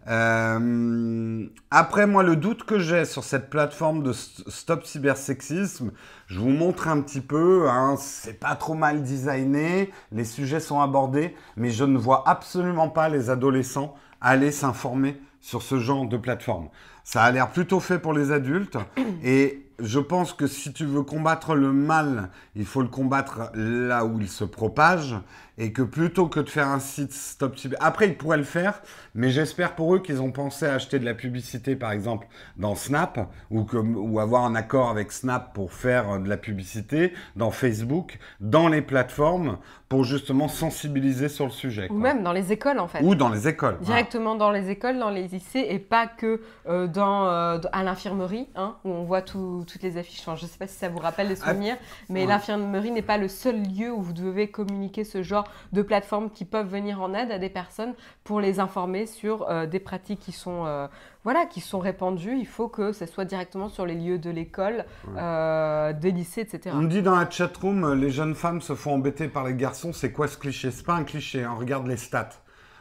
Euh, 0.07 1.47
après, 1.73 2.07
moi, 2.07 2.23
le 2.23 2.37
doute 2.37 2.63
que 2.63 2.79
j'ai 2.79 3.05
sur 3.05 3.25
cette 3.25 3.51
plateforme 3.51 4.05
de 4.05 4.13
Stop 4.13 4.85
Cybersexisme, 4.85 5.91
je 6.29 6.39
vous 6.39 6.51
montre 6.51 6.87
un 6.87 7.01
petit 7.01 7.21
peu. 7.21 7.69
Hein, 7.69 7.97
c'est 7.99 8.39
pas 8.39 8.55
trop 8.55 8.75
mal 8.75 9.03
designé, 9.03 9.91
les 10.13 10.25
sujets 10.25 10.61
sont 10.61 10.81
abordés, 10.81 11.35
mais 11.57 11.71
je 11.71 11.83
ne 11.83 11.99
vois 11.99 12.23
absolument 12.29 12.89
pas 12.89 13.09
les 13.09 13.29
adolescents 13.29 13.97
aller 14.21 14.53
s'informer 14.53 15.21
sur 15.41 15.63
ce 15.63 15.79
genre 15.79 16.07
de 16.07 16.17
plateforme. 16.17 16.69
Ça 17.11 17.23
a 17.23 17.31
l'air 17.31 17.49
plutôt 17.49 17.81
fait 17.81 17.99
pour 17.99 18.13
les 18.13 18.33
adultes. 18.33 18.77
Et 19.25 19.65
je 19.79 19.99
pense 19.99 20.35
que 20.35 20.47
si 20.47 20.75
tu 20.75 20.85
veux 20.85 21.01
combattre 21.01 21.55
le 21.55 21.73
mal, 21.73 22.29
il 22.55 22.67
faut 22.67 22.83
le 22.83 22.89
combattre 22.89 23.51
là 23.55 24.05
où 24.05 24.21
il 24.21 24.29
se 24.29 24.45
propage 24.45 25.17
et 25.59 25.73
que 25.73 25.83
plutôt 25.83 26.29
que 26.29 26.41
de 26.41 26.49
faire 26.49 26.69
un 26.69 26.79
site 26.79 27.13
stop 27.13 27.57
après 27.81 28.09
ils 28.09 28.17
pourraient 28.17 28.39
le 28.39 28.45
faire, 28.45 28.81
mais 29.15 29.31
j'espère 29.31 29.75
pour 29.75 29.95
eux 29.95 29.99
qu'ils 29.99 30.23
ont 30.23 30.31
pensé 30.31 30.67
à 30.67 30.75
acheter 30.75 30.99
de 30.99 31.05
la 31.05 31.15
publicité 31.15 31.77
par 31.77 31.93
exemple 31.93 32.29
dans 32.57 32.75
Snap 32.75 33.29
ou, 33.51 33.67
ou 33.75 34.21
avoir 34.21 34.45
un 34.45 34.55
accord 34.55 34.89
avec 34.89 35.13
Snap 35.13 35.53
pour 35.53 35.73
faire 35.73 36.21
de 36.21 36.29
la 36.29 36.37
publicité 36.37 37.13
dans 37.37 37.51
Facebook, 37.51 38.19
dans 38.41 38.69
les 38.69 38.83
plateformes 38.83 39.59
pour 39.89 40.05
justement 40.05 40.49
sensibiliser 40.49 41.29
sur 41.29 41.47
le 41.47 41.51
sujet. 41.51 41.89
Ou 41.91 41.97
même 41.97 42.23
dans 42.23 42.33
les 42.33 42.53
écoles 42.53 42.79
en 42.79 42.89
fait. 42.89 43.03
Ou 43.03 43.15
dans 43.15 43.31
les 43.31 43.49
écoles. 43.49 43.79
Directement 43.81 44.35
dans 44.35 44.51
les 44.51 44.71
écoles, 44.71 44.99
dans 44.99 45.11
les 45.11 45.29
lycées 45.29 45.67
et 45.71 45.79
pas 45.79 46.07
que 46.07 46.43
euh, 46.69 46.87
dans, 46.87 47.27
euh, 47.27 47.59
à 47.73 47.83
l'infirmerie 47.83 48.49
hein, 48.55 48.77
où 48.85 48.91
on 48.91 49.05
voit 49.05 49.23
toutes 49.23 49.83
les 49.83 49.97
affiches. 49.97 50.23
je 50.25 50.31
ne 50.31 50.49
sais 50.49 50.59
pas 50.59 50.67
si 50.67 50.77
ça 50.77 50.89
vous 50.89 50.99
rappelle 50.99 51.29
les 51.29 51.43
ah, 51.43 51.51
souvenirs, 51.51 51.77
mais 52.11 52.27
l'infirmerie 52.27 52.91
n'est 52.91 53.03
pas 53.03 53.17
le 53.17 53.29
seul 53.29 53.63
lieu 53.63 53.91
où 53.91 54.03
vous 54.03 54.13
devez 54.13 54.49
communiquer 54.49 55.05
ce 55.05 55.23
genre 55.23 55.48
de 55.73 55.83
plateformes 55.83 56.31
qui 56.31 56.45
peuvent 56.45 56.69
venir 56.69 57.01
en 57.01 57.15
aide 57.15 57.31
à 57.31 57.39
des 57.39 57.49
personnes 57.49 57.95
pour 58.25 58.41
les 58.41 58.61
informer 58.61 59.07
sur 59.07 59.49
euh, 59.49 59.67
des 59.67 59.81
pratiques 59.81 60.21
qui 60.21 60.33
sont, 60.33 60.65
euh, 60.67 60.87
voilà, 61.25 61.47
qui 61.47 61.61
sont 61.61 61.79
répandues. 61.79 62.37
Il 62.39 62.47
faut 62.47 62.69
que 62.69 62.93
ce 62.93 63.07
soit 63.07 63.25
directement 63.25 63.69
sur 63.69 63.87
les 63.87 63.95
lieux 63.95 64.19
de 64.19 64.31
l'école, 64.31 64.85
euh, 65.17 65.93
des 65.93 66.11
lycées, 66.11 66.43
etc. 66.43 66.75
On 66.75 66.83
dit 66.83 67.03
dans 67.03 67.17
la 67.17 67.29
chatroom, 67.29 67.95
les 67.95 68.11
jeunes 68.11 68.35
femmes 68.35 68.61
se 68.61 68.75
font 68.75 68.95
embêter 68.95 69.29
par 69.29 69.45
les 69.45 69.55
garçons. 69.55 69.93
C'est 69.93 70.13
quoi 70.13 70.29
ce 70.29 70.39
cliché? 70.39 70.71
C'est 70.71 70.87
pas 70.87 70.95
un 70.95 71.05
cliché, 71.05 71.47
on 71.47 71.51
hein. 71.51 71.57
regarde 71.59 71.87
les 71.87 71.97
stats. 71.97 72.31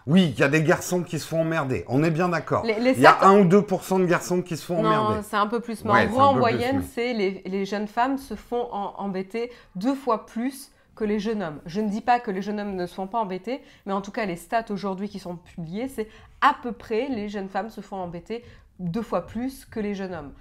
Oui, 0.07 0.31
il 0.33 0.39
y 0.39 0.43
a 0.43 0.47
des 0.47 0.63
garçons 0.63 1.03
qui 1.03 1.19
se 1.19 1.27
font 1.27 1.41
emmerder. 1.41 1.83
On 1.89 2.01
est 2.01 2.11
bien 2.11 2.29
d'accord. 2.29 2.65
Il 2.65 2.99
y 2.99 3.05
a 3.05 3.25
1 3.25 3.39
ou 3.39 3.43
2% 3.43 3.99
de 3.99 4.05
garçons 4.05 4.41
qui 4.41 4.55
se 4.55 4.65
font 4.65 4.79
emmerder. 4.79 5.15
Non, 5.15 5.21
c'est 5.21 5.35
un 5.35 5.47
peu 5.47 5.59
plus. 5.59 5.83
Mais 5.83 5.91
en 5.91 6.05
gros, 6.05 6.21
en 6.21 6.33
moyenne, 6.33 6.81
c'est 6.93 7.11
les, 7.11 7.43
les, 7.45 7.65
jeunes 7.65 7.89
femmes 7.89 8.17
se 8.17 8.33
font 8.35 8.69
embêter 8.71 9.51
deux 9.75 9.95
fois 9.95 10.25
plus 10.25 10.71
que 10.97 11.05
les 11.05 11.19
jeunes 11.19 11.41
hommes. 11.41 11.61
Je 11.65 11.79
ne 11.79 11.87
dis 11.87 12.01
pas 12.01 12.19
que 12.19 12.31
les 12.31 12.41
jeunes 12.41 12.59
hommes 12.59 12.75
ne 12.75 12.85
se 12.85 12.95
font 12.95 13.07
pas 13.07 13.19
embêter, 13.19 13.61
mais 13.85 13.93
en 13.93 14.01
tout 14.01 14.11
cas, 14.11 14.25
les 14.25 14.35
stats 14.35 14.65
aujourd'hui 14.69 15.07
qui 15.07 15.19
sont 15.19 15.37
publiées, 15.37 15.87
c'est 15.87 16.09
à 16.41 16.55
peu 16.61 16.73
près 16.73 17.07
les 17.07 17.29
jeunes 17.29 17.47
femmes 17.47 17.69
se 17.69 17.79
font 17.79 17.97
embêter 17.97 18.43
deux 18.79 19.01
fois 19.01 19.25
plus 19.25 19.65
que 19.65 19.79
les 19.79 19.95
jeunes 19.95 20.13
hommes 20.13 20.33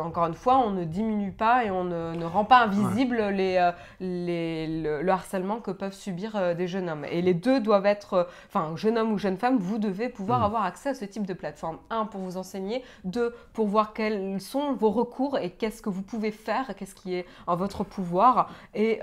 encore 0.00 0.26
une 0.26 0.34
fois, 0.34 0.58
on 0.58 0.70
ne 0.70 0.84
diminue 0.84 1.32
pas 1.32 1.64
et 1.64 1.70
on 1.70 1.84
ne, 1.84 2.24
rend 2.24 2.44
pas 2.44 2.62
invisible 2.62 3.16
les, 3.28 3.56
euh, 3.58 5.02
le, 5.02 5.08
harcèlement 5.08 5.60
que 5.60 5.70
peuvent 5.70 5.94
subir 5.94 6.36
euh, 6.36 6.54
des 6.54 6.66
jeunes 6.66 6.88
hommes. 6.88 7.04
Et 7.04 7.22
les 7.22 7.34
deux 7.34 7.60
doivent 7.60 7.86
être, 7.86 8.14
euh, 8.14 8.24
enfin, 8.48 8.76
jeune 8.76 8.98
homme 8.98 9.12
ou 9.12 9.18
jeune 9.18 9.36
femme, 9.36 9.58
vous 9.58 9.78
devez 9.78 10.08
pouvoir 10.08 10.40
mm. 10.40 10.44
avoir 10.44 10.64
accès 10.64 10.90
à 10.90 10.94
ce 10.94 11.04
type 11.04 11.26
de 11.26 11.34
plateforme. 11.34 11.78
Un, 11.90 12.06
pour 12.06 12.20
vous 12.20 12.36
enseigner. 12.36 12.82
Deux, 13.04 13.34
pour 13.52 13.66
voir 13.66 13.92
quels 13.92 14.40
sont 14.40 14.74
vos 14.74 14.90
recours 14.90 15.38
et 15.38 15.50
qu'est-ce 15.50 15.82
que 15.82 15.90
vous 15.90 16.02
pouvez 16.02 16.30
faire, 16.30 16.74
qu'est-ce 16.76 16.94
qui 16.94 17.14
est 17.14 17.26
en 17.46 17.56
votre 17.56 17.84
pouvoir. 17.84 18.50
Et 18.74 19.00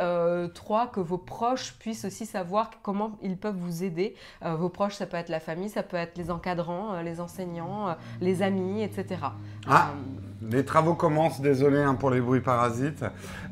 trois, 0.53 0.87
que 0.87 0.99
vos 0.99 1.17
proches 1.17 1.73
puissent 1.79 2.05
aussi 2.05 2.25
savoir 2.25 2.71
comment 2.81 3.11
ils 3.21 3.37
peuvent 3.37 3.55
vous 3.55 3.83
aider. 3.83 4.15
vos 4.41 4.69
proches, 4.69 4.95
ça 4.95 5.05
peut 5.05 5.17
être 5.17 5.29
la 5.29 5.39
famille, 5.39 5.69
ça 5.69 5.83
peut 5.83 5.97
être 5.97 6.17
les 6.17 6.31
encadrants, 6.31 7.01
les 7.01 7.21
enseignants, 7.21 7.95
les 8.19 8.41
amis, 8.41 8.83
etc. 8.83 9.21
Ah. 9.67 9.91
Les 10.49 10.65
travaux 10.65 10.95
commencent, 10.95 11.39
désolé 11.39 11.77
hein, 11.77 11.93
pour 11.93 12.09
les 12.09 12.19
bruits 12.19 12.41
parasites. 12.41 13.05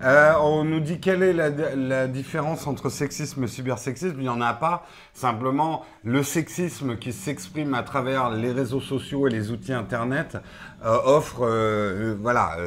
Euh, 0.04 0.34
on 0.41 0.63
nous 0.63 0.80
dit 0.80 0.99
quelle 0.99 1.21
est 1.21 1.34
la, 1.34 2.08
différence 2.08 2.65
entre 2.65 2.89
sexisme 2.89 3.43
et 3.43 3.47
cybersexisme. 3.47 4.15
Il 4.17 4.23
n'y 4.23 4.30
en 4.30 4.41
a 4.41 4.54
pas. 4.54 4.88
Simplement, 5.13 5.86
le 6.04 6.23
sexisme 6.23 6.97
qui 6.97 7.13
s'exprime 7.13 7.75
à 7.75 7.84
travers 7.84 8.32
les 8.32 8.52
réseaux 8.52 8.82
sociaux 8.82 9.28
et 9.28 9.30
les 9.30 9.52
outils 9.52 9.73
Internet 9.73 10.38
euh, 10.84 10.97
offre, 11.06 11.41
euh, 11.43 12.15
voilà, 12.19 12.58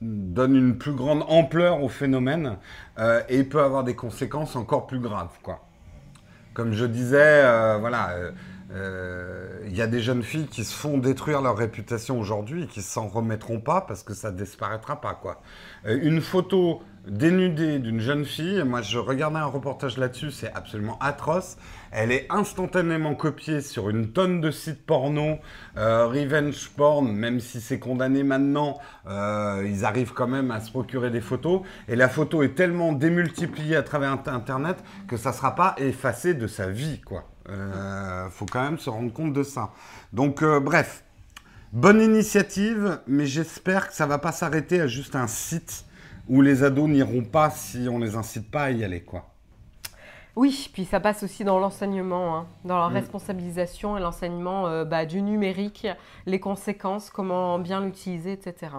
donne 0.00 0.54
une 0.54 0.78
plus 0.78 0.92
grande 0.92 1.24
ampleur 1.26 1.82
au 1.82 1.88
phénomène 1.88 2.58
et 3.28 3.42
peut 3.42 3.62
avoir 3.62 3.82
des 3.82 3.96
conséquences 3.96 4.54
encore 4.54 4.86
plus 4.86 5.00
graves. 5.00 5.30
Comme 6.54 6.72
je 6.74 6.84
disais, 6.84 7.42
voilà 7.80 8.10
il 8.68 8.74
euh, 8.74 9.60
y 9.68 9.80
a 9.80 9.86
des 9.86 10.00
jeunes 10.00 10.24
filles 10.24 10.48
qui 10.48 10.64
se 10.64 10.74
font 10.74 10.98
détruire 10.98 11.40
leur 11.40 11.56
réputation 11.56 12.18
aujourd'hui 12.18 12.64
et 12.64 12.66
qui 12.66 12.82
s'en 12.82 13.06
remettront 13.06 13.60
pas 13.60 13.80
parce 13.80 14.02
que 14.02 14.12
ça 14.12 14.32
disparaîtra 14.32 15.00
pas 15.00 15.14
quoi. 15.14 15.40
Euh, 15.86 15.96
une 16.02 16.20
photo 16.20 16.82
dénudée 17.06 17.78
d'une 17.78 18.00
jeune 18.00 18.24
fille, 18.24 18.64
moi 18.64 18.82
je 18.82 18.98
regardais 18.98 19.38
un 19.38 19.46
reportage 19.46 19.98
là-dessus, 19.98 20.32
c'est 20.32 20.52
absolument 20.52 20.98
atroce. 20.98 21.58
Elle 21.92 22.10
est 22.10 22.26
instantanément 22.28 23.14
copiée 23.14 23.60
sur 23.60 23.88
une 23.88 24.10
tonne 24.10 24.40
de 24.40 24.50
sites 24.50 24.84
porno, 24.84 25.38
euh, 25.76 26.08
revenge 26.08 26.70
porn, 26.70 27.12
même 27.12 27.38
si 27.38 27.60
c'est 27.60 27.78
condamné 27.78 28.24
maintenant, 28.24 28.80
ils 29.06 29.84
arrivent 29.84 30.12
quand 30.12 30.26
même 30.26 30.50
à 30.50 30.60
se 30.60 30.72
procurer 30.72 31.10
des 31.10 31.20
photos. 31.20 31.60
Et 31.86 31.94
la 31.94 32.08
photo 32.08 32.42
est 32.42 32.56
tellement 32.56 32.92
démultipliée 32.92 33.76
à 33.76 33.84
travers 33.84 34.10
Internet 34.26 34.82
que 35.06 35.16
ça 35.16 35.32
sera 35.32 35.54
pas 35.54 35.76
effacé 35.78 36.34
de 36.34 36.48
sa 36.48 36.68
vie 36.68 37.00
quoi. 37.00 37.28
Il 37.48 37.52
euh, 37.52 38.28
faut 38.30 38.46
quand 38.46 38.62
même 38.62 38.78
se 38.78 38.90
rendre 38.90 39.12
compte 39.12 39.32
de 39.32 39.42
ça. 39.42 39.70
Donc, 40.12 40.42
euh, 40.42 40.58
bref, 40.58 41.04
bonne 41.72 42.00
initiative, 42.00 43.00
mais 43.06 43.26
j'espère 43.26 43.88
que 43.88 43.94
ça 43.94 44.06
va 44.06 44.18
pas 44.18 44.32
s'arrêter 44.32 44.80
à 44.80 44.86
juste 44.86 45.14
un 45.14 45.26
site 45.26 45.84
où 46.28 46.42
les 46.42 46.64
ados 46.64 46.88
n'iront 46.88 47.22
pas 47.22 47.50
si 47.50 47.88
on 47.88 47.98
les 47.98 48.16
incite 48.16 48.50
pas 48.50 48.64
à 48.64 48.70
y 48.70 48.82
aller, 48.82 49.02
quoi. 49.02 49.26
Oui, 50.34 50.68
puis 50.72 50.84
ça 50.84 51.00
passe 51.00 51.22
aussi 51.22 51.44
dans 51.44 51.58
l'enseignement, 51.58 52.36
hein, 52.36 52.46
dans 52.64 52.78
la 52.78 52.90
mm. 52.90 52.94
responsabilisation 52.94 53.96
et 53.96 54.00
l'enseignement 54.00 54.66
euh, 54.66 54.84
bah, 54.84 55.06
du 55.06 55.22
numérique, 55.22 55.86
les 56.26 56.40
conséquences, 56.40 57.08
comment 57.10 57.58
bien 57.58 57.80
l'utiliser, 57.80 58.32
etc. 58.32 58.72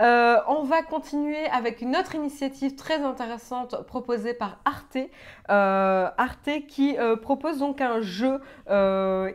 Euh, 0.00 0.36
on 0.46 0.62
va 0.62 0.82
continuer 0.82 1.46
avec 1.46 1.80
une 1.80 1.96
autre 1.96 2.14
initiative 2.14 2.76
très 2.76 3.02
intéressante 3.02 3.84
proposée 3.86 4.32
par 4.32 4.60
Arte. 4.64 4.96
Euh, 5.50 6.08
Arte 6.16 6.50
qui 6.68 6.96
euh, 6.96 7.16
propose 7.16 7.58
donc 7.58 7.80
un 7.80 8.00
jeu 8.00 8.40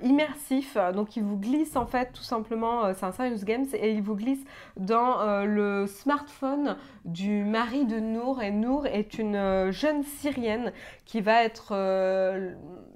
immersif. 0.02 0.78
Donc 0.94 1.18
il 1.18 1.24
vous 1.24 1.38
glisse 1.38 1.76
en 1.76 1.86
fait 1.86 2.14
tout 2.14 2.24
simplement, 2.24 2.94
c'est 2.94 3.06
un 3.06 3.12
serious 3.12 3.44
games 3.44 3.66
et 3.74 3.92
il 3.92 4.02
vous 4.02 4.16
glisse 4.16 4.44
dans 4.78 5.44
le 5.46 5.88
smartphone 5.88 6.78
du 7.06 7.44
mari 7.44 7.86
de 7.86 8.00
Nour. 8.00 8.42
Et 8.42 8.52
Nour 8.52 8.88
est 8.88 9.18
une 9.18 9.72
jeune 9.72 10.04
Syrienne 10.04 10.72
qui 11.06 11.22
va 11.22 11.44
être 11.44 11.74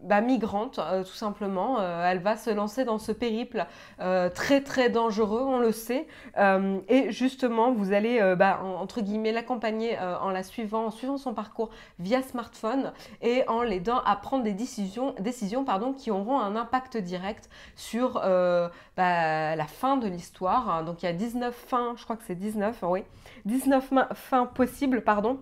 bah, 0.03 0.21
migrante 0.21 0.79
tout 1.05 1.13
simplement. 1.13 1.81
elle 1.81 2.19
va 2.19 2.37
se 2.37 2.49
lancer 2.49 2.85
dans 2.85 2.97
ce 2.97 3.11
périple 3.11 3.65
très 4.33 4.61
très 4.61 4.89
dangereux, 4.89 5.43
on 5.43 5.59
le 5.59 5.71
sait. 5.71 6.07
et 6.87 7.11
justement 7.11 7.71
vous 7.71 7.93
allez, 7.93 8.19
euh, 8.19 8.35
bah, 8.35 8.61
entre 8.63 9.01
guillemets, 9.01 9.31
l'accompagner 9.31 9.97
en 9.99 10.29
la 10.29 10.43
suivant, 10.43 10.85
en 10.85 10.91
suivant 10.91 11.17
son 11.17 11.33
parcours 11.33 11.69
via 11.99 12.21
smartphone 12.21 12.93
et 13.21 13.43
en 13.47 13.61
l'aidant 13.61 13.99
à 14.05 14.15
prendre 14.15 14.43
des 14.43 14.53
décisions, 14.53 15.13
décisions 15.19 15.65
qui 15.97 16.11
auront 16.11 16.39
un 16.39 16.55
impact 16.55 16.97
direct 16.97 17.49
sur 17.75 18.13
bah, 18.95 19.55
la 19.55 19.67
fin 19.67 19.97
de 19.97 20.07
l'histoire. 20.07 20.83
Donc 20.83 21.03
il 21.03 21.05
y 21.05 21.09
a 21.09 21.13
19 21.13 21.53
fins, 21.53 21.93
je 21.97 22.03
crois 22.03 22.15
que 22.15 22.23
c'est 22.25 22.35
19, 22.35 22.83
oui, 22.83 23.03
19 23.45 23.91
fins 24.13 24.45
possibles, 24.45 25.01
pardon. 25.01 25.39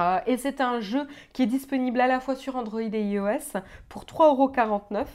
Euh, 0.00 0.20
et 0.26 0.36
c'est 0.36 0.60
un 0.60 0.80
jeu 0.80 1.06
qui 1.32 1.42
est 1.42 1.46
disponible 1.46 2.00
à 2.00 2.06
la 2.06 2.20
fois 2.20 2.36
sur 2.36 2.56
Android 2.56 2.80
et 2.80 3.02
iOS 3.02 3.60
pour 3.88 4.04
3,49€ 4.04 5.06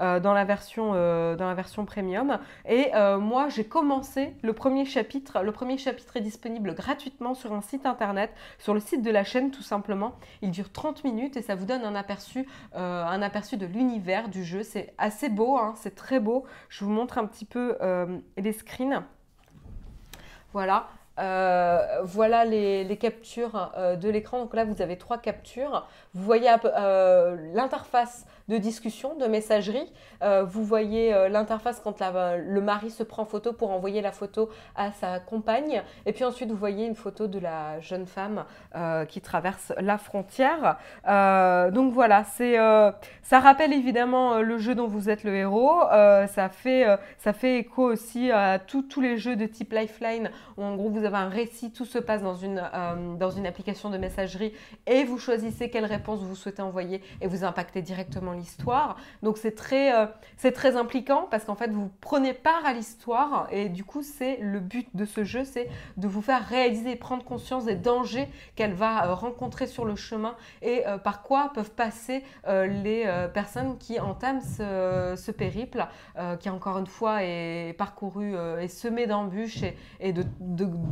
euh, 0.00 0.20
dans, 0.20 0.32
la 0.32 0.44
version, 0.44 0.92
euh, 0.94 1.36
dans 1.36 1.46
la 1.46 1.54
version 1.54 1.84
premium. 1.84 2.38
Et 2.68 2.90
moi, 3.20 3.48
j'ai 3.48 3.64
commencé 3.64 4.34
le 4.42 4.52
premier 4.52 4.84
chapitre. 4.84 5.42
Le 5.42 5.52
premier 5.52 5.78
chapitre 5.78 6.16
est 6.16 6.20
disponible 6.20 6.74
gratuitement 6.74 7.34
sur 7.34 7.52
un 7.52 7.60
site 7.60 7.86
internet, 7.86 8.30
sur 8.58 8.74
le 8.74 8.80
site 8.80 9.02
de 9.02 9.10
la 9.10 9.24
chaîne 9.24 9.50
tout 9.50 9.62
simplement. 9.62 10.14
Il 10.42 10.50
dure 10.50 10.70
30 10.70 11.04
minutes 11.04 11.36
et 11.36 11.42
ça 11.42 11.54
vous 11.54 11.64
donne 11.64 11.82
un 11.82 11.94
aperçu, 11.94 12.46
un 12.74 13.22
aperçu 13.22 13.56
de 13.56 13.66
l'univers 13.66 14.28
du 14.28 14.44
jeu. 14.44 14.62
C'est 14.62 14.94
assez 14.98 15.28
beau, 15.28 15.56
hein, 15.56 15.74
c'est 15.76 15.94
très 15.94 16.20
beau. 16.20 16.44
Je 16.68 16.84
vous 16.84 16.90
montre 16.90 17.18
un 17.18 17.26
petit 17.26 17.44
peu 17.44 17.76
les 18.36 18.52
screens. 18.52 19.04
Voilà, 20.52 20.88
euh, 21.22 22.00
voilà 22.02 22.44
les, 22.44 22.96
captures 23.00 23.72
euh, 23.76 23.96
de 23.96 24.08
l'écran. 24.08 24.40
Donc 24.40 24.54
là, 24.54 24.64
vous 24.64 24.82
avez 24.82 24.96
trois 24.96 25.18
captures. 25.18 25.86
Vous 26.14 26.24
voyez 26.24 26.48
euh, 26.64 27.36
l'interface 27.54 28.26
de 28.48 28.58
discussion, 28.58 29.14
de 29.16 29.26
messagerie. 29.26 29.90
vous 30.20 30.64
voyez 30.64 31.28
l'interface 31.30 31.80
quand 31.82 32.02
le 32.02 32.60
mari 32.60 32.90
se 32.90 33.04
prend 33.04 33.24
photo 33.24 33.52
pour 33.52 33.70
envoyer 33.70 34.02
la 34.02 34.10
photo 34.10 34.50
à 34.74 34.90
sa 34.90 35.20
compagne. 35.20 35.82
Et 36.06 36.12
puis 36.12 36.24
ensuite, 36.24 36.50
vous 36.50 36.56
voyez 36.56 36.84
une 36.84 36.96
photo 36.96 37.28
de 37.28 37.38
la 37.38 37.80
jeune 37.80 38.04
femme 38.04 38.44
qui 39.08 39.20
traverse 39.20 39.72
la 39.78 39.96
frontière. 39.96 40.76
donc 41.06 41.92
voilà, 41.94 42.24
c'est, 42.24 42.56
ça 43.22 43.38
rappelle 43.38 43.72
évidemment 43.72 44.38
le 44.42 44.58
jeu 44.58 44.74
dont 44.74 44.88
vous 44.88 45.08
êtes 45.08 45.22
le 45.22 45.34
héros. 45.34 45.80
ça, 46.26 46.48
fait, 46.50 46.84
ça 47.18 47.32
fait 47.32 47.58
écho 47.58 47.84
aussi 47.84 48.32
à 48.32 48.58
tous 48.58 49.00
les 49.00 49.16
jeux 49.16 49.36
de 49.36 49.46
type 49.46 49.72
Lifeline 49.72 50.30
où 50.58 50.64
en 50.64 50.74
gros 50.74 50.90
vous 50.90 51.04
avez 51.04 51.11
un 51.14 51.28
récit, 51.28 51.72
tout 51.72 51.84
se 51.84 51.98
passe 51.98 52.22
dans 52.22 52.34
une, 52.34 52.62
euh, 52.74 53.14
dans 53.16 53.30
une 53.30 53.46
application 53.46 53.90
de 53.90 53.98
messagerie 53.98 54.52
et 54.86 55.04
vous 55.04 55.18
choisissez 55.18 55.70
quelle 55.70 55.84
réponse 55.84 56.20
vous 56.20 56.34
souhaitez 56.34 56.62
envoyer 56.62 57.02
et 57.20 57.26
vous 57.26 57.44
impactez 57.44 57.82
directement 57.82 58.32
l'histoire. 58.32 58.96
Donc 59.22 59.38
c'est 59.38 59.54
très, 59.54 59.94
euh, 59.94 60.06
très 60.54 60.76
impliquant 60.76 61.26
parce 61.30 61.44
qu'en 61.44 61.54
fait 61.54 61.70
vous 61.70 61.90
prenez 62.00 62.34
part 62.34 62.64
à 62.64 62.72
l'histoire 62.72 63.48
et 63.50 63.68
du 63.68 63.84
coup 63.84 64.02
c'est 64.02 64.38
le 64.38 64.60
but 64.60 64.88
de 64.94 65.04
ce 65.04 65.24
jeu, 65.24 65.44
c'est 65.44 65.68
de 65.96 66.08
vous 66.08 66.22
faire 66.22 66.46
réaliser 66.46 66.96
prendre 66.96 67.24
conscience 67.24 67.64
des 67.64 67.76
dangers 67.76 68.28
qu'elle 68.56 68.74
va 68.74 69.06
euh, 69.06 69.14
rencontrer 69.14 69.66
sur 69.66 69.84
le 69.84 69.96
chemin 69.96 70.34
et 70.62 70.84
par 71.04 71.22
quoi 71.22 71.50
peuvent 71.54 71.70
passer 71.70 72.24
les 72.46 73.06
personnes 73.32 73.76
qui 73.78 74.00
entament 74.00 74.40
ce, 74.40 75.14
ce 75.16 75.30
périple 75.30 75.86
qui 76.40 76.50
encore 76.50 76.78
une 76.78 76.86
fois 76.86 77.22
est 77.22 77.74
parcouru 77.76 78.34
et 78.60 78.68
semé 78.68 79.06
d'embûches 79.06 79.62
et, 80.00 80.12
de 80.12 80.24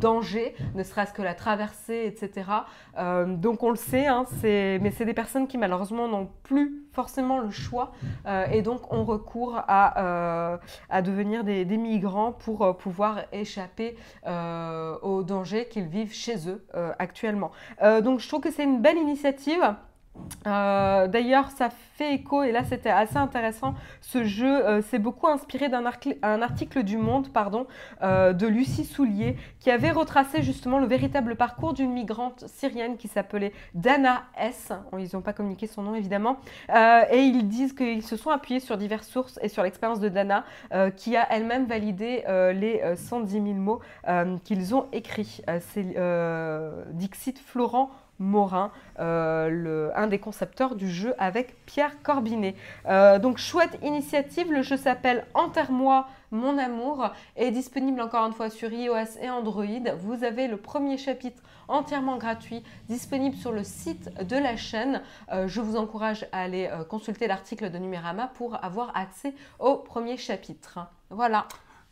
danger, 0.01 0.55
ne 0.75 0.83
serait-ce 0.83 1.13
que 1.13 1.23
la 1.23 1.35
traversée, 1.35 2.05
etc. 2.07 2.51
Euh, 2.99 3.27
donc 3.27 3.63
on 3.63 3.71
le 3.71 3.77
sait, 3.77 4.07
hein, 4.07 4.25
mais 4.43 4.91
c'est 4.91 5.05
des 5.05 5.15
personnes 5.15 5.47
qui 5.47 5.59
malheureusement 5.59 6.09
n'ont 6.09 6.31
plus 6.43 6.83
forcément 6.93 7.39
le 7.39 7.51
choix 7.51 7.93
euh, 8.27 8.47
et 8.47 8.63
donc 8.63 8.93
on 8.93 9.05
recourt 9.05 9.63
à, 9.69 10.01
euh, 10.01 10.57
à 10.89 11.03
devenir 11.03 11.45
des, 11.45 11.65
migrants 11.81 12.33
pour 12.33 12.77
pouvoir 12.77 13.21
échapper 13.33 13.97
aux 14.27 15.23
dangers 15.23 15.67
qu'ils 15.69 15.87
vivent 15.87 16.13
chez 16.13 16.49
eux 16.49 16.67
actuellement. 16.99 17.53
donc 18.03 18.21
je 18.21 18.29
trouve 18.29 18.41
que 18.41 18.51
c'est 18.51 18.65
une 18.65 18.81
belle 18.81 18.99
initiative. 18.99 19.75
Euh, 20.47 21.07
d'ailleurs, 21.07 21.51
ça 21.51 21.71
fait 21.71 22.15
écho, 22.15 22.43
et 22.43 22.53
là 22.53 22.65
c'était 22.65 22.91
assez 22.91 23.19
intéressant, 23.19 23.75
ce 24.01 24.25
jeu 24.25 24.67
euh, 24.67 24.81
s'est 24.81 24.99
beaucoup 24.99 25.27
inspiré 25.27 25.69
d'un 25.69 25.85
article 25.85 26.83
du 26.83 26.97
Monde 26.97 27.31
pardon, 27.31 27.67
euh, 28.03 28.33
de 28.33 28.47
Lucie 28.47 28.85
Soulier, 28.85 29.37
qui 29.59 29.71
avait 29.71 29.91
retracé 29.91 30.43
justement 30.43 30.79
le 30.79 30.87
véritable 30.87 31.37
parcours 31.37 31.75
d'une 31.75 31.93
migrante 31.93 32.45
syrienne 32.47 32.97
qui 32.97 33.09
s'appelait 33.09 33.53
Dana 33.75 34.23
S. 34.39 34.73
Ils 34.99 35.11
n'ont 35.13 35.21
pas 35.21 35.35
communiqué 35.35 35.67
son 35.67 35.83
nom 35.83 35.95
évidemment. 35.95 36.39
et 36.71 37.19
ils 37.19 37.49
disent 37.49 37.75
qu'ils 37.75 38.03
se 38.03 38.17
sont 38.17 38.31
appuyés 38.31 38.61
sur 38.61 38.77
diverses 38.79 39.09
sources 39.09 39.39
et 39.43 39.49
sur 39.49 39.63
l'expérience 39.63 40.01
de 40.01 40.09
Dana, 40.09 40.45
qui 40.97 41.17
a 41.17 41.27
elle-même 41.31 41.67
validé 41.67 42.25
les 42.55 42.83
110 42.97 43.33
000 43.33 43.45
mots 43.55 43.81
qu'ils 44.45 44.75
ont 44.75 44.87
écrits. 44.93 45.43
C'est 45.61 45.97
Dixit 46.93 47.39
Florent 47.39 47.91
Morin, 48.21 48.71
euh, 49.01 49.91
un 49.97 50.07
des 50.07 50.19
concepteurs 50.19 50.77
du 50.77 50.89
jeu 50.89 51.15
avec 51.19 51.65
Pierre 51.67 52.01
Corbinet. 52.03 52.55
Euh, 52.87 53.19
donc 53.19 53.39
chouette 53.39 53.79
initiative, 53.83 54.53
le 54.53 54.63
jeu 54.63 54.77
s'appelle 54.77 55.27
Enterre-moi 55.35 56.07
mon 56.31 56.59
amour, 56.59 57.11
est 57.35 57.51
disponible 57.51 58.01
encore 58.01 58.25
une 58.25 58.33
fois 58.33 58.51
sur 58.51 58.73
iOS 58.73 59.19
et 59.21 59.29
Android. 59.29 59.65
Vous 59.99 60.23
avez 60.23 60.47
le 60.47 60.59
premier 60.59 60.97
chapitre 60.97 61.43
entièrement 61.67 62.19
gratuit 62.19 62.63
disponible 62.89 63.35
sur 63.35 63.51
le 63.51 63.65
site 63.65 64.15
de 64.25 64.37
la 64.37 64.57
chaîne. 64.57 65.03
Euh, 65.33 65.49
je 65.49 65.61
vous 65.61 65.77
encourage 65.77 66.29
à 66.31 66.43
aller 66.43 66.71
consulter 66.89 67.27
l'article 67.27 67.71
de 67.71 67.79
Numérama 67.79 68.29
pour 68.35 68.63
avoir 68.65 68.97
accès 68.97 69.35
au 69.59 69.77
premier 69.77 70.17
chapitre. 70.19 70.79
Voilà. 71.11 71.47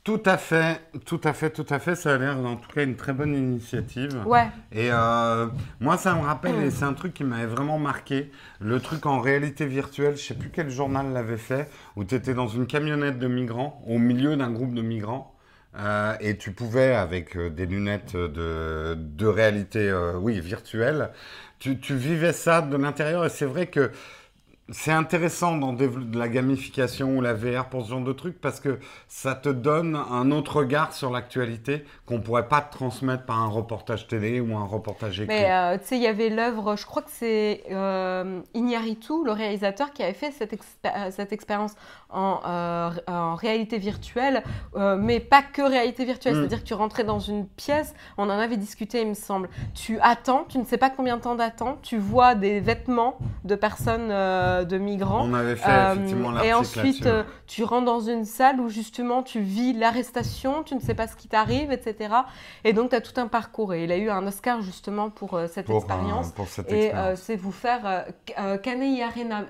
Tout 0.09 0.23
à 0.25 0.39
fait, 0.39 0.81
tout 1.05 1.21
à 1.23 1.35
fait, 1.35 1.51
tout 1.51 1.67
à 1.69 1.79
fait. 1.79 1.95
Ça 1.95 2.15
a 2.15 2.17
l'air 2.17 2.39
en 2.39 2.57
tout 2.57 2.71
cas 2.71 2.83
une 2.83 2.97
très 2.97 3.13
bonne 3.13 3.35
initiative. 3.35 4.23
Ouais. 4.25 4.47
Et 4.73 4.89
euh, 4.91 5.49
moi, 5.81 5.99
ça 5.99 6.15
me 6.15 6.23
rappelle, 6.23 6.55
et 6.63 6.71
c'est 6.71 6.87
un 6.87 6.95
truc 6.95 7.13
qui 7.13 7.25
m'avait 7.25 7.45
vraiment 7.45 7.79
marqué, 7.79 8.31
le 8.59 8.81
truc 8.81 9.05
en 9.05 9.21
réalité 9.21 9.67
virtuelle, 9.67 10.17
je 10.17 10.23
sais 10.23 10.33
plus 10.33 10.49
quel 10.49 10.71
journal 10.71 11.13
l'avait 11.13 11.37
fait, 11.37 11.69
où 11.95 12.05
tu 12.05 12.15
étais 12.15 12.33
dans 12.33 12.49
une 12.49 12.67
camionnette 12.67 13.19
de 13.19 13.29
migrants, 13.29 13.83
au 13.87 13.99
milieu 13.99 14.35
d'un 14.35 14.51
groupe 14.51 14.73
de 14.73 14.81
migrants. 14.81 15.37
Euh, 15.77 16.15
et 16.23 16.39
tu 16.39 16.53
pouvais, 16.53 16.95
avec 16.95 17.37
euh, 17.37 17.51
des 17.51 17.67
lunettes 17.67 18.17
de, 18.17 18.95
de 18.99 19.27
réalité, 19.27 19.95
oui, 20.23 20.41
virtuelle, 20.41 21.11
tu, 21.59 21.79
tu, 21.81 21.95
vivais 21.95 22.33
ça 22.33 22.63
de 22.63 22.79
l'intérieur. 22.79 23.27
Et 23.27 23.29
c'est 23.29 23.45
vrai 23.45 23.67
que 23.67 23.91
c'est 24.71 24.93
intéressant 24.93 25.57
dans 25.57 25.73
de 25.73 26.19
la 26.19 26.29
gamification 26.29 27.17
ou 27.17 27.21
la 27.23 27.33
VR 27.33 27.71
pour 27.71 27.85
ce 27.85 27.91
genre 27.91 28.03
de 28.03 28.13
truc 28.13 28.39
parce 28.39 28.61
que 28.61 28.79
ça 29.07 29.35
te 29.35 29.49
donne 29.49 29.97
un 29.97 30.31
autre 30.31 30.57
regard 30.57 30.93
sur 30.93 31.11
l'actualité 31.11 31.85
qu'on 32.05 32.21
pourrait 32.21 32.49
pas 32.49 32.61
te 32.61 32.77
transmettre 32.77 33.25
par 33.25 33.39
un 33.39 33.49
reportage 33.49 34.09
télé 34.09 34.41
ou 34.41 34.57
un 34.57 34.67
reportage 34.67 35.21
écrit. 35.21 35.35
Mais 35.35 35.51
euh, 35.51 35.79
tu 35.79 35.87
sais, 35.87 35.97
il 35.97 36.03
y 36.03 36.07
avait 36.07 36.29
l'œuvre, 36.29 36.77
je 36.77 36.85
crois 36.85 37.01
que 37.01 37.11
c'est 37.11 37.63
euh, 37.71 38.41
Iñárritu, 38.53 39.25
le 39.25 39.33
réalisateur, 39.33 39.93
qui 39.93 40.03
avait 40.03 40.13
fait 40.13 40.33
cette, 40.33 40.53
euh, 40.53 41.11
cette 41.11 41.33
expérience 41.33 41.73
en, 42.11 42.41
euh, 42.47 42.91
en, 43.07 43.35
réalité 43.37 43.79
virtuelle, 43.79 44.43
mais 44.77 45.21
pas 45.21 45.43
que 45.43 45.63
réalité 45.63 46.05
virtuelle, 46.05 46.35
mm. 46.35 46.39
c'est-à-dire 46.41 46.63
que 46.63 46.69
tu 46.69 46.75
rentrais 46.75 47.05
dans 47.05 47.21
une 47.21 47.47
pièce, 47.47 47.95
on 48.19 48.25
en 48.25 48.31
avait 48.31 48.57
discuté, 48.57 49.01
il 49.01 49.09
me 49.09 49.15
semble. 49.15 49.49
Tu 49.75 49.99
attends, 50.01 50.45
tu 50.49 50.59
ne 50.59 50.65
sais 50.65 50.79
pas 50.79 50.91
combien 50.91 51.17
de 51.17 51.23
temps 51.23 51.37
d'attente, 51.37 51.81
tu 51.83 51.97
vois 51.97 52.35
des 52.35 52.61
vêtements 52.61 53.19
de 53.45 53.55
personnes 53.55 54.11
de 54.65 54.79
migrants. 54.79 55.25
On 55.25 55.35
avait 55.35 55.57
fait 55.57 55.71
euh, 55.71 55.93
effectivement 55.95 56.41
Et 56.43 56.53
ensuite, 56.53 57.07
euh, 57.07 57.25
tu 57.47 57.65
rentres 57.65 57.85
dans 57.85 58.01
une 58.01 58.25
salle 58.25 58.61
où 58.61 58.69
justement 58.69 59.23
tu 59.23 59.41
vis 59.41 59.73
l'arrestation, 59.73 60.63
tu 60.63 60.75
ne 60.75 60.81
sais 60.81 60.95
pas 60.95 61.07
ce 61.07 61.17
qui 61.17 61.29
t'arrive, 61.29 61.73
etc. 61.73 62.15
Et 62.65 62.73
donc, 62.73 62.91
tu 62.91 62.97
as 62.97 63.01
tout 63.01 63.19
un 63.21 63.27
parcours. 63.27 63.75
Et 63.75 63.85
il 63.85 63.93
a 63.93 63.97
eu 63.97 64.11
un 64.11 64.27
Oscar 64.27 64.63
justement 64.63 65.11
pour 65.11 65.35
euh, 65.35 65.47
cette 65.47 65.71
expérience. 65.71 66.33
pour 66.33 66.49
cette 66.49 66.71
et 66.73 66.93
c'est 67.17 67.37
vous 67.37 67.53
faire 67.53 68.05
Carney 68.63 69.03
Arena. 69.03 69.45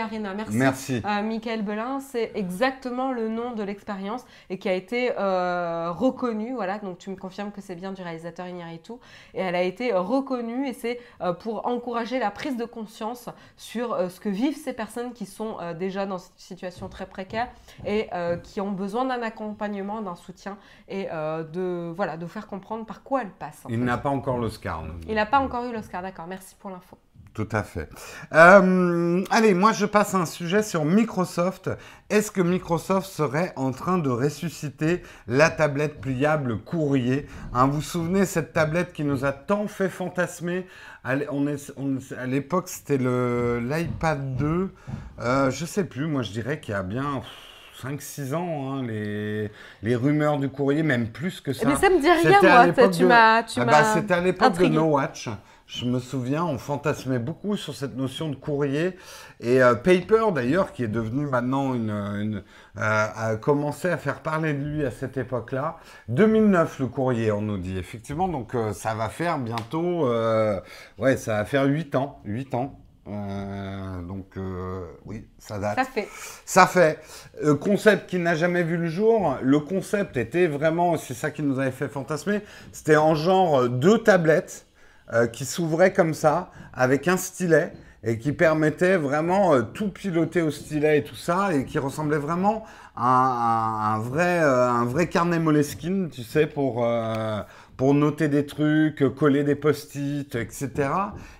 Arena. 0.00 0.34
Merci. 0.34 0.56
Merci. 0.56 1.02
Michael 1.24 1.62
Belin, 1.62 2.00
c'est 2.00 2.32
exactement 2.34 3.12
le 3.12 3.28
nom 3.28 3.52
de 3.52 3.62
l'expérience 3.62 4.24
et 4.50 4.58
qui 4.58 4.68
a 4.68 4.74
été 4.74 5.10
reconnu. 5.10 6.54
Voilà, 6.54 6.78
donc 6.78 6.98
tu 6.98 7.10
me 7.10 7.16
confirmes 7.16 7.52
que 7.52 7.60
c'est 7.60 7.74
bien 7.74 7.92
du 7.92 8.02
réalisateur 8.02 8.46
Iñárritu. 8.46 8.92
Et 9.34 9.40
elle 9.40 9.54
a 9.54 9.62
été 9.62 9.92
reconnue 9.92 10.68
et 10.68 10.72
c'est 10.72 11.00
pour 11.40 11.66
encourager 11.66 12.18
la 12.18 12.30
prise 12.30 12.56
de 12.56 12.64
conscience 12.64 13.28
sur 13.56 13.96
ce 14.10 14.20
que 14.20 14.28
vit 14.28 14.43
ces 14.52 14.72
personnes 14.72 15.12
qui 15.12 15.26
sont 15.26 15.56
euh, 15.60 15.74
déjà 15.74 16.06
dans 16.06 16.18
une 16.18 16.24
situation 16.36 16.88
très 16.88 17.06
précaire 17.06 17.48
et 17.86 18.08
euh, 18.12 18.36
qui 18.36 18.60
ont 18.60 18.72
besoin 18.72 19.04
d'un 19.04 19.22
accompagnement, 19.22 20.02
d'un 20.02 20.14
soutien 20.14 20.58
et 20.88 21.08
euh, 21.12 21.44
de, 21.44 21.92
voilà, 21.94 22.16
de 22.16 22.26
faire 22.26 22.46
comprendre 22.46 22.84
par 22.84 23.02
quoi 23.02 23.22
elles 23.22 23.30
passent. 23.30 23.64
Il 23.68 23.82
n'a 23.84 23.98
pas 23.98 24.10
encore 24.10 24.38
l'Oscar. 24.38 24.84
Il 25.08 25.14
n'a 25.14 25.26
pas 25.26 25.38
encore 25.38 25.64
eu 25.64 25.72
l'Oscar, 25.72 26.02
d'accord. 26.02 26.26
Merci 26.26 26.54
pour 26.58 26.70
l'info. 26.70 26.98
Tout 27.32 27.48
à 27.50 27.64
fait. 27.64 27.88
allez, 28.30 29.54
moi 29.54 29.72
je 29.72 29.86
passe 29.86 30.14
à 30.14 30.18
un 30.18 30.26
sujet 30.26 30.62
sur 30.62 30.84
Microsoft. 30.84 31.68
Est-ce 32.08 32.30
que 32.30 32.40
Microsoft 32.40 33.08
serait 33.08 33.52
en 33.56 33.72
train 33.72 33.98
de 33.98 34.08
ressusciter 34.08 35.02
la 35.26 35.50
tablette 35.50 36.00
pliable 36.00 36.58
courrier? 36.60 37.26
Hein, 37.52 37.66
Vous 37.66 37.72
vous 37.72 37.82
souvenez 37.82 38.24
cette 38.24 38.52
tablette 38.52 38.92
qui 38.92 39.02
nous 39.02 39.24
a 39.24 39.32
tant 39.32 39.66
fait 39.66 39.88
fantasmer 39.88 40.68
à 41.04 42.26
l'époque, 42.26 42.68
c'était 42.68 42.98
l'iPad 42.98 44.36
2. 44.36 44.70
Euh, 45.20 45.50
je 45.50 45.64
sais 45.64 45.84
plus, 45.84 46.06
moi 46.06 46.22
je 46.22 46.32
dirais 46.32 46.60
qu'il 46.60 46.72
y 46.72 46.76
a 46.76 46.82
bien 46.82 47.22
5-6 47.82 48.34
ans, 48.34 48.72
hein, 48.72 48.82
les, 48.86 49.50
les 49.82 49.96
rumeurs 49.96 50.38
du 50.38 50.48
courrier, 50.48 50.82
même 50.82 51.08
plus 51.08 51.40
que 51.40 51.52
ça. 51.52 51.68
Mais 51.68 51.76
ça 51.76 51.90
me 51.90 52.00
dit 52.00 52.10
rien, 52.10 52.40
moi. 52.42 52.88
Tu 52.88 53.04
m'as. 53.04 53.42
Ah 53.56 53.64
bah, 53.64 53.84
C'était 53.94 54.14
à 54.14 54.20
l'époque 54.20 54.58
de 54.58 54.66
No 54.66 54.84
Watch. 54.84 55.28
Je 55.66 55.86
me 55.86 55.98
souviens, 55.98 56.44
on 56.44 56.58
fantasmait 56.58 57.18
beaucoup 57.18 57.56
sur 57.56 57.74
cette 57.74 57.96
notion 57.96 58.28
de 58.28 58.34
courrier. 58.34 58.98
Et 59.40 59.62
euh, 59.62 59.74
Paper, 59.74 60.26
d'ailleurs, 60.34 60.72
qui 60.72 60.84
est 60.84 60.88
devenu 60.88 61.26
maintenant 61.26 61.72
une, 61.74 61.90
une 61.90 62.36
euh, 62.76 63.06
a 63.16 63.36
commencé 63.36 63.88
à 63.88 63.96
faire 63.96 64.20
parler 64.20 64.52
de 64.52 64.62
lui 64.62 64.84
à 64.84 64.90
cette 64.90 65.16
époque-là. 65.16 65.78
2009, 66.08 66.80
le 66.80 66.86
courrier, 66.86 67.32
on 67.32 67.40
nous 67.40 67.56
dit. 67.56 67.78
Effectivement, 67.78 68.28
donc 68.28 68.54
euh, 68.54 68.74
ça 68.74 68.94
va 68.94 69.08
faire 69.08 69.38
bientôt, 69.38 70.06
ouais, 70.98 71.16
ça 71.16 71.38
va 71.38 71.44
faire 71.46 71.64
8 71.64 71.94
ans. 71.94 72.20
8 72.26 72.54
ans. 72.54 72.78
donc 74.06 74.38
oui, 75.06 75.26
ça 75.38 75.58
date. 75.58 75.76
Ça 75.76 75.84
fait. 75.86 76.08
Ça 76.44 76.66
fait. 76.66 77.00
concept 77.60 78.10
qui 78.10 78.18
n'a 78.18 78.34
jamais 78.34 78.64
vu 78.64 78.76
le 78.76 78.88
jour. 78.88 79.38
Le 79.40 79.60
concept 79.60 80.18
était 80.18 80.46
vraiment, 80.46 80.98
c'est 80.98 81.14
ça 81.14 81.30
qui 81.30 81.42
nous 81.42 81.58
avait 81.58 81.70
fait 81.70 81.88
fantasmer. 81.88 82.42
C'était 82.70 82.96
en 82.96 83.14
genre 83.14 83.66
deux 83.70 83.98
tablettes 83.98 84.66
euh, 85.12 85.26
qui 85.26 85.44
s'ouvrait 85.44 85.92
comme 85.92 86.14
ça, 86.14 86.50
avec 86.72 87.08
un 87.08 87.18
stylet, 87.18 87.74
et 88.04 88.18
qui 88.18 88.32
permettait 88.32 88.96
vraiment 88.96 89.52
euh, 89.52 89.60
tout 89.60 89.90
piloter 89.90 90.40
au 90.40 90.50
stylet 90.50 91.00
et 91.00 91.04
tout 91.04 91.14
ça, 91.14 91.54
et 91.54 91.66
qui 91.66 91.78
ressemblait 91.78 92.16
vraiment 92.16 92.64
à, 92.96 93.96
un, 93.96 93.98
vrai, 93.98 94.40
euh, 94.42 94.70
un 94.70 94.86
vrai 94.86 95.06
carnet 95.08 95.38
Moleskine, 95.38 96.08
tu 96.08 96.22
sais, 96.22 96.46
pour, 96.46 96.86
pour 97.76 97.92
noter 97.92 98.28
des 98.28 98.46
trucs, 98.46 99.04
coller 99.14 99.44
des 99.44 99.56
post-it, 99.56 100.34
etc. 100.36 100.70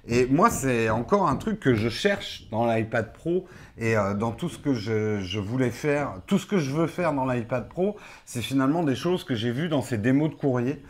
Et 0.06 0.26
moi, 0.26 0.50
c'est 0.50 0.90
encore 0.90 1.26
un 1.26 1.36
truc 1.36 1.58
que 1.58 1.74
je 1.74 1.88
cherche 1.88 2.46
dans 2.50 2.66
l'iPad 2.70 3.14
Pro 3.14 3.46
et 3.78 3.94
dans 4.18 4.32
tout 4.32 4.50
ce 4.50 4.58
que 4.58 4.74
je, 4.74 5.20
je, 5.20 5.40
voulais 5.40 5.70
faire, 5.70 6.16
tout 6.26 6.38
ce 6.38 6.44
que 6.44 6.58
je 6.58 6.70
veux 6.70 6.86
faire 6.86 7.14
dans 7.14 7.24
l'iPad 7.24 7.66
Pro, 7.66 7.96
c'est 8.26 8.42
finalement 8.42 8.82
des 8.82 8.94
choses 8.94 9.24
que 9.24 9.34
j'ai 9.34 9.52
vues 9.52 9.68
dans 9.68 9.80
ces 9.80 9.96
démos 9.96 10.28
de 10.28 10.34
courrier. 10.34 10.82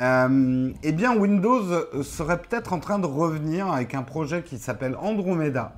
Euh, 0.00 0.70
eh 0.82 0.92
bien, 0.92 1.16
Windows 1.16 2.02
serait 2.02 2.38
peut-être 2.38 2.72
en 2.72 2.78
train 2.78 2.98
de 2.98 3.06
revenir 3.06 3.70
avec 3.70 3.94
un 3.94 4.02
projet 4.02 4.42
qui 4.42 4.58
s'appelle 4.58 4.96
Andromeda, 4.96 5.74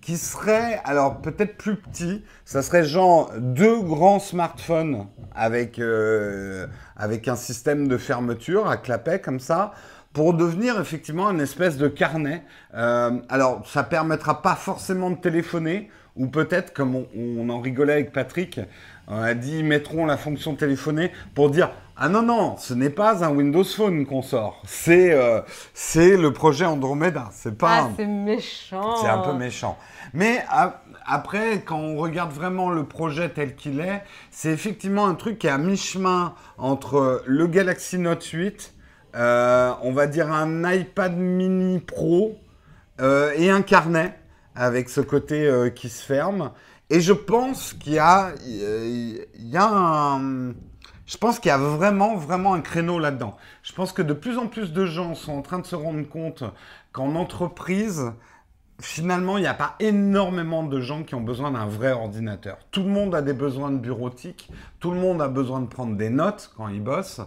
qui 0.00 0.16
serait, 0.16 0.80
alors 0.84 1.20
peut-être 1.20 1.56
plus 1.56 1.76
petit, 1.76 2.24
ça 2.44 2.62
serait 2.62 2.84
genre 2.84 3.32
deux 3.38 3.80
grands 3.80 4.20
smartphones 4.20 5.06
avec, 5.34 5.78
euh, 5.78 6.66
avec 6.96 7.26
un 7.26 7.36
système 7.36 7.88
de 7.88 7.96
fermeture 7.96 8.68
à 8.68 8.76
clapet 8.76 9.20
comme 9.20 9.40
ça, 9.40 9.72
pour 10.12 10.32
devenir 10.32 10.80
effectivement 10.80 11.30
une 11.30 11.40
espèce 11.40 11.76
de 11.76 11.88
carnet. 11.88 12.42
Euh, 12.74 13.18
alors, 13.28 13.66
ça 13.66 13.82
permettra 13.82 14.42
pas 14.42 14.54
forcément 14.54 15.10
de 15.10 15.16
téléphoner, 15.16 15.90
ou 16.14 16.28
peut-être, 16.28 16.72
comme 16.72 16.94
on, 16.94 17.06
on, 17.14 17.50
en 17.50 17.60
rigolait 17.60 17.92
avec 17.94 18.12
Patrick, 18.12 18.60
on 19.08 19.20
a 19.20 19.34
dit, 19.34 19.58
ils 19.58 19.64
mettront 19.64 20.06
la 20.06 20.16
fonction 20.16 20.54
téléphoner 20.54 21.12
pour 21.34 21.50
dire 21.50 21.70
ah 21.98 22.10
non, 22.10 22.20
non, 22.20 22.58
ce 22.58 22.74
n'est 22.74 22.90
pas 22.90 23.24
un 23.24 23.30
Windows 23.30 23.64
Phone 23.64 24.04
qu'on 24.04 24.20
sort. 24.20 24.60
C'est 24.66 25.14
euh, 25.14 25.40
le 25.96 26.28
projet 26.30 26.66
Andromeda. 26.66 27.30
C'est 27.32 27.56
pas. 27.56 27.84
Ah, 27.84 27.90
c'est 27.96 28.04
méchant. 28.04 28.96
C'est 28.96 29.08
un 29.08 29.20
peu 29.20 29.32
méchant. 29.32 29.78
Mais 30.12 30.44
après, 31.06 31.62
quand 31.62 31.78
on 31.78 31.96
regarde 31.96 32.32
vraiment 32.32 32.68
le 32.68 32.84
projet 32.84 33.30
tel 33.30 33.54
qu'il 33.54 33.80
est, 33.80 34.02
c'est 34.30 34.50
effectivement 34.50 35.06
un 35.06 35.14
truc 35.14 35.38
qui 35.38 35.46
est 35.46 35.50
à 35.50 35.56
mi-chemin 35.56 36.34
entre 36.58 37.22
le 37.24 37.46
Galaxy 37.46 37.98
Note 37.98 38.24
8, 38.24 38.74
euh, 39.14 39.72
on 39.80 39.92
va 39.92 40.06
dire 40.06 40.30
un 40.30 40.70
iPad 40.70 41.16
mini 41.16 41.78
Pro 41.78 42.36
euh, 43.00 43.32
et 43.36 43.48
un 43.48 43.62
carnet 43.62 44.18
avec 44.54 44.90
ce 44.90 45.00
côté 45.00 45.50
qui 45.74 45.88
se 45.88 46.04
ferme. 46.04 46.50
Et 46.90 47.00
je 47.00 47.14
pense 47.14 47.72
qu'il 47.72 47.94
y 47.94 47.98
a, 47.98 48.32
il 48.46 49.26
y 49.38 49.56
a 49.56 49.66
un 49.66 50.52
je 51.06 51.16
pense 51.16 51.38
qu'il 51.38 51.48
y 51.48 51.52
a 51.52 51.58
vraiment, 51.58 52.16
vraiment 52.16 52.54
un 52.54 52.60
créneau 52.60 52.98
là-dedans. 52.98 53.36
Je 53.62 53.72
pense 53.72 53.92
que 53.92 54.02
de 54.02 54.12
plus 54.12 54.38
en 54.38 54.48
plus 54.48 54.72
de 54.72 54.86
gens 54.86 55.14
sont 55.14 55.32
en 55.32 55.42
train 55.42 55.60
de 55.60 55.66
se 55.66 55.76
rendre 55.76 56.06
compte 56.08 56.44
qu'en 56.92 57.14
entreprise, 57.14 58.12
finalement, 58.80 59.38
il 59.38 59.42
n'y 59.42 59.46
a 59.46 59.54
pas 59.54 59.76
énormément 59.80 60.62
de 60.64 60.80
gens 60.80 61.02
qui 61.02 61.14
ont 61.14 61.20
besoin 61.20 61.52
d'un 61.52 61.66
vrai 61.66 61.92
ordinateur. 61.92 62.58
Tout 62.70 62.82
le 62.82 62.88
monde 62.88 63.14
a 63.14 63.22
des 63.22 63.32
besoins 63.32 63.70
de 63.70 63.78
bureautique, 63.78 64.50
tout 64.80 64.90
le 64.90 64.98
monde 64.98 65.22
a 65.22 65.28
besoin 65.28 65.60
de 65.60 65.66
prendre 65.66 65.96
des 65.96 66.10
notes 66.10 66.52
quand 66.56 66.68
il 66.68 66.82
bosse, 66.82 67.20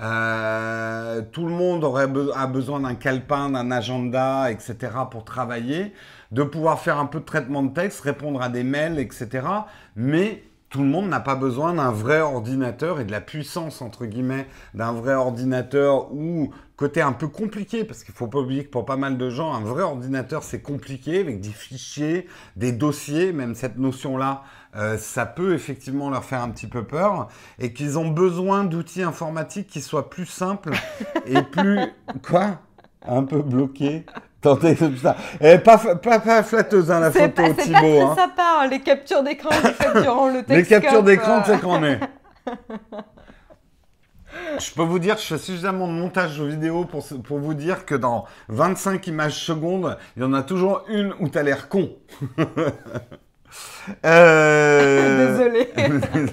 euh, 0.00 1.22
tout 1.32 1.46
le 1.46 1.52
monde 1.52 1.84
aurait 1.84 2.08
a 2.34 2.46
besoin 2.46 2.80
d'un 2.80 2.94
calepin, 2.94 3.50
d'un 3.50 3.70
agenda, 3.70 4.50
etc. 4.50 4.76
pour 5.10 5.24
travailler, 5.24 5.92
de 6.32 6.42
pouvoir 6.42 6.80
faire 6.80 6.98
un 6.98 7.06
peu 7.06 7.20
de 7.20 7.24
traitement 7.24 7.62
de 7.62 7.72
texte, 7.72 8.00
répondre 8.00 8.40
à 8.40 8.48
des 8.48 8.64
mails, 8.64 8.98
etc. 8.98 9.46
Mais 9.96 10.42
tout 10.74 10.82
le 10.82 10.88
monde 10.88 11.08
n'a 11.08 11.20
pas 11.20 11.36
besoin 11.36 11.74
d'un 11.74 11.92
vrai 11.92 12.20
ordinateur 12.20 12.98
et 12.98 13.04
de 13.04 13.12
la 13.12 13.20
puissance, 13.20 13.80
entre 13.80 14.06
guillemets, 14.06 14.48
d'un 14.74 14.92
vrai 14.92 15.14
ordinateur 15.14 16.12
ou 16.12 16.50
côté 16.76 17.00
un 17.00 17.12
peu 17.12 17.28
compliqué, 17.28 17.84
parce 17.84 18.02
qu'il 18.02 18.12
faut 18.12 18.26
pas 18.26 18.40
oublier 18.40 18.64
que 18.64 18.70
pour 18.70 18.84
pas 18.84 18.96
mal 18.96 19.16
de 19.16 19.30
gens, 19.30 19.54
un 19.54 19.60
vrai 19.60 19.84
ordinateur, 19.84 20.42
c'est 20.42 20.62
compliqué, 20.62 21.20
avec 21.20 21.40
des 21.40 21.52
fichiers, 21.52 22.26
des 22.56 22.72
dossiers, 22.72 23.32
même 23.32 23.54
cette 23.54 23.78
notion-là, 23.78 24.42
euh, 24.74 24.98
ça 24.98 25.26
peut 25.26 25.54
effectivement 25.54 26.10
leur 26.10 26.24
faire 26.24 26.42
un 26.42 26.50
petit 26.50 26.66
peu 26.66 26.82
peur, 26.82 27.28
et 27.60 27.72
qu'ils 27.72 27.96
ont 27.96 28.08
besoin 28.08 28.64
d'outils 28.64 29.04
informatiques 29.04 29.68
qui 29.68 29.80
soient 29.80 30.10
plus 30.10 30.26
simples 30.26 30.72
et 31.24 31.40
plus... 31.40 31.78
Quoi? 32.28 32.58
Un 33.06 33.24
peu 33.24 33.42
bloqué 33.42 34.06
Tentez 34.40 34.76
comme 34.76 34.96
ça. 34.98 35.16
Et 35.40 35.56
pas, 35.56 35.78
pas, 35.78 36.18
pas 36.18 36.42
flatteuse, 36.42 36.90
hein, 36.90 37.00
la 37.00 37.10
photo, 37.10 37.28
pas. 37.30 37.42
C'est 37.58 37.72
pas 37.72 37.78
très 37.78 38.14
sympa, 38.14 38.42
hein, 38.60 38.66
les 38.68 38.80
captures 38.80 39.22
d'écran 39.22 39.48
que 39.48 39.68
vous 39.68 39.72
faites 39.72 40.02
durant 40.02 40.28
le 40.28 40.42
texte. 40.42 40.50
Les 40.50 40.64
captures 40.64 41.02
d'écran, 41.02 41.42
c'est 41.46 41.58
qu'on 41.60 41.82
est. 41.82 41.98
Je 44.58 44.74
peux 44.74 44.82
vous 44.82 44.98
dire, 44.98 45.16
je 45.16 45.22
fais 45.22 45.38
suffisamment 45.38 45.86
de 45.86 45.92
montage 45.92 46.40
vidéo 46.40 46.84
pour, 46.84 47.06
pour 47.22 47.38
vous 47.38 47.54
dire 47.54 47.86
que 47.86 47.94
dans 47.94 48.26
25 48.48 49.06
images 49.06 49.38
secondes, 49.38 49.96
il 50.16 50.22
y 50.22 50.24
en 50.26 50.32
a 50.34 50.42
toujours 50.42 50.84
une 50.88 51.14
où 51.20 51.28
tu 51.28 51.38
as 51.38 51.42
l'air 51.42 51.68
con. 51.68 51.90
Euh, 54.04 55.36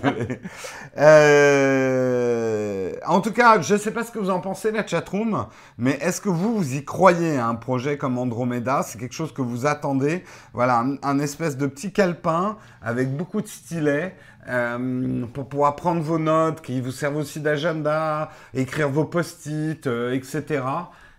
Désolé. 0.03 0.39
Euh, 0.97 2.91
en 3.07 3.21
tout 3.21 3.31
cas, 3.31 3.61
je 3.61 3.75
ne 3.75 3.79
sais 3.79 3.91
pas 3.91 4.03
ce 4.03 4.11
que 4.11 4.19
vous 4.19 4.29
en 4.29 4.41
pensez, 4.41 4.71
la 4.71 4.85
chatroom, 4.85 5.45
mais 5.77 5.91
est-ce 6.01 6.19
que 6.19 6.27
vous, 6.27 6.57
vous 6.57 6.75
y 6.75 6.83
croyez 6.83 7.37
à 7.37 7.47
un 7.47 7.55
projet 7.55 7.97
comme 7.97 8.17
Andromeda? 8.17 8.83
C'est 8.83 8.99
quelque 8.99 9.13
chose 9.13 9.33
que 9.33 9.41
vous 9.41 9.65
attendez 9.65 10.25
Voilà, 10.53 10.83
un, 11.01 11.19
espèce 11.19 11.55
de 11.55 11.65
petit 11.65 11.93
calepin 11.93 12.57
avec 12.81 13.15
beaucoup 13.15 13.41
de 13.41 13.47
stylets 13.47 14.17
euh, 14.49 15.25
pour 15.33 15.47
pouvoir 15.47 15.77
prendre 15.77 16.01
vos 16.01 16.19
notes, 16.19 16.59
qui 16.61 16.81
vous 16.81 16.91
servent 16.91 17.17
aussi 17.17 17.39
d'agenda, 17.39 18.29
écrire 18.53 18.89
vos 18.89 19.05
post-it, 19.05 19.87
etc. 19.87 20.61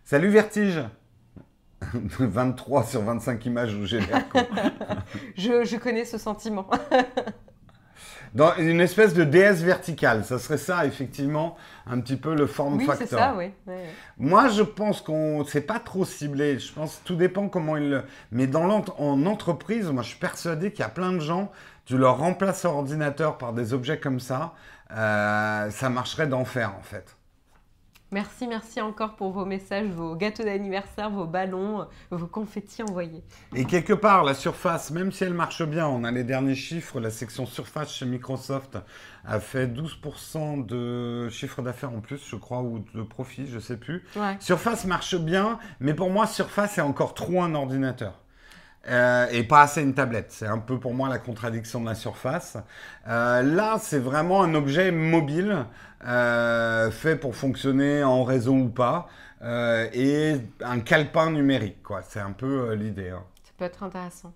Salut 0.05 0.29
Vertige 0.29 0.83
23 2.19 2.85
sur 2.85 3.03
25 3.03 3.47
images 3.47 3.75
où 3.75 3.85
j'ai 3.85 4.01
l'air 4.01 4.25
je, 5.37 5.65
je, 5.65 5.77
connais 5.77 6.05
ce 6.05 6.19
sentiment. 6.19 6.69
Dans 8.35 8.55
une 8.57 8.81
espèce 8.81 9.13
de 9.13 9.25
déesse 9.25 9.61
verticale, 9.61 10.25
ça 10.25 10.39
serait 10.39 10.57
ça 10.57 10.87
effectivement 10.87 11.55
un 11.87 12.01
petit 12.01 12.17
peu 12.17 12.35
le 12.35 12.47
form 12.47 12.79
oui, 12.79 12.87
factor. 12.87 13.07
c'est 13.07 13.15
ça, 13.15 13.35
oui. 13.37 13.51
Moi, 14.17 14.49
je 14.49 14.63
pense 14.63 15.03
qu'on 15.03 15.45
c'est 15.45 15.61
pas 15.61 15.79
trop 15.79 16.07
ciblé. 16.07 16.59
Je 16.59 16.73
pense 16.73 16.97
que 16.97 17.07
tout 17.07 17.15
dépend 17.15 17.49
comment 17.49 17.77
il 17.77 17.91
le. 17.91 18.05
Mais 18.31 18.47
dans 18.47 18.65
en 18.65 19.27
entreprise, 19.27 19.91
moi, 19.91 20.03
je 20.03 20.09
suis 20.09 20.19
persuadé 20.19 20.71
qu'il 20.71 20.81
y 20.81 20.87
a 20.87 20.89
plein 20.89 21.13
de 21.13 21.21
gens. 21.21 21.53
Tu 21.85 21.99
leur 21.99 22.17
remplaces 22.17 22.63
leur 22.63 22.77
ordinateur 22.77 23.37
par 23.37 23.53
des 23.53 23.75
objets 23.75 23.99
comme 23.99 24.21
ça, 24.21 24.55
euh, 24.93 25.71
ça 25.71 25.91
marcherait 25.91 26.27
d'enfer 26.27 26.73
en 26.79 26.83
fait. 26.83 27.17
Merci, 28.13 28.47
merci 28.47 28.79
encore 28.83 29.17
pour 29.17 29.31
vos 29.31 29.47
messages, 29.47 29.87
vos 29.87 30.15
gâteaux 30.15 30.43
d'anniversaire, 30.43 31.09
vos 31.09 31.25
ballons, 31.25 31.87
vos 32.11 32.27
confettis 32.27 32.83
envoyés. 32.83 33.25
Et 33.55 33.65
quelque 33.65 33.95
part, 33.95 34.23
la 34.23 34.35
surface, 34.35 34.91
même 34.91 35.11
si 35.13 35.25
elle 35.25 35.33
marche 35.33 35.63
bien, 35.63 35.87
on 35.87 36.05
a 36.05 36.11
les 36.11 36.23
derniers 36.23 36.55
chiffres, 36.55 37.01
la 37.01 37.09
section 37.09 37.47
surface 37.47 37.91
chez 37.91 38.05
Microsoft 38.05 38.77
a 39.25 39.41
fait 39.41 39.67
12% 39.67 40.67
de 40.67 41.31
chiffre 41.31 41.63
d'affaires 41.63 41.93
en 41.93 42.01
plus, 42.01 42.21
je 42.29 42.37
crois, 42.37 42.61
ou 42.61 42.85
de 42.95 43.03
profit, 43.03 43.47
je 43.47 43.55
ne 43.55 43.61
sais 43.61 43.79
plus. 43.79 44.05
Surface 44.41 44.85
marche 44.85 45.17
bien, 45.17 45.59
mais 45.81 45.95
pour 45.95 46.11
moi, 46.11 46.27
Surface 46.27 46.77
est 46.77 46.83
encore 46.83 47.15
trop 47.15 47.43
un 47.43 47.55
ordinateur. 47.55 48.19
Euh, 48.89 49.29
et 49.31 49.45
pas 49.45 49.63
assez 49.63 49.83
une 49.83 49.95
tablette. 49.95 50.33
C'est 50.33 50.47
un 50.47 50.59
peu 50.59 50.79
pour 50.79 50.95
moi 50.95 51.09
la 51.09 51.19
contradiction 51.19 51.81
de 51.81 51.87
la 51.87 51.95
surface. 51.95 52.57
Euh, 53.07 53.43
là, 53.43 53.77
c'est 53.81 54.01
vraiment 54.01 54.43
un 54.43 54.55
objet 54.55 54.91
mobile 54.91 55.67
euh, 56.05 56.91
fait 56.91 57.17
pour 57.17 57.37
fonctionner 57.37 58.03
en 58.03 58.25
réseau 58.25 58.55
ou 58.55 58.69
pas 58.69 59.09
et 59.93 60.37
un 60.61 60.79
calepin 60.79 61.33
numérique. 61.33 61.83
quoi. 61.83 62.03
C'est 62.03 62.21
un 62.21 62.31
peu 62.31 62.75
l'idée. 62.75 63.11
Hein. 63.11 63.25
Ça 63.43 63.51
peut 63.57 63.65
être 63.65 63.83
intéressant. 63.83 64.33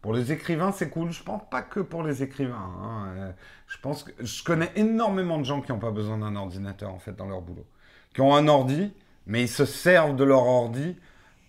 Pour 0.00 0.14
les 0.14 0.30
écrivains, 0.30 0.70
c'est 0.70 0.88
cool. 0.88 1.10
Je 1.10 1.20
pense 1.24 1.42
pas 1.50 1.62
que 1.62 1.80
pour 1.80 2.04
les 2.04 2.22
écrivains. 2.22 2.54
Hein. 2.54 3.32
Je 3.66 3.76
pense 3.78 4.04
que 4.04 4.12
je 4.20 4.44
connais 4.44 4.70
énormément 4.76 5.38
de 5.38 5.44
gens 5.44 5.60
qui 5.62 5.72
n'ont 5.72 5.80
pas 5.80 5.90
besoin 5.90 6.18
d'un 6.18 6.36
ordinateur 6.36 6.94
en 6.94 7.00
fait 7.00 7.16
dans 7.16 7.26
leur 7.26 7.42
boulot, 7.42 7.66
qui 8.14 8.20
ont 8.20 8.36
un 8.36 8.46
ordi, 8.46 8.92
mais 9.26 9.42
ils 9.42 9.48
se 9.48 9.64
servent 9.64 10.14
de 10.14 10.22
leur 10.22 10.44
ordi 10.44 10.96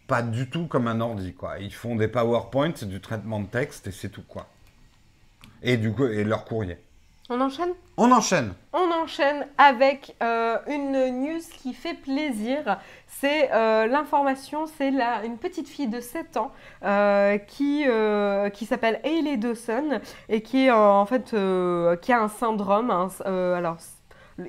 pas 0.08 0.22
du 0.22 0.50
tout 0.50 0.68
comme 0.68 0.88
un 0.88 1.02
ordi, 1.02 1.34
quoi. 1.34 1.60
Ils 1.60 1.74
font 1.74 1.96
des 1.96 2.08
PowerPoint, 2.08 2.74
du 2.84 3.02
traitement 3.02 3.40
de 3.42 3.48
texte 3.48 3.88
et 3.88 3.92
c'est 3.92 4.10
tout, 4.10 4.24
quoi. 4.28 4.48
Et 5.62 5.78
du 5.78 5.92
coup, 5.92 6.06
et 6.06 6.24
leur 6.24 6.46
courrier. 6.46 6.78
On 7.30 7.42
enchaîne? 7.42 7.74
On 7.98 8.10
enchaîne. 8.12 8.54
On 8.72 8.90
enchaîne 9.04 9.48
avec 9.58 10.16
euh, 10.24 10.58
une 10.68 11.24
news 11.24 11.42
qui 11.62 11.74
fait 11.74 11.94
plaisir. 11.94 12.80
C'est 13.08 13.52
euh, 13.52 13.86
l'information, 13.88 14.66
c'est 14.66 14.94
une 15.26 15.38
petite 15.38 15.68
fille 15.68 15.88
de 15.88 16.00
7 16.00 16.38
ans 16.38 16.52
euh, 16.84 17.38
qui, 17.38 17.86
qui 18.54 18.66
s'appelle 18.66 19.02
Hailey 19.04 19.36
Dawson 19.36 20.00
et 20.30 20.42
qui, 20.42 20.72
en 20.72 21.06
fait, 21.06 21.36
qui 22.02 22.14
a 22.14 22.22
un 22.22 22.30
syndrome. 22.30 22.92
alors, 22.92 23.78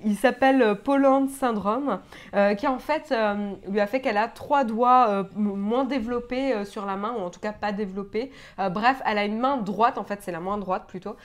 il 0.04 0.16
s'appelle 0.16 0.62
euh, 0.62 0.74
Poland 0.74 1.28
syndrome, 1.28 2.00
euh, 2.34 2.54
qui 2.54 2.66
en 2.66 2.78
fait 2.78 3.12
euh, 3.12 3.52
lui 3.68 3.80
a 3.80 3.86
fait 3.86 4.00
qu'elle 4.00 4.16
a 4.16 4.28
trois 4.28 4.64
doigts 4.64 5.26
moins 5.34 5.84
développés 5.84 6.64
sur 6.64 6.86
la 6.86 6.96
main, 6.96 7.14
ou 7.18 7.20
en 7.20 7.30
tout 7.30 7.40
cas 7.40 7.52
pas 7.52 7.72
développés. 7.72 8.30
bref, 8.70 9.00
elle 9.06 9.18
a 9.18 9.24
une 9.24 9.38
main 9.38 9.56
droite, 9.56 9.98
en 9.98 10.04
fait 10.04 10.20
c'est 10.22 10.32
la 10.32 10.40
main 10.40 10.58
droite 10.58 10.84
plutôt, 10.86 11.16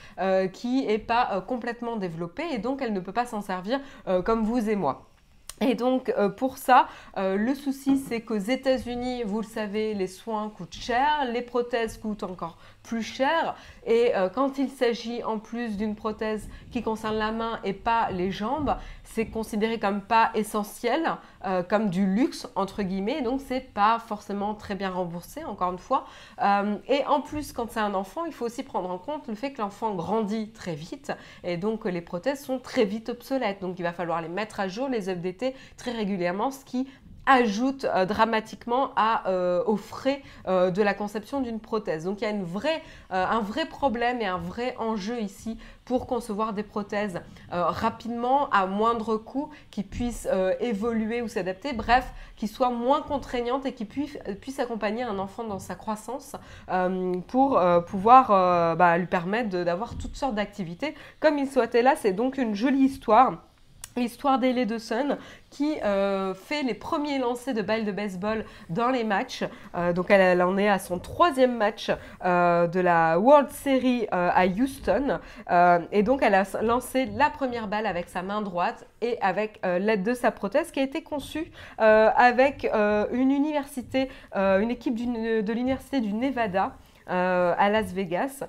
qui 0.53 0.85
n'est 0.85 0.97
pas 0.97 1.43
complètement 1.47 1.95
développée 1.97 2.45
et 2.51 2.57
donc 2.57 2.81
elle 2.81 2.93
ne 2.93 2.99
peut 2.99 3.11
pas 3.11 3.25
s'en 3.25 3.41
servir 3.41 3.79
comme 4.23 4.43
vous 4.43 4.69
et 4.69 4.75
moi. 4.75 5.05
Et 5.61 5.75
donc 5.75 6.13
pour 6.37 6.57
ça, 6.57 6.87
le 7.17 7.53
souci 7.53 7.97
c'est 7.97 8.21
qu'aux 8.21 8.37
États-Unis, 8.37 9.23
vous 9.23 9.41
le 9.41 9.47
savez, 9.47 9.93
les 9.93 10.07
soins 10.07 10.51
coûtent 10.55 10.73
cher, 10.73 11.25
les 11.31 11.41
prothèses 11.41 11.97
coûtent 11.97 12.23
encore 12.23 12.57
plus 12.83 13.03
cher. 13.03 13.55
Et 13.85 14.15
euh, 14.15 14.29
quand 14.29 14.57
il 14.57 14.69
s'agit 14.69 15.23
en 15.23 15.39
plus 15.39 15.77
d'une 15.77 15.95
prothèse 15.95 16.47
qui 16.71 16.81
concerne 16.81 17.15
la 17.15 17.31
main 17.31 17.59
et 17.63 17.73
pas 17.73 18.11
les 18.11 18.31
jambes, 18.31 18.75
c'est 19.03 19.27
considéré 19.27 19.79
comme 19.79 20.01
pas 20.01 20.31
essentiel, 20.35 21.17
euh, 21.45 21.63
comme 21.63 21.89
du 21.89 22.05
luxe 22.05 22.47
entre 22.55 22.83
guillemets. 22.83 23.21
Donc 23.21 23.41
c'est 23.45 23.73
pas 23.73 23.99
forcément 23.99 24.55
très 24.55 24.75
bien 24.75 24.89
remboursé, 24.89 25.43
encore 25.43 25.71
une 25.71 25.79
fois. 25.79 26.05
Euh, 26.41 26.75
et 26.87 27.05
en 27.05 27.21
plus, 27.21 27.53
quand 27.53 27.69
c'est 27.71 27.79
un 27.79 27.93
enfant, 27.93 28.25
il 28.25 28.33
faut 28.33 28.45
aussi 28.45 28.63
prendre 28.63 28.89
en 28.89 28.97
compte 28.97 29.27
le 29.27 29.35
fait 29.35 29.51
que 29.51 29.61
l'enfant 29.61 29.93
grandit 29.95 30.51
très 30.51 30.75
vite 30.75 31.11
et 31.43 31.57
donc 31.57 31.85
les 31.85 32.01
prothèses 32.01 32.43
sont 32.43 32.59
très 32.59 32.85
vite 32.85 33.09
obsolètes. 33.09 33.61
Donc 33.61 33.79
il 33.79 33.83
va 33.83 33.93
falloir 33.93 34.21
les 34.21 34.29
mettre 34.29 34.59
à 34.59 34.67
jour, 34.67 34.87
les 34.87 35.09
updater 35.09 35.55
très 35.77 35.91
régulièrement, 35.91 36.51
ce 36.51 36.63
qui 36.63 36.87
ajoute 37.25 37.85
euh, 37.85 38.05
dramatiquement 38.05 38.91
euh, 38.97 39.63
aux 39.65 39.77
frais 39.77 40.21
euh, 40.47 40.71
de 40.71 40.81
la 40.81 40.93
conception 40.93 41.41
d'une 41.41 41.59
prothèse. 41.59 42.05
Donc 42.05 42.21
il 42.21 42.25
y 42.25 42.27
a 42.27 42.33
un 43.11 43.41
vrai 43.41 43.65
problème 43.65 44.21
et 44.21 44.25
un 44.25 44.37
vrai 44.37 44.75
enjeu 44.77 45.19
ici 45.21 45.57
pour 45.85 46.07
concevoir 46.07 46.53
des 46.53 46.63
prothèses 46.63 47.19
rapidement, 47.51 48.49
à 48.51 48.65
moindre 48.65 49.17
coût, 49.17 49.49
qui 49.69 49.83
puissent 49.83 50.29
évoluer 50.61 51.21
ou 51.21 51.27
s'adapter, 51.27 51.73
bref, 51.73 52.13
qui 52.37 52.47
soient 52.47 52.69
moins 52.69 53.01
contraignantes 53.01 53.65
et 53.65 53.73
qui 53.73 53.83
puissent, 53.83 54.17
puissent 54.39 54.59
accompagner 54.59 55.03
un 55.03 55.19
enfant 55.19 55.43
dans 55.43 55.59
sa 55.59 55.75
croissance 55.75 56.37
pour 57.27 57.61
pouvoir 57.85 58.77
bah, 58.77 58.97
lui 58.97 59.07
permettre 59.07 59.49
d'avoir 59.63 59.97
toutes 59.97 60.15
sortes 60.15 60.35
d'activités 60.35 60.95
comme 61.19 61.37
il 61.37 61.49
souhaitait 61.49 61.81
là. 61.81 61.95
C'est 61.97 62.13
donc 62.13 62.37
une 62.37 62.55
jolie 62.55 62.85
histoire 62.85 63.39
L'histoire 63.95 64.39
d'Ele 64.39 64.65
Dawson 64.65 65.17
qui 65.51 65.77
euh, 65.83 66.33
fait 66.33 66.63
les 66.63 66.73
premiers 66.73 67.19
lancers 67.19 67.53
de 67.53 67.61
balles 67.61 67.85
de 67.85 67.91
baseball 67.91 68.43
dans 68.69 68.89
les 68.89 69.03
matchs. 69.03 69.43
Euh, 69.75 69.93
donc 69.93 70.09
elle, 70.09 70.41
en 70.41 70.57
est 70.57 70.67
à 70.67 70.79
son 70.79 70.97
troisième 70.97 71.55
match 71.57 71.91
euh, 72.25 72.65
de 72.65 72.79
la 72.79 73.19
World 73.19 73.51
Series 73.51 74.07
à 74.11 74.45
Houston. 74.47 75.19
et 75.91 76.03
donc 76.03 76.21
elle 76.23 76.33
a 76.33 76.43
lancé 76.61 77.05
la 77.05 77.29
première 77.29 77.67
balle 77.67 77.85
avec 77.85 78.09
sa 78.09 78.23
main 78.23 78.41
droite 78.41 78.87
et 79.01 79.19
avec 79.21 79.59
l'aide 79.63 80.03
de 80.03 80.13
sa 80.13 80.31
prothèse 80.31 80.71
qui 80.71 80.79
a 80.79 80.83
été 80.83 81.03
conçue 81.03 81.51
avec 81.77 82.67
une 83.11 83.31
université, 83.31 84.09
une 84.35 84.71
équipe 84.71 84.95
de 84.95 85.53
l'université 85.53 86.01
du 86.01 86.13
Nevada. 86.13 86.75
à 87.07 87.69
Las 87.69 87.91
Vegas. 87.93 88.43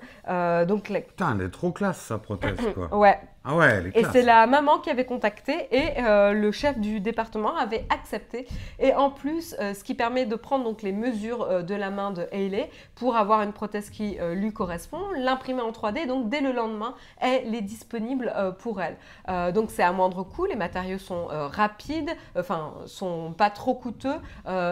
donc, 0.66 0.84
Putain, 0.84 1.36
elle 1.38 1.46
est 1.46 1.50
trop 1.50 1.72
classe 1.72 2.00
sa 2.00 2.18
prothèse 2.18 2.58
quoi. 2.74 2.96
ouais, 2.96 3.18
ah 3.46 3.56
ouais, 3.56 3.92
Et 3.94 4.04
c'est 4.10 4.22
la 4.22 4.46
maman 4.46 4.78
qui 4.78 4.88
avait 4.88 5.04
contacté 5.04 5.68
et 5.70 5.98
euh, 5.98 6.32
le 6.32 6.50
chef 6.50 6.78
du 6.78 7.00
département 7.00 7.54
avait 7.54 7.84
accepté. 7.90 8.46
Et 8.78 8.94
en 8.94 9.10
plus, 9.10 9.54
euh, 9.60 9.74
ce 9.74 9.84
qui 9.84 9.92
permet 9.92 10.24
de 10.24 10.34
prendre 10.34 10.64
donc 10.64 10.80
les 10.80 10.92
mesures 10.92 11.42
euh, 11.42 11.60
de 11.60 11.74
la 11.74 11.90
main 11.90 12.10
de 12.10 12.26
Hayley 12.32 12.70
pour 12.94 13.16
avoir 13.16 13.42
une 13.42 13.52
prothèse 13.52 13.90
qui 13.90 14.16
lui 14.34 14.52
correspond, 14.54 15.10
l'imprimer 15.18 15.60
en 15.60 15.72
3D. 15.72 16.06
Donc 16.06 16.30
dès 16.30 16.40
le 16.40 16.52
lendemain, 16.52 16.94
elle 17.18 17.54
est 17.54 17.60
disponible 17.60 18.32
pour 18.60 18.80
elle. 18.80 18.96
donc 19.52 19.70
c'est 19.70 19.82
à 19.82 19.92
moindre 19.92 20.22
coût, 20.22 20.46
les 20.46 20.56
matériaux 20.56 20.98
sont 20.98 21.26
rapides, 21.30 22.10
enfin 22.38 22.72
sont 22.86 23.32
pas 23.32 23.50
trop 23.50 23.74
coûteux 23.74 24.14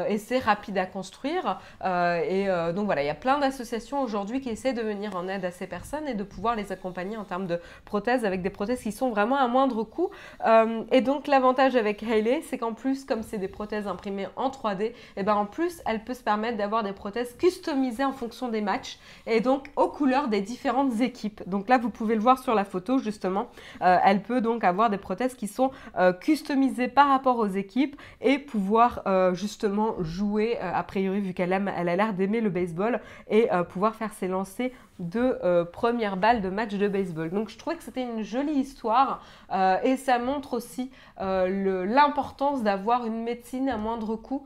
et 0.09 0.19
c'est 0.19 0.39
rapide 0.39 0.79
à 0.79 0.87
construire. 0.87 1.59
et 1.85 2.47
donc 2.75 2.87
voilà, 2.87 3.03
il 3.03 3.07
y 3.07 3.11
a 3.11 3.15
plein 3.15 3.39
d'associations 3.39 4.03
aujourd'hui 4.03 4.41
qui 4.41 4.51
essaient 4.51 4.73
de 4.73 4.83
venir 4.83 5.17
en 5.17 5.29
aide 5.29 5.45
à 5.45 5.51
ces 5.51 5.67
personnes 5.67 6.07
et 6.07 6.15
de 6.15 6.25
pouvoir 6.25 6.55
les 6.55 6.71
accompagner 6.73 7.17
en 7.17 7.25
termes 7.25 7.47
de 7.47 7.61
prothèses 7.85 8.25
avec 8.25 8.43
des 8.43 8.51
prothèses 8.51 8.62
prothèses 8.63 8.83
qui 8.83 8.93
sont 8.93 9.11
vraiment 9.11 9.37
à 9.37 9.49
moindre 9.49 9.83
coût. 9.83 10.11
Euh, 10.47 10.85
et 10.93 11.01
donc 11.01 11.27
l'avantage 11.27 11.75
avec 11.75 12.01
Hayley, 12.05 12.43
c'est 12.49 12.59
qu'en 12.59 12.75
plus, 12.75 13.05
comme 13.05 13.25
c'est 13.25 13.39
des 13.39 13.49
prothèses 13.49 13.89
imprimées 13.89 14.29
en 14.37 14.51
3D, 14.51 14.83
et 14.83 14.95
eh 15.17 15.23
ben 15.25 15.35
en 15.35 15.47
plus, 15.47 15.83
elle 15.85 16.05
peut 16.05 16.15
se 16.15 16.23
permettre 16.23 16.59
d'avoir 16.59 16.85
des 16.85 16.93
prothèses 16.93 17.35
customisées 17.37 18.05
en 18.05 18.13
fonction 18.13 18.49
des 18.49 18.61
matchs 18.61 19.01
et 19.27 19.41
donc 19.41 19.73
aux 19.75 19.89
couleurs 19.89 20.29
des 20.29 20.41
différentes 20.41 21.01
équipes. 21.01 21.43
Donc 21.49 21.69
là, 21.69 21.77
vous 21.77 21.91
pouvez 21.91 22.15
le 22.15 22.21
voir 22.21 22.39
sur 22.39 22.55
la 22.55 22.65
photo 22.65 22.99
justement. 22.99 23.49
Euh, 23.83 23.99
elle 24.05 24.23
peut 24.23 24.41
donc 24.41 24.63
avoir 24.63 24.91
des 24.91 24.99
prothèses 24.99 25.35
qui 25.35 25.49
sont 25.49 25.73
euh, 25.99 26.13
customisées 26.13 26.87
par 26.87 27.09
rapport 27.09 27.39
aux 27.39 27.49
équipes 27.49 27.97
et 28.21 28.39
pouvoir 28.39 29.03
justement 29.33 29.97
jouer, 30.01 30.59
a 30.59 30.83
priori, 30.85 31.21
vu 31.21 31.35
qu'elle 31.35 31.53
elle 31.53 31.89
a 31.89 31.97
l'air 31.97 32.15
d'aimer 32.15 32.41
le 32.41 32.51
baseball, 32.51 33.01
et 33.29 33.49
pouvoir 33.71 33.97
faire 33.97 34.13
ses 34.13 34.29
lancers 34.29 34.71
de 35.03 35.39
euh, 35.43 35.65
première 35.65 36.17
balle 36.17 36.41
de 36.41 36.49
match 36.49 36.73
de 36.73 36.89
baseball. 36.89 37.31
Donc 37.31 37.49
je 37.49 37.59
trouvais 37.59 37.77
que 37.77 37.83
c'était 37.83 38.03
une 38.03 38.23
jolie 38.23 38.53
histoire 38.53 39.23
euh, 39.53 39.81
et 39.83 39.97
ça 39.97 40.19
montre 40.19 40.55
aussi 40.55 40.91
euh, 41.21 41.85
l'importance 41.85 42.63
d'avoir 42.63 43.05
une 43.05 43.23
médecine 43.23 43.69
à 43.69 43.77
moindre 43.77 44.17
coût 44.17 44.45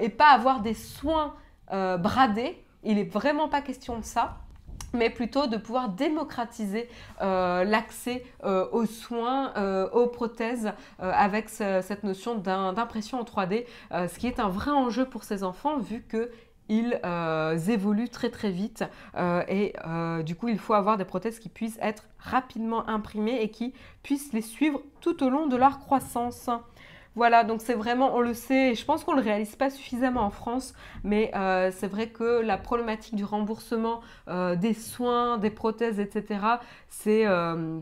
et 0.00 0.08
pas 0.08 0.28
avoir 0.28 0.60
des 0.60 0.74
soins 0.74 1.34
bradés. 1.70 2.62
Il 2.84 2.96
n'est 2.96 3.04
vraiment 3.04 3.48
pas 3.48 3.60
question 3.60 3.98
de 3.98 4.04
ça 4.04 4.36
mais 4.92 5.10
plutôt 5.10 5.46
de 5.46 5.56
pouvoir 5.56 5.90
démocratiser 5.90 6.88
l'accès 7.20 8.24
aux 8.44 8.86
soins, 8.86 9.52
aux 9.92 10.06
prothèses, 10.06 10.72
avec 10.98 11.48
cette 11.48 12.02
notion 12.02 12.36
d'impression 12.36 13.20
en 13.20 13.24
3D, 13.24 13.66
ce 13.90 14.18
qui 14.18 14.26
est 14.26 14.40
un 14.40 14.48
vrai 14.48 14.70
enjeu 14.70 15.04
pour 15.04 15.24
ces 15.24 15.42
enfants, 15.42 15.78
vu 15.78 16.02
que 16.02 16.30
ils 16.68 16.98
euh, 17.04 17.56
évoluent 17.56 18.08
très 18.08 18.30
très 18.30 18.50
vite 18.50 18.84
euh, 19.16 19.42
et 19.48 19.74
euh, 19.86 20.22
du 20.22 20.34
coup 20.34 20.48
il 20.48 20.58
faut 20.58 20.74
avoir 20.74 20.96
des 20.96 21.04
prothèses 21.04 21.38
qui 21.38 21.48
puissent 21.48 21.78
être 21.80 22.04
rapidement 22.18 22.88
imprimées 22.88 23.40
et 23.42 23.50
qui 23.50 23.72
puissent 24.02 24.32
les 24.32 24.42
suivre 24.42 24.82
tout 25.00 25.22
au 25.22 25.30
long 25.30 25.46
de 25.46 25.56
leur 25.56 25.78
croissance. 25.78 26.50
Voilà, 27.14 27.44
donc 27.44 27.62
c'est 27.62 27.72
vraiment, 27.72 28.14
on 28.14 28.20
le 28.20 28.34
sait, 28.34 28.74
je 28.74 28.84
pense 28.84 29.02
qu'on 29.02 29.12
ne 29.12 29.20
le 29.20 29.24
réalise 29.24 29.56
pas 29.56 29.70
suffisamment 29.70 30.20
en 30.20 30.28
France, 30.28 30.74
mais 31.02 31.30
c'est 31.72 31.86
vrai 31.86 32.10
que 32.10 32.42
la 32.42 32.58
problématique 32.58 33.14
du 33.14 33.24
remboursement 33.24 34.02
des 34.28 34.74
soins, 34.74 35.38
des 35.38 35.48
prothèses, 35.48 35.98
etc., 35.98 36.40
c'est, 36.90 37.24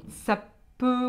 ça 0.09 0.45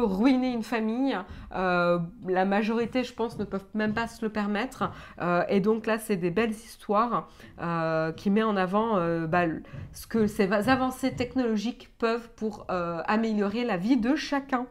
ruiner 0.05 0.51
une 0.51 0.63
famille. 0.63 1.17
Euh, 1.53 1.99
la 2.27 2.45
majorité, 2.45 3.03
je 3.03 3.13
pense, 3.13 3.37
ne 3.37 3.43
peuvent 3.43 3.65
même 3.73 3.93
pas 3.93 4.07
se 4.07 4.23
le 4.23 4.31
permettre. 4.31 4.91
Euh, 5.21 5.43
et 5.49 5.59
donc 5.59 5.85
là, 5.85 5.99
c'est 5.99 6.15
des 6.15 6.31
belles 6.31 6.51
histoires 6.51 7.29
euh, 7.61 8.11
qui 8.11 8.29
met 8.29 8.43
en 8.43 8.55
avant 8.57 8.95
bah, 9.27 9.45
ce 9.93 10.07
que 10.07 10.27
ces 10.27 10.51
avancées 10.51 11.13
technologiques 11.13 11.93
peuvent 11.97 12.29
pour 12.35 12.65
améliorer 12.69 13.63
la 13.63 13.77
vie 13.77 13.97
de 13.97 14.15
chacun. 14.15 14.67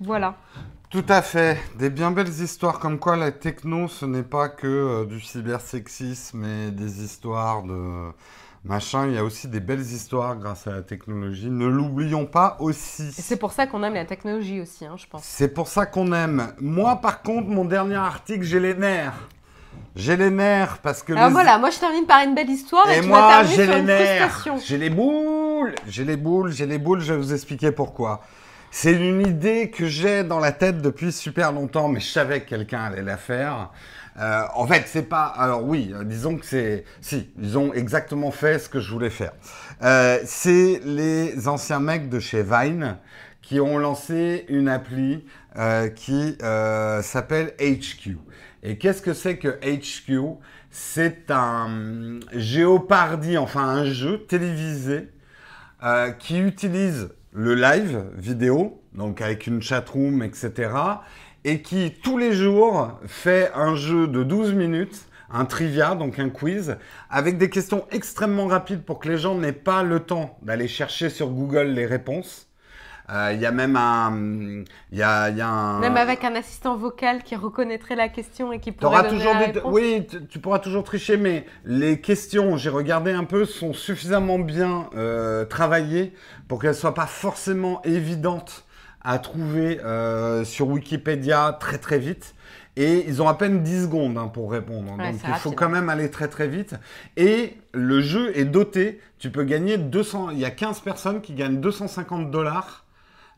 Voilà. 0.00 0.36
Tout 0.90 1.06
à 1.08 1.22
fait. 1.22 1.58
Des 1.78 1.88
bien 1.88 2.10
belles 2.10 2.28
histoires 2.28 2.78
comme 2.78 2.98
quoi 2.98 3.16
la 3.16 3.32
techno, 3.32 3.88
ce 3.88 4.04
n'est 4.04 4.22
pas 4.22 4.48
que 4.48 5.06
du 5.06 5.20
cybersexisme 5.20 6.44
et 6.44 6.70
des 6.70 7.02
histoires 7.02 7.62
de 7.62 8.12
machin. 8.64 9.06
Il 9.08 9.14
y 9.14 9.18
a 9.18 9.24
aussi 9.24 9.48
des 9.48 9.60
belles 9.60 9.80
histoires 9.80 10.36
grâce 10.36 10.66
à 10.66 10.72
la 10.72 10.82
technologie. 10.82 11.50
Ne 11.50 11.66
l'oublions 11.66 12.26
pas 12.26 12.56
aussi. 12.60 13.10
c'est 13.12 13.36
pour 13.36 13.52
ça 13.52 13.66
qu'on 13.66 13.82
aime 13.82 13.94
la 13.94 14.04
technologie 14.04 14.60
aussi, 14.60 14.84
hein, 14.84 14.94
je 14.96 15.06
pense. 15.06 15.22
C'est 15.24 15.48
pour 15.48 15.68
ça 15.68 15.86
qu'on 15.86 16.12
aime. 16.12 16.52
Moi, 16.60 16.96
par 16.96 17.22
contre, 17.22 17.48
mon 17.48 17.64
dernier 17.64 17.96
article, 17.96 18.44
j'ai 18.44 18.60
les 18.60 18.74
nerfs. 18.74 19.28
J'ai 19.94 20.16
les 20.16 20.30
nerfs 20.30 20.78
parce 20.78 21.02
que. 21.02 21.12
Alors 21.12 21.30
voilà, 21.30 21.58
moi 21.58 21.70
je 21.70 21.78
termine 21.78 22.06
par 22.06 22.22
une 22.22 22.34
belle 22.34 22.50
histoire 22.50 22.88
et, 22.90 23.02
moi, 23.02 23.42
j'ai 23.44 23.66
les 23.66 23.82
nerfs. 23.82 24.46
J'ai 24.64 24.78
les 24.78 24.90
boules, 24.90 25.74
j'ai 25.86 26.04
les 26.04 26.16
boules, 26.16 26.52
j'ai 26.52 26.66
les 26.66 26.78
boules. 26.78 27.00
Je 27.00 27.12
vais 27.12 27.18
vous 27.18 27.32
expliquer 27.32 27.72
pourquoi. 27.72 28.22
C'est 28.70 28.92
une 28.92 29.20
idée 29.20 29.70
que 29.70 29.86
j'ai 29.86 30.24
dans 30.24 30.40
la 30.40 30.50
tête 30.50 30.80
depuis 30.80 31.12
super 31.12 31.52
longtemps, 31.52 31.88
mais 31.88 32.00
je 32.00 32.08
savais 32.08 32.40
que 32.40 32.48
quelqu'un 32.48 32.84
allait 32.84 33.02
la 33.02 33.18
faire. 33.18 33.70
Euh, 34.18 34.42
en 34.54 34.66
fait, 34.66 34.84
c'est 34.86 35.08
pas. 35.08 35.24
Alors 35.24 35.64
oui, 35.64 35.92
euh, 35.94 36.04
disons 36.04 36.36
que 36.36 36.44
c'est. 36.44 36.84
Si, 37.00 37.30
ils 37.38 37.56
ont 37.56 37.72
exactement 37.72 38.30
fait 38.30 38.58
ce 38.58 38.68
que 38.68 38.80
je 38.80 38.90
voulais 38.90 39.10
faire. 39.10 39.32
Euh, 39.82 40.18
c'est 40.24 40.80
les 40.84 41.48
anciens 41.48 41.80
mecs 41.80 42.08
de 42.08 42.20
chez 42.20 42.42
Vine 42.42 42.98
qui 43.40 43.60
ont 43.60 43.78
lancé 43.78 44.44
une 44.48 44.68
appli 44.68 45.24
qui 45.96 46.38
s'appelle 46.40 47.54
HQ. 47.60 48.16
Et 48.62 48.78
qu'est-ce 48.78 49.02
que 49.02 49.12
c'est 49.12 49.36
que 49.36 49.58
HQ 49.64 50.38
C'est 50.70 51.30
un 51.30 52.20
Géopardy, 52.32 53.36
enfin 53.36 53.64
un 53.64 53.84
jeu 53.84 54.24
télévisé 54.28 55.08
qui 56.20 56.38
utilise 56.38 57.08
le 57.32 57.56
live 57.56 58.04
vidéo, 58.14 58.80
donc 58.94 59.20
avec 59.20 59.48
une 59.48 59.60
chatroom, 59.60 60.22
etc., 60.22 60.70
et 61.44 61.62
qui 61.62 61.92
tous 62.02 62.18
les 62.18 62.32
jours 62.32 62.90
fait 63.06 63.50
un 63.54 63.74
jeu 63.74 64.06
de 64.06 64.22
12 64.22 64.52
minutes, 64.54 65.06
un 65.30 65.44
trivia, 65.44 65.94
donc 65.94 66.18
un 66.18 66.28
quiz, 66.28 66.76
avec 67.10 67.38
des 67.38 67.50
questions 67.50 67.84
extrêmement 67.90 68.46
rapides 68.46 68.82
pour 68.84 68.98
que 68.98 69.08
les 69.08 69.18
gens 69.18 69.34
n'aient 69.34 69.52
pas 69.52 69.82
le 69.82 70.00
temps 70.00 70.38
d'aller 70.42 70.68
chercher 70.68 71.08
sur 71.10 71.28
Google 71.30 71.68
les 71.68 71.86
réponses. 71.86 72.48
Euh, 73.10 73.32
Il 73.34 73.40
y 73.40 73.46
a 73.46 73.50
même 73.50 73.74
un, 73.76 74.62
il 74.92 74.98
y 74.98 75.02
a, 75.02 75.28
y 75.30 75.40
a 75.40 75.48
un, 75.48 75.80
Même 75.80 75.96
avec 75.96 76.22
un 76.22 76.36
assistant 76.36 76.76
vocal 76.76 77.24
qui 77.24 77.34
reconnaîtrait 77.34 77.96
la 77.96 78.08
question 78.08 78.52
et 78.52 78.60
qui 78.60 78.70
pourrait 78.70 79.02
donner 79.02 79.08
toujours 79.18 79.34
la 79.34 79.38
des... 79.40 79.46
réponse. 79.46 79.72
Oui, 79.72 80.06
tu- 80.08 80.26
tu 80.26 80.38
pourras 80.38 80.60
toujours 80.60 80.84
tricher, 80.84 81.16
mais 81.16 81.44
les 81.64 82.00
questions, 82.00 82.56
j'ai 82.56 82.70
regardé 82.70 83.10
un 83.10 83.24
peu, 83.24 83.44
sont 83.44 83.72
suffisamment 83.72 84.38
bien 84.38 84.88
euh, 84.94 85.44
travaillées 85.44 86.12
pour 86.46 86.60
qu'elles 86.62 86.76
soient 86.76 86.94
pas 86.94 87.06
forcément 87.06 87.82
évidentes 87.82 88.64
à 89.04 89.18
trouver 89.18 89.80
euh, 89.80 90.44
sur 90.44 90.68
Wikipédia 90.68 91.56
très 91.58 91.78
très 91.78 91.98
vite. 91.98 92.34
Et 92.76 93.04
ils 93.06 93.20
ont 93.20 93.28
à 93.28 93.34
peine 93.34 93.62
10 93.62 93.82
secondes 93.82 94.16
hein, 94.16 94.28
pour 94.28 94.50
répondre. 94.50 94.96
Ouais, 94.96 95.12
Donc 95.12 95.20
il 95.22 95.34
faut 95.34 95.50
rapide. 95.50 95.54
quand 95.58 95.68
même 95.68 95.90
aller 95.90 96.10
très 96.10 96.28
très 96.28 96.48
vite. 96.48 96.74
Et 97.16 97.58
le 97.74 98.00
jeu 98.00 98.36
est 98.36 98.46
doté, 98.46 99.00
tu 99.18 99.30
peux 99.30 99.44
gagner 99.44 99.76
200... 99.76 100.30
Il 100.30 100.38
y 100.38 100.46
a 100.46 100.50
15 100.50 100.80
personnes 100.80 101.20
qui 101.20 101.34
gagnent 101.34 101.60
250 101.60 102.30
dollars 102.30 102.86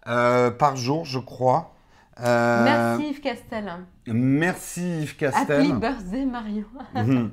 euh, 0.06 0.50
par 0.50 0.76
jour, 0.76 1.04
je 1.04 1.18
crois. 1.18 1.74
Euh, 2.20 2.64
Merci 2.64 3.10
Yves 3.10 3.20
Castel. 3.20 3.72
Merci 4.06 5.02
Yves 5.02 5.16
Castel. 5.16 5.60
Happy 5.60 5.72
birthday 5.72 6.24
Marion. 6.26 6.64
Mhm. 6.94 7.30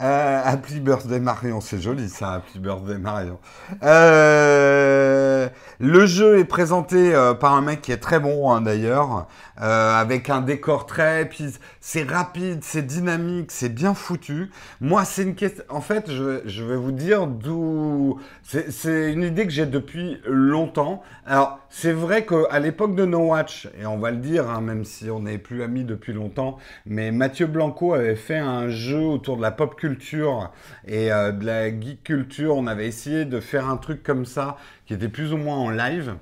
Euh, 0.00 0.42
Happy 0.44 0.80
Birthday 0.80 1.20
Marion, 1.20 1.60
c'est 1.60 1.78
joli 1.80 2.08
ça, 2.08 2.34
Happy 2.34 2.58
Birthday 2.58 2.98
Marion. 2.98 3.38
Euh, 3.82 5.48
le 5.78 6.06
jeu 6.06 6.38
est 6.38 6.44
présenté 6.44 7.14
euh, 7.14 7.34
par 7.34 7.52
un 7.54 7.60
mec 7.60 7.82
qui 7.82 7.92
est 7.92 7.98
très 7.98 8.18
bon 8.18 8.50
hein, 8.50 8.60
d'ailleurs, 8.62 9.26
euh, 9.60 9.94
avec 9.94 10.30
un 10.30 10.40
décor 10.40 10.86
très, 10.86 11.28
puis 11.28 11.46
c'est 11.80 12.02
rapide, 12.08 12.60
c'est 12.62 12.86
dynamique, 12.86 13.50
c'est 13.52 13.68
bien 13.68 13.94
foutu. 13.94 14.50
Moi, 14.80 15.04
c'est 15.04 15.22
une 15.22 15.34
question. 15.34 15.64
En 15.68 15.80
fait, 15.80 16.10
je, 16.10 16.40
je 16.46 16.64
vais 16.64 16.76
vous 16.76 16.92
dire 16.92 17.26
d'où. 17.26 18.18
C'est 18.42 18.70
c'est 18.70 19.12
une 19.12 19.22
idée 19.22 19.46
que 19.46 19.52
j'ai 19.52 19.66
depuis 19.66 20.20
longtemps. 20.26 21.02
Alors, 21.26 21.60
c'est 21.68 21.92
vrai 21.92 22.24
qu'à 22.24 22.58
l'époque 22.58 22.94
de 22.94 23.04
No 23.04 23.18
Watch, 23.30 23.68
et 23.80 23.86
on 23.86 23.98
va 23.98 24.10
le 24.10 24.18
dire, 24.18 24.48
hein, 24.50 24.60
même 24.60 24.84
si 24.84 25.10
on 25.10 25.20
n'est 25.20 25.38
plus 25.38 25.62
amis 25.62 25.84
depuis 25.84 26.03
longtemps, 26.12 26.58
mais 26.86 27.10
Mathieu 27.10 27.46
Blanco 27.46 27.94
avait 27.94 28.16
fait 28.16 28.38
un 28.38 28.68
jeu 28.68 29.00
autour 29.00 29.36
de 29.36 29.42
la 29.42 29.50
pop 29.50 29.76
culture 29.76 30.52
et 30.86 31.12
euh, 31.12 31.32
de 31.32 31.46
la 31.46 31.68
geek 31.68 32.02
culture. 32.02 32.56
On 32.56 32.66
avait 32.66 32.86
essayé 32.86 33.24
de 33.24 33.40
faire 33.40 33.68
un 33.68 33.76
truc 33.76 34.02
comme 34.02 34.26
ça, 34.26 34.56
qui 34.86 34.94
était 34.94 35.08
plus 35.08 35.32
ou 35.32 35.36
moins 35.36 35.56
en 35.56 35.70
live. 35.70 36.16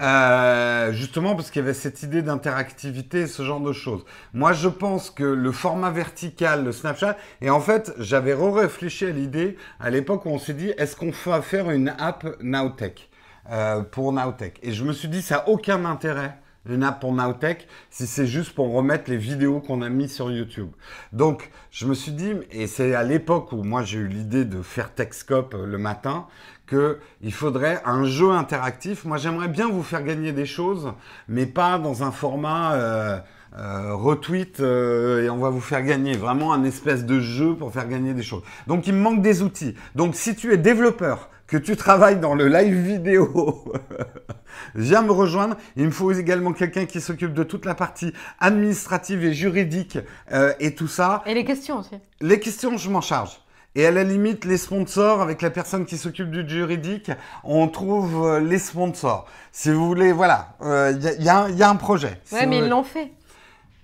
Euh, 0.00 0.92
justement 0.92 1.34
parce 1.34 1.50
qu'il 1.50 1.60
y 1.60 1.64
avait 1.64 1.74
cette 1.74 2.04
idée 2.04 2.22
d'interactivité 2.22 3.26
ce 3.26 3.42
genre 3.42 3.60
de 3.60 3.72
choses. 3.72 4.04
Moi, 4.32 4.52
je 4.52 4.68
pense 4.68 5.10
que 5.10 5.24
le 5.24 5.50
format 5.50 5.90
vertical, 5.90 6.64
le 6.64 6.70
Snapchat, 6.70 7.16
et 7.40 7.50
en 7.50 7.60
fait, 7.60 7.92
j'avais 7.98 8.32
re-réfléchi 8.32 9.06
à 9.06 9.10
l'idée 9.10 9.56
à 9.80 9.90
l'époque 9.90 10.24
où 10.26 10.30
on 10.30 10.38
s'est 10.38 10.54
dit, 10.54 10.72
est-ce 10.78 10.94
qu'on 10.94 11.10
va 11.26 11.42
faire 11.42 11.70
une 11.70 11.88
app 11.98 12.24
Nowtech 12.40 13.10
euh, 13.50 13.82
pour 13.82 14.12
Nowtech? 14.12 14.60
Et 14.62 14.72
je 14.72 14.84
me 14.84 14.92
suis 14.92 15.08
dit, 15.08 15.20
ça 15.20 15.38
n'a 15.38 15.48
aucun 15.48 15.84
intérêt 15.84 16.38
une 16.68 16.82
app 16.82 17.00
pour 17.00 17.12
Nowtech 17.12 17.66
si 17.90 18.06
c'est 18.06 18.26
juste 18.26 18.54
pour 18.54 18.72
remettre 18.72 19.10
les 19.10 19.16
vidéos 19.16 19.60
qu'on 19.60 19.82
a 19.82 19.88
mis 19.88 20.08
sur 20.08 20.30
YouTube. 20.30 20.70
Donc, 21.12 21.50
je 21.70 21.86
me 21.86 21.94
suis 21.94 22.12
dit, 22.12 22.32
et 22.50 22.66
c'est 22.66 22.94
à 22.94 23.02
l'époque 23.02 23.52
où 23.52 23.62
moi 23.62 23.82
j'ai 23.82 23.98
eu 23.98 24.08
l'idée 24.08 24.44
de 24.44 24.62
faire 24.62 24.94
Techscope 24.94 25.54
euh, 25.54 25.66
le 25.66 25.78
matin, 25.78 26.26
que 26.68 26.98
il 27.22 27.32
faudrait 27.32 27.80
un 27.84 28.04
jeu 28.04 28.30
interactif. 28.30 29.04
Moi, 29.04 29.16
j'aimerais 29.16 29.48
bien 29.48 29.68
vous 29.68 29.82
faire 29.82 30.04
gagner 30.04 30.32
des 30.32 30.46
choses, 30.46 30.92
mais 31.26 31.46
pas 31.46 31.78
dans 31.78 32.02
un 32.02 32.12
format 32.12 32.74
euh, 32.74 33.18
euh, 33.56 33.94
retweet 33.94 34.60
euh, 34.60 35.24
et 35.24 35.30
on 35.30 35.38
va 35.38 35.50
vous 35.50 35.60
faire 35.60 35.82
gagner. 35.82 36.16
Vraiment 36.16 36.52
un 36.52 36.64
espèce 36.64 37.04
de 37.04 37.18
jeu 37.18 37.54
pour 37.54 37.72
faire 37.72 37.88
gagner 37.88 38.14
des 38.14 38.22
choses. 38.22 38.42
Donc, 38.66 38.86
il 38.86 38.94
me 38.94 39.00
manque 39.00 39.22
des 39.22 39.42
outils. 39.42 39.74
Donc, 39.94 40.14
si 40.14 40.36
tu 40.36 40.52
es 40.52 40.58
développeur, 40.58 41.30
que 41.46 41.56
tu 41.56 41.76
travailles 41.76 42.20
dans 42.20 42.34
le 42.34 42.46
live 42.46 42.76
vidéo, 42.76 43.64
viens 44.74 45.02
me 45.02 45.12
rejoindre. 45.12 45.56
Il 45.76 45.86
me 45.86 45.90
faut 45.90 46.12
également 46.12 46.52
quelqu'un 46.52 46.86
qui 46.86 47.00
s'occupe 47.00 47.34
de 47.34 47.42
toute 47.42 47.64
la 47.64 47.74
partie 47.74 48.12
administrative 48.38 49.24
et 49.24 49.32
juridique 49.34 49.98
euh, 50.32 50.52
et 50.60 50.74
tout 50.74 50.88
ça. 50.88 51.22
Et 51.26 51.34
les 51.34 51.44
questions 51.44 51.78
aussi. 51.78 51.96
Les 52.20 52.40
questions, 52.40 52.76
je 52.76 52.90
m'en 52.90 53.00
charge. 53.00 53.40
Et 53.74 53.86
à 53.86 53.90
la 53.90 54.02
limite, 54.02 54.44
les 54.44 54.56
sponsors, 54.56 55.20
avec 55.20 55.42
la 55.42 55.50
personne 55.50 55.84
qui 55.86 55.98
s'occupe 55.98 56.30
du 56.30 56.48
juridique, 56.48 57.10
on 57.44 57.68
trouve 57.68 58.26
euh, 58.26 58.40
les 58.40 58.58
sponsors. 58.58 59.26
Si 59.52 59.70
vous 59.70 59.86
voulez, 59.86 60.10
voilà, 60.12 60.56
il 60.62 61.02
y, 61.22 61.28
a- 61.28 61.48
y 61.50 61.54
y 61.56 61.62
a 61.62 61.70
un 61.70 61.76
projet. 61.76 62.18
Si 62.24 62.34
Ouais, 62.34 62.44
vous 62.44 62.50
mais 62.50 62.58
ils 62.58 62.68
l'ont 62.68 62.82
fait. 62.82 63.12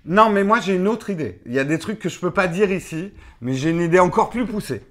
Non, 0.07 0.29
mais 0.29 0.43
moi 0.43 0.59
j'ai 0.59 0.75
une 0.75 0.87
autre 0.87 1.09
idée. 1.09 1.39
Il 1.45 1.53
y 1.53 1.59
a 1.59 1.63
des 1.63 1.79
trucs 1.79 1.99
que 1.99 2.09
je 2.09 2.19
peux 2.19 2.31
pas 2.31 2.47
dire 2.47 2.71
ici, 2.71 3.11
mais 3.41 3.53
j'ai 3.53 3.69
une 3.71 3.81
idée 3.81 3.99
encore 3.99 4.29
plus 4.29 4.45
poussée. 4.45 4.83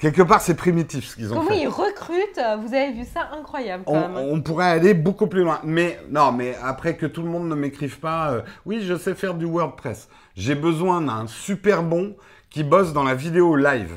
Quelque 0.00 0.22
part, 0.22 0.40
c'est 0.40 0.54
primitif 0.54 1.06
ce 1.08 1.16
qu'ils 1.16 1.32
ont 1.32 1.36
Comment 1.36 1.50
fait. 1.50 1.60
ils 1.60 1.68
recrutent 1.68 2.40
Vous 2.64 2.74
avez 2.74 2.92
vu 2.92 3.04
ça 3.04 3.28
Incroyable 3.38 3.84
quand 3.86 3.92
On, 3.92 4.08
même. 4.08 4.16
on 4.32 4.40
pourrait 4.40 4.70
aller 4.70 4.94
beaucoup 4.94 5.26
plus 5.26 5.42
loin. 5.42 5.60
Mais 5.62 5.98
non, 6.10 6.32
mais 6.32 6.56
après 6.62 6.96
que 6.96 7.04
tout 7.06 7.22
le 7.22 7.28
monde 7.28 7.48
ne 7.48 7.54
m'écrive 7.54 8.00
pas, 8.00 8.30
euh, 8.32 8.40
oui, 8.64 8.82
je 8.82 8.96
sais 8.96 9.14
faire 9.14 9.34
du 9.34 9.44
WordPress. 9.44 10.08
J'ai 10.36 10.54
besoin 10.54 11.02
d'un 11.02 11.26
super 11.26 11.82
bon 11.82 12.16
qui 12.48 12.64
bosse 12.64 12.92
dans 12.94 13.04
la 13.04 13.14
vidéo 13.14 13.56
live. 13.56 13.92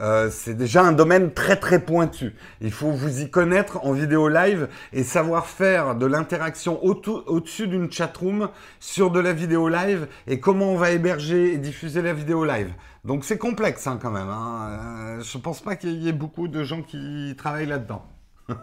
Euh, 0.00 0.30
c'est 0.32 0.54
déjà 0.54 0.82
un 0.82 0.92
domaine 0.92 1.32
très 1.32 1.54
très 1.56 1.78
pointu. 1.78 2.34
Il 2.62 2.72
faut 2.72 2.90
vous 2.90 3.20
y 3.20 3.30
connaître 3.30 3.84
en 3.84 3.92
vidéo 3.92 4.28
live 4.28 4.68
et 4.94 5.04
savoir 5.04 5.46
faire 5.46 5.94
de 5.94 6.06
l'interaction 6.06 6.82
au- 6.84 7.00
au-dessus 7.26 7.68
d'une 7.68 7.92
chatroom 7.92 8.48
sur 8.80 9.10
de 9.10 9.20
la 9.20 9.32
vidéo 9.34 9.68
live 9.68 10.08
et 10.26 10.40
comment 10.40 10.72
on 10.72 10.76
va 10.76 10.90
héberger 10.92 11.52
et 11.52 11.58
diffuser 11.58 12.00
la 12.02 12.14
vidéo 12.14 12.44
live. 12.44 12.70
Donc 13.04 13.24
c'est 13.24 13.38
complexe 13.38 13.86
hein, 13.86 13.98
quand 14.00 14.10
même. 14.10 14.28
Hein. 14.28 15.18
Euh, 15.18 15.20
je 15.22 15.38
pense 15.38 15.60
pas 15.60 15.76
qu'il 15.76 16.02
y 16.02 16.08
ait 16.08 16.12
beaucoup 16.12 16.46
de 16.48 16.62
gens 16.62 16.82
qui 16.82 17.34
travaillent 17.36 17.66
là-dedans. 17.66 18.04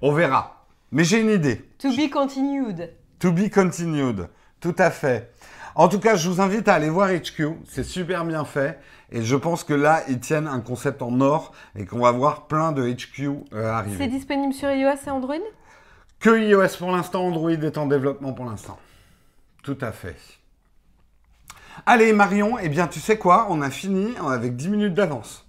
On 0.00 0.12
verra. 0.12 0.66
Mais 0.90 1.04
j'ai 1.04 1.20
une 1.20 1.30
idée. 1.30 1.56
To 1.78 1.90
be 1.90 2.10
continued. 2.10 2.90
To 3.18 3.32
be 3.32 3.50
continued. 3.52 4.28
Tout 4.60 4.74
à 4.78 4.90
fait. 4.90 5.32
En 5.74 5.88
tout 5.88 5.98
cas, 5.98 6.14
je 6.16 6.30
vous 6.30 6.40
invite 6.40 6.68
à 6.68 6.74
aller 6.74 6.88
voir 6.88 7.10
HQ. 7.10 7.42
C'est 7.68 7.84
super 7.84 8.24
bien 8.24 8.44
fait. 8.44 8.78
Et 9.10 9.22
je 9.22 9.36
pense 9.36 9.64
que 9.64 9.74
là, 9.74 10.02
ils 10.08 10.20
tiennent 10.20 10.46
un 10.46 10.60
concept 10.60 11.02
en 11.02 11.20
or 11.20 11.52
et 11.76 11.84
qu'on 11.84 11.98
va 12.00 12.12
voir 12.12 12.46
plein 12.46 12.72
de 12.72 12.88
HQ 12.90 13.20
euh, 13.20 13.40
C'est 13.52 13.64
arriver. 13.64 14.06
disponible 14.06 14.54
sur 14.54 14.70
iOS 14.70 14.96
et 15.06 15.10
Android? 15.10 15.34
Que 16.20 16.38
iOS 16.38 16.78
pour 16.78 16.90
l'instant, 16.90 17.26
Android 17.26 17.50
est 17.50 17.76
en 17.76 17.86
développement 17.86 18.32
pour 18.32 18.46
l'instant. 18.46 18.78
Tout 19.62 19.78
à 19.80 19.92
fait. 19.92 20.16
Allez, 21.86 22.12
Marion, 22.12 22.58
eh 22.58 22.68
bien, 22.68 22.86
tu 22.86 23.00
sais 23.00 23.18
quoi? 23.18 23.46
On 23.50 23.60
a 23.60 23.70
fini 23.70 24.14
avec 24.26 24.56
10 24.56 24.68
minutes 24.68 24.94
d'avance. 24.94 25.43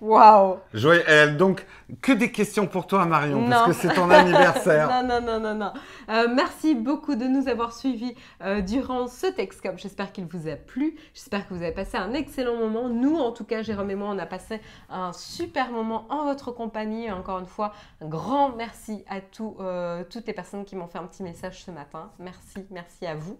Waouh 0.00 0.58
Joyeux- 0.74 1.04
euh, 1.08 1.34
donc, 1.36 1.66
que 2.02 2.12
des 2.12 2.30
questions 2.32 2.66
pour 2.66 2.86
toi, 2.86 3.04
Marion, 3.06 3.40
Non. 3.42 3.48
parce 3.50 3.66
que 3.66 3.72
c'est 3.74 3.94
ton 3.94 4.10
anniversaire. 4.10 4.88
Non, 5.02 5.20
non, 5.20 5.20
non, 5.20 5.40
non, 5.40 5.54
non. 5.54 5.72
Euh, 6.10 6.28
merci 6.34 6.74
beaucoup 6.74 7.14
de 7.14 7.24
nous 7.26 7.48
avoir 7.48 7.72
suivis 7.72 8.14
euh, 8.42 8.60
durant 8.60 9.06
ce 9.06 9.26
Texcom. 9.26 9.78
J'espère 9.78 10.12
qu'il 10.12 10.26
vous 10.26 10.48
a 10.48 10.56
plu. 10.56 10.96
J'espère 11.14 11.46
que 11.48 11.54
vous 11.54 11.62
avez 11.62 11.72
passé 11.72 11.96
un 11.96 12.12
excellent 12.12 12.56
moment. 12.56 12.88
Nous, 12.88 13.16
en 13.16 13.32
tout 13.32 13.44
cas, 13.44 13.62
Jérôme 13.62 13.90
et 13.90 13.94
moi, 13.94 14.08
on 14.10 14.18
a 14.18 14.26
passé 14.26 14.60
un 14.90 15.12
super 15.12 15.70
moment 15.70 16.06
en 16.10 16.24
votre 16.24 16.50
compagnie. 16.52 17.10
Encore 17.10 17.38
une 17.38 17.46
fois, 17.46 17.72
un 18.00 18.06
grand 18.08 18.50
merci 18.56 19.04
à 19.08 19.20
toutes 19.20 20.26
les 20.26 20.32
personnes 20.32 20.64
qui 20.64 20.76
m'ont 20.76 20.86
fait 20.88 20.98
un 20.98 21.06
petit 21.06 21.22
message 21.22 21.64
ce 21.64 21.70
matin. 21.70 22.10
Merci, 22.18 22.66
merci 22.70 23.06
à 23.06 23.14
vous. 23.14 23.38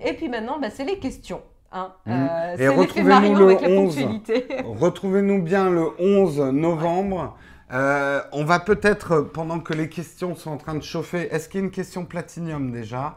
Et 0.00 0.12
puis 0.14 0.28
maintenant, 0.28 0.58
bah, 0.58 0.70
c'est 0.70 0.84
les 0.84 0.98
questions. 0.98 1.42
Hein. 1.72 1.92
Mhm. 2.06 2.12
Euh, 2.30 2.56
Et 2.58 2.68
retrouvez-nous 2.68 3.08
Marion 3.08 3.34
le 3.38 3.44
avec 3.46 3.60
la 3.62 3.68
11. 3.68 3.94
ponctualité. 3.96 4.46
Retrouvez-nous 4.64 5.42
bien 5.42 5.70
le 5.70 5.88
11 5.98 6.38
novembre. 6.52 7.36
Euh, 7.72 8.20
on 8.32 8.44
va 8.44 8.60
peut-être, 8.60 9.20
pendant 9.20 9.58
que 9.60 9.72
les 9.72 9.88
questions 9.88 10.34
sont 10.34 10.50
en 10.50 10.56
train 10.58 10.74
de 10.74 10.82
chauffer, 10.82 11.28
est-ce 11.34 11.48
qu'il 11.48 11.60
y 11.60 11.62
a 11.62 11.66
une 11.66 11.72
question 11.72 12.04
platinium 12.04 12.70
déjà? 12.70 13.16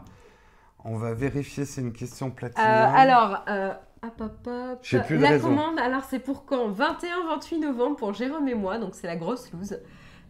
On 0.84 0.96
va 0.96 1.12
vérifier 1.14 1.64
si 1.64 1.72
c'est 1.74 1.80
une 1.82 1.92
question 1.92 2.28
Euh, 2.28 2.30
platinium. 2.30 2.70
alors, 2.94 3.44
hop, 4.02 4.12
hop, 4.20 4.46
hop. 4.46 4.82
Plus 5.06 5.18
la 5.18 5.28
raison. 5.30 5.48
commande, 5.48 5.78
alors 5.78 6.04
c'est 6.08 6.20
pour 6.20 6.46
quand? 6.46 6.70
21-28 6.70 7.60
novembre 7.60 7.96
pour 7.96 8.14
Jérôme 8.14 8.48
et 8.48 8.54
moi, 8.54 8.78
donc 8.78 8.94
c'est 8.94 9.06
la 9.08 9.16
grosse 9.16 9.52
loose. 9.52 9.78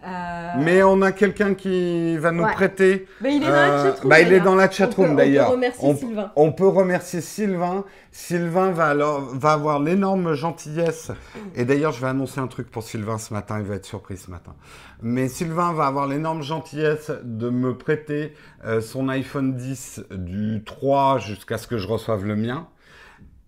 Euh, 0.05 0.53
Mais 0.59 0.83
on 0.85 1.03
a 1.03 1.11
quelqu'un 1.11 1.55
qui 1.55 2.17
va 2.19 2.31
nous 2.31 2.45
Ouais. 2.45 2.53
prêter. 2.53 3.09
il 3.25 3.27
est 3.27 3.41
dans 3.41 3.47
euh, 3.49 3.57
la 3.77 3.83
chatroom. 3.85 4.09
bah, 4.11 4.21
il 4.21 4.27
est 4.27 4.31
d'ailleurs. 4.31 4.45
dans 4.45 4.55
la 4.55 4.65
On 4.65 4.67
peut- 4.69 4.73
chatroom 4.75 5.17
d'ailleurs. 5.17 5.47
On 5.47 5.51
peut 5.51 5.55
remercier 5.57 5.89
On- 5.89 5.97
Sylvain. 5.97 6.33
On 6.37 6.53
peut 6.53 6.69
remercier 6.69 7.21
Sylvain. 7.21 7.85
Sylvain 8.13 8.71
va 8.71 8.87
alors 8.87 9.21
va 9.35 9.53
avoir 9.53 9.81
l'énorme 9.81 10.35
gentillesse. 10.35 11.11
Et 11.55 11.65
d'ailleurs, 11.65 11.93
je 11.93 12.01
vais 12.01 12.07
annoncer 12.09 12.41
un 12.41 12.47
truc 12.47 12.71
pour 12.71 12.83
Sylvain 12.83 13.19
ce 13.19 13.33
matin. 13.35 13.59
Il 13.59 13.65
va 13.67 13.75
être 13.75 13.85
surpris 13.87 14.17
ce 14.17 14.31
matin. 14.31 14.55
Mais 15.03 15.29
Sylvain 15.29 15.73
va 15.73 15.87
avoir 15.87 16.07
l'énorme 16.07 16.43
gentillesse 16.43 17.11
de 17.25 17.51
me 17.51 17.77
prêter 17.77 18.33
euh, 18.65 18.81
son 18.81 19.09
iPhone 19.09 19.55
10 19.57 20.03
du 20.13 20.63
3 20.65 21.19
jusqu'à 21.19 21.59
ce 21.59 21.67
que 21.67 21.79
je 21.79 21.89
reçoive 21.89 22.25
le 22.25 22.37
mien. 22.37 22.69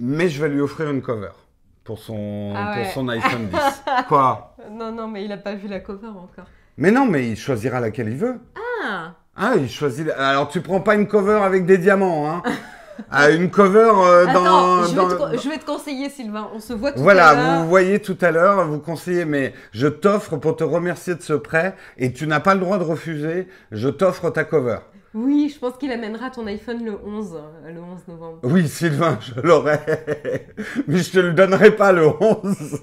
Mais 0.00 0.28
je 0.28 0.40
vais 0.42 0.48
lui 0.48 0.60
offrir 0.60 0.90
une 0.90 1.02
cover 1.02 1.30
pour 1.88 1.98
son, 1.98 2.52
Ah 2.54 2.74
pour 2.76 2.84
son 2.92 3.08
iPhone 3.08 3.48
10. 3.50 3.58
Quoi 4.08 4.54
Non, 4.70 4.92
non, 4.92 5.08
mais 5.08 5.24
il 5.24 5.32
a 5.32 5.38
pas 5.38 5.54
vu 5.54 5.68
la 5.68 5.80
cover 5.80 6.08
encore. 6.08 6.44
Mais 6.76 6.90
non, 6.90 7.06
mais 7.06 7.30
il 7.30 7.36
choisira 7.36 7.80
laquelle 7.80 8.10
il 8.10 8.16
veut. 8.18 8.38
Ah 8.84 9.12
Ah, 9.34 9.52
il 9.56 9.70
choisit. 9.70 10.10
Alors, 10.10 10.48
tu 10.50 10.60
prends 10.60 10.80
pas 10.82 10.96
une 10.96 11.06
cover 11.08 11.40
avec 11.42 11.64
des 11.64 11.78
diamants, 11.78 12.30
hein 12.30 12.42
Ah, 13.10 13.30
une 13.30 13.48
cover 13.50 13.90
euh, 14.04 14.26
dans. 14.34 14.82
Je, 14.82 14.88
vais 14.90 14.96
dans- 14.96 15.08
te, 15.08 15.14
co- 15.14 15.38
je 15.42 15.48
vais 15.48 15.56
te 15.56 15.64
conseiller, 15.64 16.10
Sylvain. 16.10 16.50
On 16.54 16.60
se 16.60 16.74
voit 16.74 16.92
tout 16.92 16.98
à 16.98 17.02
Voilà, 17.02 17.32
l'heure. 17.34 17.62
vous 17.62 17.68
voyez 17.70 18.00
tout 18.00 18.18
à 18.20 18.30
l'heure, 18.32 18.66
vous 18.66 18.80
conseillez, 18.80 19.24
mais 19.24 19.54
je 19.72 19.86
t'offre 19.86 20.36
pour 20.36 20.56
te 20.56 20.64
remercier 20.64 21.14
de 21.14 21.22
ce 21.22 21.32
prêt 21.32 21.74
et 21.96 22.12
tu 22.12 22.26
n'as 22.26 22.40
pas 22.40 22.52
le 22.54 22.60
droit 22.60 22.76
de 22.76 22.84
refuser. 22.84 23.48
Je 23.72 23.88
t'offre 23.88 24.28
ta 24.30 24.44
cover. 24.44 24.78
Oui, 25.14 25.50
je 25.52 25.58
pense 25.58 25.78
qu'il 25.78 25.90
amènera 25.90 26.30
ton 26.30 26.46
iPhone 26.46 26.84
le 26.84 26.98
11, 27.02 27.34
euh, 27.34 27.72
le 27.72 27.80
11 27.80 28.08
novembre. 28.08 28.38
Oui, 28.42 28.68
Sylvain, 28.68 29.18
je 29.20 29.40
l'aurai. 29.40 29.80
Mais 30.86 30.98
je 30.98 31.10
te 31.12 31.18
le 31.18 31.32
donnerai 31.32 31.74
pas 31.74 31.92
le 31.92 32.06
11. 32.06 32.82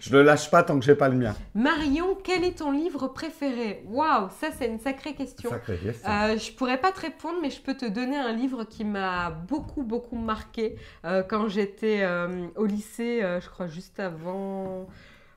Je 0.00 0.12
le 0.12 0.22
lâche 0.22 0.50
pas 0.50 0.64
tant 0.64 0.78
que 0.78 0.84
j'ai 0.84 0.96
pas 0.96 1.08
le 1.08 1.16
mien. 1.16 1.34
Marion, 1.54 2.18
quel 2.24 2.42
est 2.44 2.58
ton 2.58 2.72
livre 2.72 3.08
préféré? 3.08 3.84
Waouh, 3.86 4.28
ça 4.40 4.48
c'est 4.56 4.66
une 4.66 4.80
sacrée 4.80 5.14
question. 5.14 5.50
Sacré 5.50 5.78
question. 5.78 6.10
Euh, 6.10 6.36
je 6.36 6.52
pourrais 6.52 6.78
pas 6.78 6.90
te 6.90 7.00
répondre, 7.00 7.38
mais 7.40 7.50
je 7.50 7.60
peux 7.60 7.74
te 7.74 7.86
donner 7.86 8.16
un 8.16 8.32
livre 8.32 8.64
qui 8.64 8.84
m'a 8.84 9.30
beaucoup, 9.30 9.84
beaucoup 9.84 10.16
marqué 10.16 10.76
euh, 11.04 11.22
quand 11.22 11.48
j'étais 11.48 12.00
euh, 12.02 12.46
au 12.56 12.66
lycée, 12.66 13.20
je 13.40 13.48
crois 13.48 13.68
juste 13.68 14.00
avant, 14.00 14.88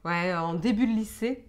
ouais, 0.04 0.34
en 0.34 0.56
début 0.56 0.88
de 0.88 0.94
lycée. 0.94 1.46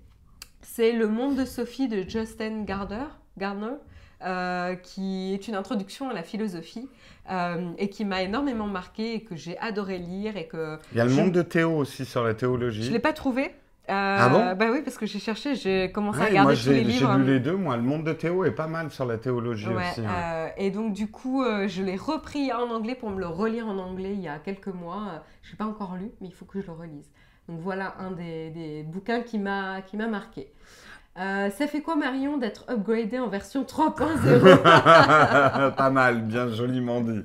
C'est 0.61 0.93
Le 0.93 1.09
Monde 1.09 1.37
de 1.37 1.45
Sophie 1.45 1.89
de 1.89 2.09
Justin 2.09 2.65
Gardner, 2.65 3.07
Gardner 3.39 3.77
euh, 4.25 4.75
qui 4.75 5.35
est 5.35 5.49
une 5.49 5.55
introduction 5.55 6.09
à 6.11 6.13
la 6.15 6.23
philosophie 6.23 6.89
euh, 7.31 7.71
et 7.79 7.89
qui 7.91 8.05
m'a 8.05 8.23
énormément 8.23 8.67
marqué 8.67 9.15
et 9.15 9.21
que 9.23 9.37
j'ai 9.37 9.59
adoré 9.59 9.99
lire 9.99 10.37
et 10.37 10.47
que 10.47 10.79
Il 10.93 10.99
y 10.99 11.01
a 11.01 11.05
le 11.05 11.11
je- 11.11 11.17
monde 11.17 11.33
de 11.33 11.43
Théo 11.43 11.71
aussi 11.77 12.05
sur 12.05 12.23
la 12.25 12.35
théologie. 12.35 12.83
je 12.83 12.93
l'ai 12.93 12.99
pas 12.99 13.13
trouvé. 13.13 13.55
Euh, 13.91 14.17
Ah 14.19 14.29
bon? 14.31 14.57
Bah 14.57 14.71
oui, 14.73 14.81
parce 14.83 14.97
que 14.97 15.05
j'ai 15.05 15.19
cherché, 15.19 15.55
j'ai 15.57 15.93
commencé 15.93 16.19
à 16.23 16.25
regarder 16.25 16.55
moi, 16.55 16.55
tous 16.55 16.71
les 16.71 16.77
j'ai 16.77 16.85
j'ai 16.85 16.91
livres. 17.01 17.17
lu 17.19 17.25
les 17.35 17.39
deux. 17.41 17.55
Moi, 17.55 17.77
le 17.77 17.83
monde 17.83 18.03
de 18.05 18.15
Théo 18.15 18.47
est 18.47 18.51
pas 18.55 18.67
mal 18.67 18.91
sur 18.91 19.05
la 19.05 19.19
théologie 19.19 19.69
Ouais, 19.69 19.75
aussi. 19.91 20.01
hein. 20.01 20.09
euh, 20.11 20.49
et 20.57 20.71
donc 20.71 20.95
du 20.95 21.07
coup, 21.11 21.43
euh, 21.43 21.69
je 21.69 21.83
l'ai 21.83 21.97
repris 21.97 22.51
en 22.51 22.71
anglais 22.71 22.95
pour 22.95 23.11
me 23.11 23.21
le 23.21 23.27
relire 23.27 23.67
en 23.67 23.77
anglais 23.77 24.13
il 24.15 24.21
y 24.23 24.29
a 24.29 24.39
quelques 24.39 24.69
mois. 24.69 25.23
Je 25.43 25.51
l'ai 25.51 25.57
pas 25.59 25.67
encore 25.67 25.97
lu, 25.97 26.11
mais 26.23 26.29
il 26.29 26.33
faut 26.33 26.47
que 26.47 26.63
je 26.63 26.67
le 26.67 26.73
relise. 26.73 27.11
Donc 27.47 27.61
voilà 27.61 27.95
un 27.99 28.13
des, 28.13 28.49
des 28.53 28.85
bouquins 28.85 29.21
qui 29.21 29.39
m'a 29.39 29.83
qui 29.83 29.99
m'a 29.99 30.07
marqué. 30.07 30.51
Euh, 31.17 31.49
ça 31.51 31.69
fait 31.69 31.81
quoi 31.81 31.95
Marion 31.95 32.39
d'être 32.39 32.65
upgradé 32.69 33.21
en 33.21 33.29
version 33.29 33.63
3.0 33.63 35.75
pas 35.75 35.91
mal, 35.91 36.23
bien 36.23 36.49
joliment 36.49 37.01
dit. 37.01 37.23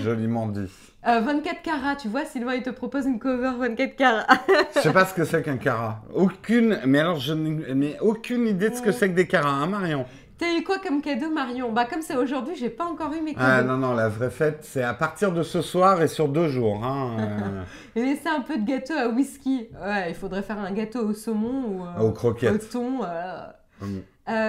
Joliment 0.00 0.48
dit. 0.48 0.68
Euh, 1.06 1.20
24 1.20 1.62
carats, 1.62 1.96
tu 1.96 2.08
vois, 2.08 2.24
Sylvain 2.24 2.54
il 2.54 2.62
te 2.62 2.70
propose 2.70 3.06
une 3.06 3.18
cover 3.18 3.52
24 3.58 3.96
carats. 3.96 4.26
Je 4.74 4.80
sais 4.80 4.92
pas 4.92 5.06
ce 5.06 5.14
que 5.14 5.24
c'est 5.24 5.42
qu'un 5.42 5.56
cara. 5.56 6.02
Aucune, 6.12 6.78
mais 6.84 6.98
alors 6.98 7.18
je 7.20 7.32
n'ai 7.32 7.96
aucune 8.00 8.46
idée 8.48 8.70
de 8.70 8.74
ce 8.74 8.82
que 8.82 8.92
c'est 8.92 9.08
que 9.08 9.14
des 9.14 9.26
caras, 9.26 9.48
hein, 9.48 9.66
Marion? 9.66 10.04
T'as 10.40 10.56
eu 10.56 10.64
quoi 10.64 10.78
comme 10.78 11.02
cadeau 11.02 11.28
Marion? 11.30 11.70
Bah 11.70 11.84
comme 11.84 12.00
c'est 12.00 12.16
aujourd'hui, 12.16 12.56
j'ai 12.56 12.70
pas 12.70 12.86
encore 12.86 13.12
eu 13.12 13.20
mes 13.20 13.34
cadeaux. 13.34 13.46
Ah 13.46 13.62
non, 13.62 13.76
non, 13.76 13.92
la 13.92 14.08
vraie 14.08 14.30
fête, 14.30 14.60
c'est 14.62 14.82
à 14.82 14.94
partir 14.94 15.32
de 15.32 15.42
ce 15.42 15.60
soir 15.60 16.00
et 16.00 16.08
sur 16.08 16.28
deux 16.28 16.48
jours. 16.48 16.82
Hein, 16.82 17.16
euh, 17.20 17.62
Et 18.00 18.02
laisser 18.02 18.28
un 18.28 18.40
peu 18.40 18.56
de 18.56 18.64
gâteau 18.64 18.94
à 18.94 19.08
whisky. 19.08 19.68
Ouais, 19.84 20.08
il 20.08 20.14
faudrait 20.14 20.42
faire 20.42 20.58
un 20.58 20.72
gâteau 20.72 21.10
au 21.10 21.12
saumon 21.12 21.64
ou 21.66 21.84
euh, 21.84 22.00
aux 22.02 22.08
au 22.08 22.12
croquettes. 22.12 22.70
thon. 22.70 23.00
euh. 23.04 23.42
Mm. 23.82 23.98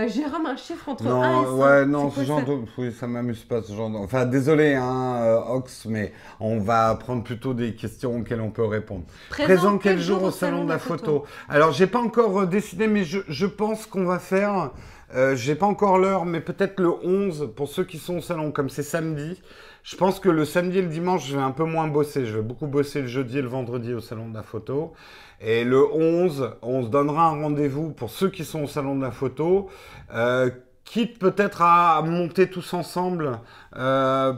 Jérôme, 0.07 0.45
un 0.45 0.55
chiffre 0.55 0.87
entre 0.89 1.07
1 1.07 1.07
et 1.07 1.11
5. 1.11 1.49
Non, 1.49 1.57
ouais, 1.57 1.85
non, 1.87 2.11
ce 2.11 2.23
genre 2.23 2.39
ça 2.39 2.45
de... 2.45 2.57
Oui, 2.77 2.91
ça 2.93 3.07
m'amuse 3.07 3.43
pas, 3.43 3.61
ce 3.63 3.73
genre 3.73 3.89
de... 3.89 3.97
Enfin, 3.97 4.25
désolé, 4.25 4.75
hein, 4.75 5.15
euh, 5.21 5.55
Ox, 5.55 5.85
mais 5.89 6.13
on 6.39 6.59
va 6.59 6.93
prendre 6.95 7.23
plutôt 7.23 7.53
des 7.55 7.73
questions 7.73 8.17
auxquelles 8.17 8.41
on 8.41 8.51
peut 8.51 8.65
répondre. 8.65 9.03
Présent 9.29 9.77
quel 9.79 9.99
jour 9.99 10.21
au 10.23 10.31
salon 10.31 10.65
de 10.65 10.69
la 10.69 10.77
photo? 10.77 11.25
Alors, 11.49 11.71
j'ai 11.71 11.87
pas 11.87 11.99
encore 11.99 12.41
euh, 12.41 12.45
décidé, 12.45 12.87
mais 12.87 13.03
je, 13.03 13.19
je 13.27 13.45
pense 13.45 13.85
qu'on 13.87 14.05
va 14.05 14.19
faire... 14.19 14.71
Euh, 15.13 15.35
j'ai 15.35 15.55
pas 15.55 15.65
encore 15.65 15.97
l'heure, 15.97 16.25
mais 16.25 16.39
peut-être 16.39 16.79
le 16.79 16.91
11 17.03 17.51
pour 17.55 17.67
ceux 17.67 17.83
qui 17.83 17.97
sont 17.97 18.17
au 18.17 18.21
salon, 18.21 18.51
comme 18.51 18.69
c'est 18.69 18.83
samedi. 18.83 19.41
Je 19.83 19.95
pense 19.95 20.19
que 20.19 20.29
le 20.29 20.45
samedi 20.45 20.77
et 20.77 20.81
le 20.81 20.87
dimanche, 20.87 21.27
je 21.27 21.35
vais 21.35 21.41
un 21.41 21.51
peu 21.51 21.65
moins 21.65 21.87
bosser. 21.87 22.25
Je 22.25 22.35
vais 22.35 22.43
beaucoup 22.43 22.67
bosser 22.67 23.01
le 23.01 23.07
jeudi 23.07 23.39
et 23.39 23.41
le 23.41 23.47
vendredi 23.47 23.93
au 23.93 23.99
salon 23.99 24.29
de 24.29 24.35
la 24.35 24.43
photo. 24.43 24.93
Et 25.39 25.63
le 25.63 25.83
11, 25.91 26.57
on 26.61 26.83
se 26.83 26.87
donnera 26.87 27.29
un 27.29 27.41
rendez-vous 27.41 27.91
pour 27.91 28.11
ceux 28.11 28.29
qui 28.29 28.45
sont 28.45 28.63
au 28.63 28.67
salon 28.67 28.95
de 28.95 29.01
la 29.01 29.11
photo. 29.11 29.69
Euh, 30.13 30.51
quitte 30.83 31.17
peut-être 31.17 31.63
à 31.63 32.01
monter 32.03 32.47
tous 32.47 32.73
ensemble. 32.75 33.39
Euh, 33.75 34.33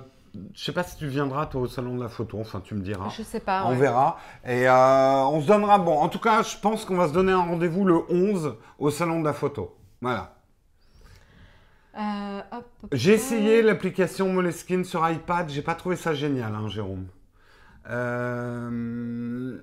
je 0.54 0.64
sais 0.64 0.72
pas 0.72 0.84
si 0.84 0.96
tu 0.96 1.08
viendras 1.08 1.46
toi 1.46 1.62
au 1.62 1.68
salon 1.68 1.98
de 1.98 2.02
la 2.02 2.10
photo. 2.10 2.40
Enfin, 2.40 2.62
tu 2.64 2.74
me 2.74 2.82
diras. 2.82 3.10
Je 3.10 3.22
sais 3.22 3.42
pas. 3.42 3.66
On 3.66 3.72
ouais. 3.72 3.76
verra. 3.76 4.18
Et 4.48 4.68
euh, 4.68 5.24
on 5.26 5.42
se 5.42 5.48
donnera. 5.48 5.78
Bon, 5.78 6.00
en 6.00 6.08
tout 6.08 6.20
cas, 6.20 6.42
je 6.42 6.58
pense 6.58 6.86
qu'on 6.86 6.96
va 6.96 7.10
se 7.10 7.14
donner 7.14 7.34
un 7.34 7.44
rendez-vous 7.44 7.84
le 7.84 8.00
11 8.10 8.56
au 8.80 8.90
salon 8.90 9.20
de 9.20 9.26
la 9.26 9.34
photo. 9.34 9.76
Voilà. 10.02 10.36
Euh, 11.96 12.42
hop, 12.52 12.66
hop, 12.84 12.90
J'ai 12.92 13.14
essayé 13.14 13.62
l'application 13.62 14.30
Moleskine 14.32 14.84
sur 14.84 15.08
iPad. 15.10 15.50
J'ai 15.50 15.62
pas 15.62 15.76
trouvé 15.76 15.96
ça 15.96 16.14
génial, 16.14 16.54
hein, 16.56 16.68
Jérôme. 16.68 17.08
Euh... 17.90 19.60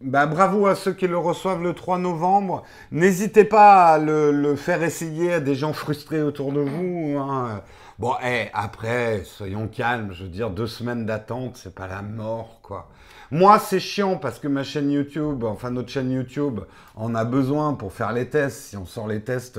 Bah, 0.00 0.26
bravo 0.26 0.66
à 0.66 0.74
ceux 0.74 0.92
qui 0.94 1.06
le 1.06 1.16
reçoivent 1.16 1.62
le 1.62 1.74
3 1.74 1.98
novembre. 1.98 2.64
N'hésitez 2.90 3.44
pas 3.44 3.84
à 3.94 3.98
le, 3.98 4.32
le 4.32 4.56
faire 4.56 4.82
essayer 4.82 5.34
à 5.34 5.40
des 5.40 5.54
gens 5.54 5.72
frustrés 5.72 6.22
autour 6.22 6.52
de 6.52 6.60
vous. 6.60 7.16
hein. 7.18 7.62
Bon, 7.98 8.14
eh, 8.24 8.48
après, 8.54 9.22
soyons 9.24 9.68
calmes. 9.68 10.12
Je 10.12 10.24
veux 10.24 10.30
dire, 10.30 10.50
deux 10.50 10.66
semaines 10.66 11.06
d'attente, 11.06 11.56
c'est 11.56 11.74
pas 11.74 11.86
la 11.86 12.02
mort, 12.02 12.60
quoi. 12.62 12.88
Moi, 13.30 13.58
c'est 13.58 13.80
chiant 13.80 14.18
parce 14.18 14.38
que 14.38 14.46
ma 14.46 14.62
chaîne 14.62 14.90
YouTube, 14.90 15.42
enfin 15.44 15.70
notre 15.70 15.88
chaîne 15.88 16.10
YouTube, 16.10 16.60
en 16.96 17.14
a 17.14 17.24
besoin 17.24 17.72
pour 17.72 17.94
faire 17.94 18.12
les 18.12 18.28
tests. 18.28 18.60
Si 18.60 18.76
on 18.76 18.84
sort 18.84 19.08
les 19.08 19.22
tests 19.22 19.58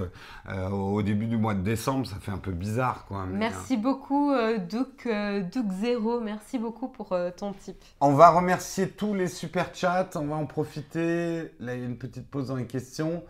euh, 0.49 0.69
au 0.69 1.01
début 1.01 1.25
du 1.25 1.37
mois 1.37 1.55
de 1.55 1.61
décembre, 1.61 2.05
ça 2.05 2.17
fait 2.17 2.29
un 2.31 2.37
peu 2.37 2.51
bizarre, 2.51 3.05
quoi. 3.07 3.25
Mais, 3.27 3.39
Merci 3.39 3.75
beaucoup, 3.77 4.31
euh, 4.31 4.59
Duke, 4.59 5.07
euh, 5.07 5.41
Duke 5.41 5.71
Zero. 5.81 6.19
Merci 6.19 6.59
beaucoup 6.59 6.87
pour 6.87 7.13
euh, 7.13 7.31
ton 7.35 7.53
tip. 7.53 7.77
On 7.99 8.13
va 8.13 8.29
remercier 8.29 8.89
tous 8.89 9.15
les 9.15 9.27
super 9.27 9.73
chats. 9.73 10.07
On 10.15 10.27
va 10.27 10.35
en 10.35 10.45
profiter. 10.45 11.51
Là, 11.59 11.73
il 11.73 11.79
y 11.79 11.83
a 11.83 11.87
une 11.87 11.97
petite 11.97 12.29
pause 12.29 12.49
dans 12.49 12.57
les 12.57 12.67
questions. 12.67 13.23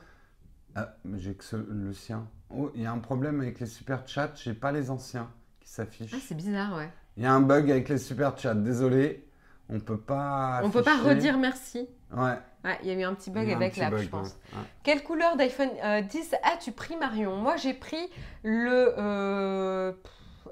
Ah, 0.76 0.90
mais 1.06 1.20
j'ai 1.20 1.36
que 1.36 1.44
ce- 1.46 1.56
le 1.56 1.94
sien. 1.94 2.28
Oh, 2.56 2.72
il 2.76 2.82
y 2.82 2.86
a 2.86 2.92
un 2.92 3.00
problème 3.00 3.42
avec 3.42 3.60
les 3.60 3.66
super 3.66 4.08
chats. 4.08 4.32
J'ai 4.36 4.54
pas 4.54 4.72
les 4.72 4.90
anciens 4.92 5.30
qui 5.60 5.70
s'affichent. 5.70 6.14
Ah, 6.14 6.20
c'est 6.26 6.36
bizarre, 6.36 6.76
ouais. 6.78 6.90
Il 7.18 7.24
y 7.24 7.26
a 7.26 7.34
un 7.34 7.42
bug 7.42 7.70
avec 7.70 7.90
les 7.90 7.98
super 7.98 8.38
chats. 8.38 8.54
Désolé. 8.54 9.26
On 9.70 9.80
peut 9.80 9.98
pas. 9.98 10.62
On 10.64 10.70
peut 10.70 10.84
pas 10.84 10.98
redire 10.98 11.38
merci. 11.38 11.88
Ouais. 12.16 12.38
Ouais, 12.64 12.78
il 12.84 12.88
y 12.88 12.92
a 12.92 13.00
eu 13.00 13.04
un 13.04 13.14
petit 13.14 13.30
bug 13.30 13.50
avec 13.52 13.76
l'app, 13.78 13.98
je 13.98 14.08
pense. 14.08 14.38
ouais. 14.54 14.60
Quelle 14.84 15.04
couleur 15.04 15.36
d'iPhone 15.36 15.70
euh, 15.84 16.02
10 16.02 16.36
as-tu 16.44 16.72
pris, 16.72 16.96
Marion? 16.96 17.36
Moi, 17.38 17.58
j'ai 17.58 17.74
pris 17.74 18.10
le. 18.44 18.94
euh, 18.98 19.92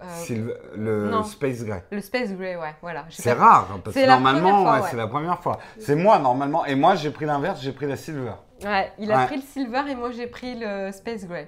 euh, 0.02 0.56
le 0.76 1.10
non. 1.10 1.24
Space 1.24 1.64
Gray. 1.64 1.84
le 1.92 2.02
Space 2.02 2.34
Gray, 2.34 2.56
ouais, 2.56 2.76
voilà. 2.82 3.06
C'est 3.10 3.34
rare, 3.34 3.80
parce 3.84 3.96
que 3.96 4.08
normalement, 4.08 4.64
ouais, 4.64 4.80
ouais. 4.80 4.88
c'est 4.90 4.98
la 4.98 5.08
première 5.08 5.40
fois. 5.42 5.60
C'est 5.80 5.96
moi, 5.96 6.20
normalement. 6.20 6.66
Et 6.66 6.76
moi, 6.76 6.96
j'ai 6.96 7.12
pris 7.12 7.26
l'inverse, 7.26 7.62
j'ai 7.62 7.72
pris 7.72 7.88
la 7.88 7.96
Silver. 7.96 8.34
Ouais, 8.64 8.92
il 9.00 9.12
a 9.12 9.26
pris 9.26 9.38
le 9.38 9.44
Silver 9.44 9.84
et 9.90 9.96
moi, 9.96 10.12
j'ai 10.12 10.28
pris 10.28 10.60
le 10.60 10.92
Space 10.92 11.26
Gray. 11.28 11.48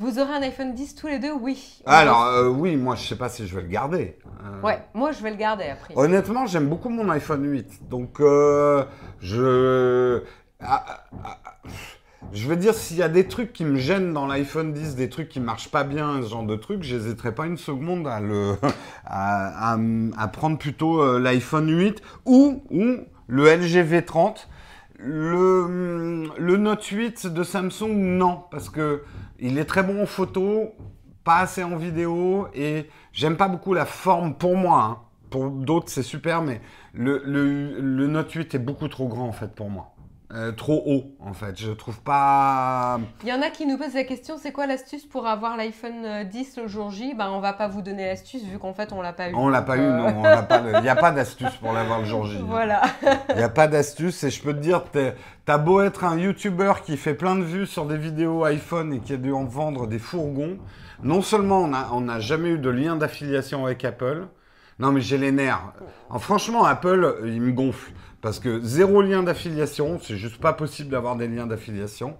Vous 0.00 0.18
aurez 0.18 0.32
un 0.34 0.42
iPhone 0.42 0.74
10 0.74 0.96
tous 0.96 1.06
les 1.06 1.18
deux 1.20 1.32
Oui. 1.32 1.80
Alors, 1.86 2.24
euh, 2.24 2.48
oui, 2.48 2.76
moi, 2.76 2.96
je 2.96 3.06
sais 3.06 3.16
pas 3.16 3.28
si 3.28 3.46
je 3.46 3.54
vais 3.54 3.62
le 3.62 3.68
garder. 3.68 4.18
Euh, 4.44 4.60
Ouais, 4.60 4.82
moi, 4.92 5.12
je 5.12 5.22
vais 5.22 5.30
le 5.30 5.36
garder 5.36 5.64
après. 5.64 5.94
Honnêtement, 5.96 6.46
j'aime 6.46 6.68
beaucoup 6.68 6.88
mon 6.88 7.08
iPhone 7.10 7.44
8. 7.48 7.88
Donc, 7.88 8.18
euh, 8.20 8.84
je. 9.20 10.22
ah, 10.60 10.84
ah, 11.24 11.38
ah, 11.44 11.52
je 12.32 12.48
veux 12.48 12.56
dire, 12.56 12.74
s'il 12.74 12.96
y 12.96 13.02
a 13.02 13.08
des 13.08 13.28
trucs 13.28 13.52
qui 13.52 13.64
me 13.64 13.76
gênent 13.76 14.12
dans 14.12 14.26
l'iPhone 14.26 14.72
10, 14.72 14.96
des 14.96 15.08
trucs 15.08 15.28
qui 15.28 15.38
marchent 15.38 15.70
pas 15.70 15.84
bien, 15.84 16.20
ce 16.22 16.28
genre 16.28 16.42
de 16.44 16.56
trucs, 16.56 16.82
j'hésiterai 16.82 17.32
pas 17.32 17.46
une 17.46 17.58
seconde 17.58 18.08
à 18.08 18.18
le, 18.20 18.54
à, 19.04 19.74
à- 19.74 19.78
à 20.18 20.28
prendre 20.28 20.58
plutôt 20.58 21.18
l'iPhone 21.20 21.70
8 21.70 22.02
ou, 22.26 22.64
ou 22.70 22.96
le 23.28 23.44
LG 23.46 23.84
V30. 23.84 24.46
Le, 24.98 26.28
le 26.38 26.56
Note 26.56 26.84
8 26.84 27.26
de 27.26 27.42
Samsung, 27.42 27.92
non, 27.92 28.42
parce 28.50 28.70
que 28.70 29.02
il 29.38 29.58
est 29.58 29.64
très 29.64 29.82
bon 29.82 30.02
en 30.02 30.06
photo, 30.06 30.72
pas 31.24 31.38
assez 31.38 31.62
en 31.62 31.76
vidéo, 31.76 32.48
et 32.54 32.88
j'aime 33.12 33.36
pas 33.36 33.48
beaucoup 33.48 33.74
la 33.74 33.86
forme 33.86 34.34
pour 34.36 34.56
moi. 34.56 34.82
hein. 34.82 34.98
Pour 35.30 35.50
d'autres, 35.50 35.88
c'est 35.88 36.02
super, 36.02 36.42
mais 36.42 36.60
le, 36.92 38.06
Note 38.06 38.30
8 38.32 38.54
est 38.54 38.58
beaucoup 38.58 38.88
trop 38.88 39.08
grand 39.08 39.26
en 39.26 39.32
fait 39.32 39.52
pour 39.54 39.68
moi. 39.70 39.93
Euh, 40.34 40.50
trop 40.50 40.82
haut 40.84 41.04
en 41.20 41.32
fait. 41.32 41.60
Je 41.60 41.70
trouve 41.70 42.00
pas. 42.00 42.98
Il 43.22 43.28
y 43.28 43.32
en 43.32 43.40
a 43.40 43.50
qui 43.50 43.66
nous 43.66 43.78
posent 43.78 43.94
la 43.94 44.02
question 44.02 44.34
c'est 44.36 44.50
quoi 44.50 44.66
l'astuce 44.66 45.06
pour 45.06 45.28
avoir 45.28 45.56
l'iPhone 45.56 46.04
euh, 46.04 46.24
10 46.24 46.56
le 46.62 46.66
jour 46.66 46.90
J? 46.90 47.14
Ben, 47.14 47.30
on 47.30 47.38
va 47.38 47.52
pas 47.52 47.68
vous 47.68 47.82
donner 47.82 48.06
l'astuce 48.06 48.42
vu 48.42 48.58
qu'en 48.58 48.74
fait, 48.74 48.92
on 48.92 49.00
l'a 49.00 49.12
pas 49.12 49.30
eu. 49.30 49.34
On 49.36 49.48
l'a 49.48 49.62
pas 49.62 49.76
eu, 49.76 49.80
Euh, 49.80 49.96
non. 49.96 50.14
on 50.18 50.22
l'a 50.24 50.42
pas. 50.42 50.60
Il 50.74 50.80
n'y 50.82 50.88
a 50.88 50.96
pas 50.96 51.12
d'astuce 51.12 51.54
pour 51.60 51.72
l'avoir 51.72 52.00
le 52.00 52.04
jour 52.06 52.26
J. 52.26 52.38
hein. 52.38 52.44
Voilà. 52.48 52.82
Il 53.30 53.36
n'y 53.36 53.42
a 53.42 53.48
pas 53.48 53.68
d'astuce 53.68 54.24
et 54.24 54.30
je 54.30 54.42
peux 54.42 54.52
te 54.52 54.58
dire, 54.58 54.82
t'as 55.44 55.58
beau 55.58 55.80
être 55.82 56.02
un 56.04 56.18
YouTuber 56.18 56.72
qui 56.84 56.96
fait 56.96 57.14
plein 57.14 57.36
de 57.36 57.44
vues 57.44 57.66
sur 57.66 57.86
des 57.86 57.96
vidéos 57.96 58.44
iPhone 58.44 58.92
et 58.92 58.98
qui 58.98 59.12
a 59.12 59.16
dû 59.18 59.32
en 59.32 59.44
vendre 59.44 59.86
des 59.86 59.98
fourgons. 60.00 60.58
Non 61.04 61.22
seulement 61.22 61.60
on 61.62 61.68
n'a 61.68 61.88
on 61.92 62.00
n'a 62.00 62.18
jamais 62.18 62.48
eu 62.50 62.58
de 62.58 62.70
lien 62.70 62.96
d'affiliation 62.96 63.66
avec 63.66 63.84
Apple, 63.84 64.26
Non, 64.78 64.92
mais 64.92 65.00
j'ai 65.00 65.18
les 65.18 65.32
nerfs. 65.32 65.72
Franchement, 66.18 66.64
Apple, 66.64 67.16
il 67.24 67.40
me 67.40 67.52
gonfle. 67.52 67.92
Parce 68.20 68.38
que 68.40 68.60
zéro 68.62 69.02
lien 69.02 69.22
d'affiliation, 69.22 70.00
c'est 70.02 70.16
juste 70.16 70.40
pas 70.40 70.54
possible 70.54 70.90
d'avoir 70.90 71.14
des 71.14 71.28
liens 71.28 71.46
d'affiliation. 71.46 72.16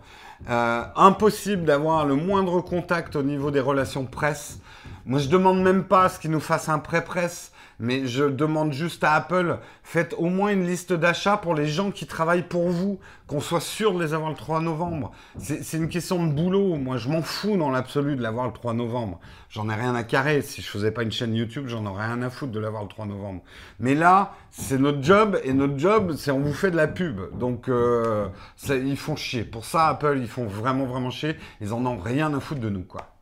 Euh, 0.51 0.83
impossible 0.97 1.65
d'avoir 1.65 2.05
le 2.05 2.15
moindre 2.15 2.61
contact 2.61 3.17
au 3.17 3.23
niveau 3.23 3.51
des 3.51 3.61
relations 3.61 4.05
presse. 4.05 4.59
Moi, 5.07 5.19
je 5.19 5.29
demande 5.29 5.63
même 5.63 5.85
pas 5.85 6.11
ce 6.11 6.19
qu'ils 6.19 6.31
nous 6.31 6.41
fassent 6.41 6.69
un 6.69 6.79
pré-presse 6.79 7.53
mais 7.79 8.07
je 8.07 8.25
demande 8.25 8.73
juste 8.73 9.05
à 9.05 9.15
Apple, 9.15 9.59
faites 9.83 10.15
au 10.19 10.27
moins 10.27 10.53
une 10.53 10.67
liste 10.67 10.93
d'achats 10.93 11.37
pour 11.37 11.55
les 11.55 11.67
gens 11.67 11.91
qui 11.91 12.07
travaillent 12.07 12.47
pour 12.47 12.69
vous, 12.69 12.99
qu'on 13.27 13.41
soit 13.41 13.61
sûr 13.61 13.95
de 13.95 14.03
les 14.03 14.13
avoir 14.13 14.31
le 14.31 14.37
3 14.37 14.61
novembre. 14.61 15.13
C'est 15.39 15.77
une 15.77 15.89
question 15.89 16.27
de 16.27 16.33
boulot. 16.33 16.77
Moi, 16.77 16.99
je 16.99 17.09
m'en 17.09 17.23
fous 17.23 17.57
dans 17.57 17.71
l'absolu 17.71 18.17
de 18.17 18.23
l'avoir 18.23 18.47
le 18.47 18.53
3 18.53 18.75
novembre. 18.75 19.19
J'en 19.49 19.69
ai 19.71 19.75
rien 19.75 19.95
à 19.95 20.03
carrer. 20.03 20.43
Si 20.43 20.61
je 20.63 20.69
faisais 20.69 20.91
pas 20.91 21.03
une 21.03 21.13
chaîne 21.13 21.35
YouTube, 21.35 21.67
j'en 21.69 21.87
aurais 21.87 22.07
rien 22.07 22.23
à 22.23 22.31
foutre 22.31 22.53
de 22.53 22.61
l'avoir 22.61 22.83
le 22.83 22.89
3 22.89 23.07
novembre. 23.07 23.43
Mais 23.81 23.95
là, 23.95 24.35
c'est 24.51 24.79
notre 24.79 25.03
job 25.03 25.39
et 25.43 25.53
notre 25.53 25.79
job, 25.79 26.15
c'est 26.17 26.31
on 26.31 26.41
vous 26.41 26.53
fait 26.53 26.71
de 26.71 26.77
la 26.77 26.89
pub. 26.89 27.37
Donc, 27.39 27.69
euh, 27.69 28.29
ils 28.69 28.97
font 28.97 29.17
chier. 29.17 29.45
Pour 29.45 29.65
ça, 29.65 29.89
Apple, 29.89 30.19
ils 30.21 30.29
font 30.29 30.47
vraiment, 30.47 30.85
vraiment 30.85 31.11
chier. 31.11 31.37
Ils 31.61 31.73
en 31.73 31.85
ont 31.87 31.97
rien 31.97 32.35
à 32.35 32.41
foutre 32.41 32.61
de 32.61 32.69
nous, 32.69 32.85
quoi. 32.85 33.14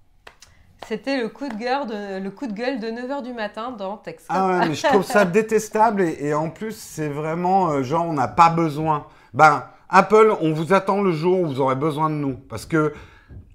C'était 0.89 1.21
le 1.21 1.29
coup 1.29 1.49
de 1.49 1.55
gueule 1.55 1.87
de, 1.87 2.23
le 2.23 2.31
coup 2.31 2.47
de 2.47 2.53
gueule 2.53 2.81
de 2.81 2.89
9h 2.89 3.23
du 3.23 3.33
matin 3.33 3.71
dans 3.71 3.97
Texas. 3.97 4.27
Ah 4.29 4.49
ouais, 4.49 4.69
mais 4.69 4.75
je 4.75 4.87
trouve 4.87 5.05
ça 5.05 5.25
détestable 5.25 6.03
et, 6.03 6.35
en 6.35 6.51
plus, 6.51 6.77
c'est 6.77 7.09
vraiment 7.09 7.71
euh, 7.71 7.83
genre, 7.83 8.07
on 8.07 8.13
n'a 8.13 8.29
pas 8.29 8.51
besoin. 8.51 9.07
Ben, 9.33 9.65
Apple, 9.89 10.35
on 10.41 10.53
vous 10.53 10.73
attend 10.73 11.01
le 11.03 11.13
jour 11.13 11.41
où 11.41 11.47
vous 11.47 11.61
aurez 11.61 11.77
besoin 11.77 12.11
de 12.11 12.17
nous. 12.17 12.35
Parce 12.35 12.67
que 12.67 12.93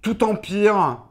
tout 0.01 0.23
empire 0.23 1.03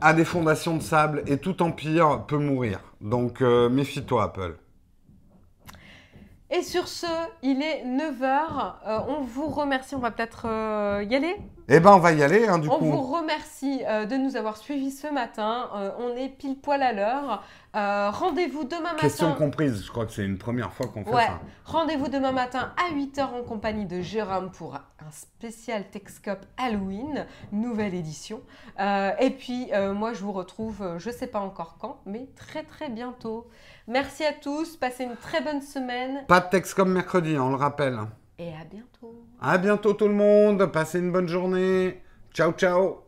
a 0.00 0.14
des 0.14 0.24
fondations 0.24 0.76
de 0.76 0.82
sable 0.82 1.22
et 1.26 1.38
tout 1.38 1.62
empire 1.62 2.24
peut 2.26 2.38
mourir. 2.38 2.80
Donc, 3.00 3.42
euh, 3.42 3.68
méfie-toi, 3.68 4.24
Apple. 4.24 4.56
Et 6.50 6.62
sur 6.62 6.88
ce, 6.88 7.06
il 7.42 7.62
est 7.62 7.84
9h. 7.84 8.74
Euh, 8.86 8.98
on 9.08 9.22
vous 9.22 9.48
remercie. 9.48 9.94
On 9.94 9.98
va 9.98 10.10
peut-être 10.10 10.46
y 11.02 11.14
aller? 11.14 11.36
Eh 11.70 11.80
ben, 11.80 11.92
on 11.92 11.98
va 11.98 12.12
y 12.12 12.22
aller, 12.22 12.48
hein, 12.48 12.58
du 12.58 12.68
on 12.68 12.78
coup. 12.78 12.86
On 12.86 12.90
vous 12.90 13.12
remercie 13.12 13.82
euh, 13.86 14.06
de 14.06 14.16
nous 14.16 14.36
avoir 14.36 14.56
suivis 14.56 14.90
ce 14.90 15.06
matin. 15.06 15.68
on 15.98 16.16
est 16.16 16.28
pile 16.28 16.58
poil 16.58 16.82
à 16.82 16.92
l'heure. 16.92 17.42
Rendez-vous 17.74 18.64
demain 18.64 18.92
matin. 18.92 18.96
Question 18.96 19.34
comprise. 19.34 19.84
Je 19.84 19.90
crois 19.90 20.06
que 20.06 20.12
c'est 20.12 20.24
une 20.24 20.38
première 20.38 20.72
fois 20.72 20.86
qu'on 20.86 21.04
fait 21.04 21.12
ça. 21.12 21.40
Rendez-vous 21.64 22.08
demain 22.08 22.32
matin 22.32 22.72
à 22.76 22.94
8h 22.94 23.22
en 23.22 23.42
compagnie 23.42 23.84
de 23.84 24.00
Jérôme 24.00 24.50
pour 24.50 24.74
un 24.76 25.10
spécial 25.10 25.84
Techscope 25.90 26.44
Halloween, 26.56 27.26
nouvelle 27.52 27.94
édition. 27.94 28.40
et 28.78 29.30
puis, 29.30 29.70
moi, 29.94 30.14
je 30.14 30.22
vous 30.22 30.32
retrouve, 30.32 30.96
je 30.98 31.10
ne 31.10 31.14
sais 31.14 31.26
pas 31.26 31.40
encore 31.40 31.76
quand, 31.78 32.00
mais 32.06 32.28
très 32.34 32.62
très 32.62 32.88
bientôt. 32.88 33.46
Merci 33.86 34.24
à 34.24 34.32
tous, 34.32 34.76
passez 34.76 35.04
une 35.04 35.16
très 35.16 35.40
bonne 35.40 35.62
semaine. 35.62 36.24
Pas 36.26 36.40
de 36.40 36.50
texte 36.50 36.74
comme 36.74 36.92
mercredi, 36.92 37.38
on 37.38 37.48
le 37.48 37.56
rappelle. 37.56 38.00
Et 38.38 38.52
à 38.54 38.64
bientôt. 38.64 39.14
À 39.40 39.58
bientôt 39.58 39.94
tout 39.94 40.06
le 40.06 40.14
monde, 40.14 40.66
passez 40.66 41.00
une 41.00 41.10
bonne 41.10 41.28
journée. 41.28 42.00
Ciao 42.32 42.52
ciao 42.52 43.07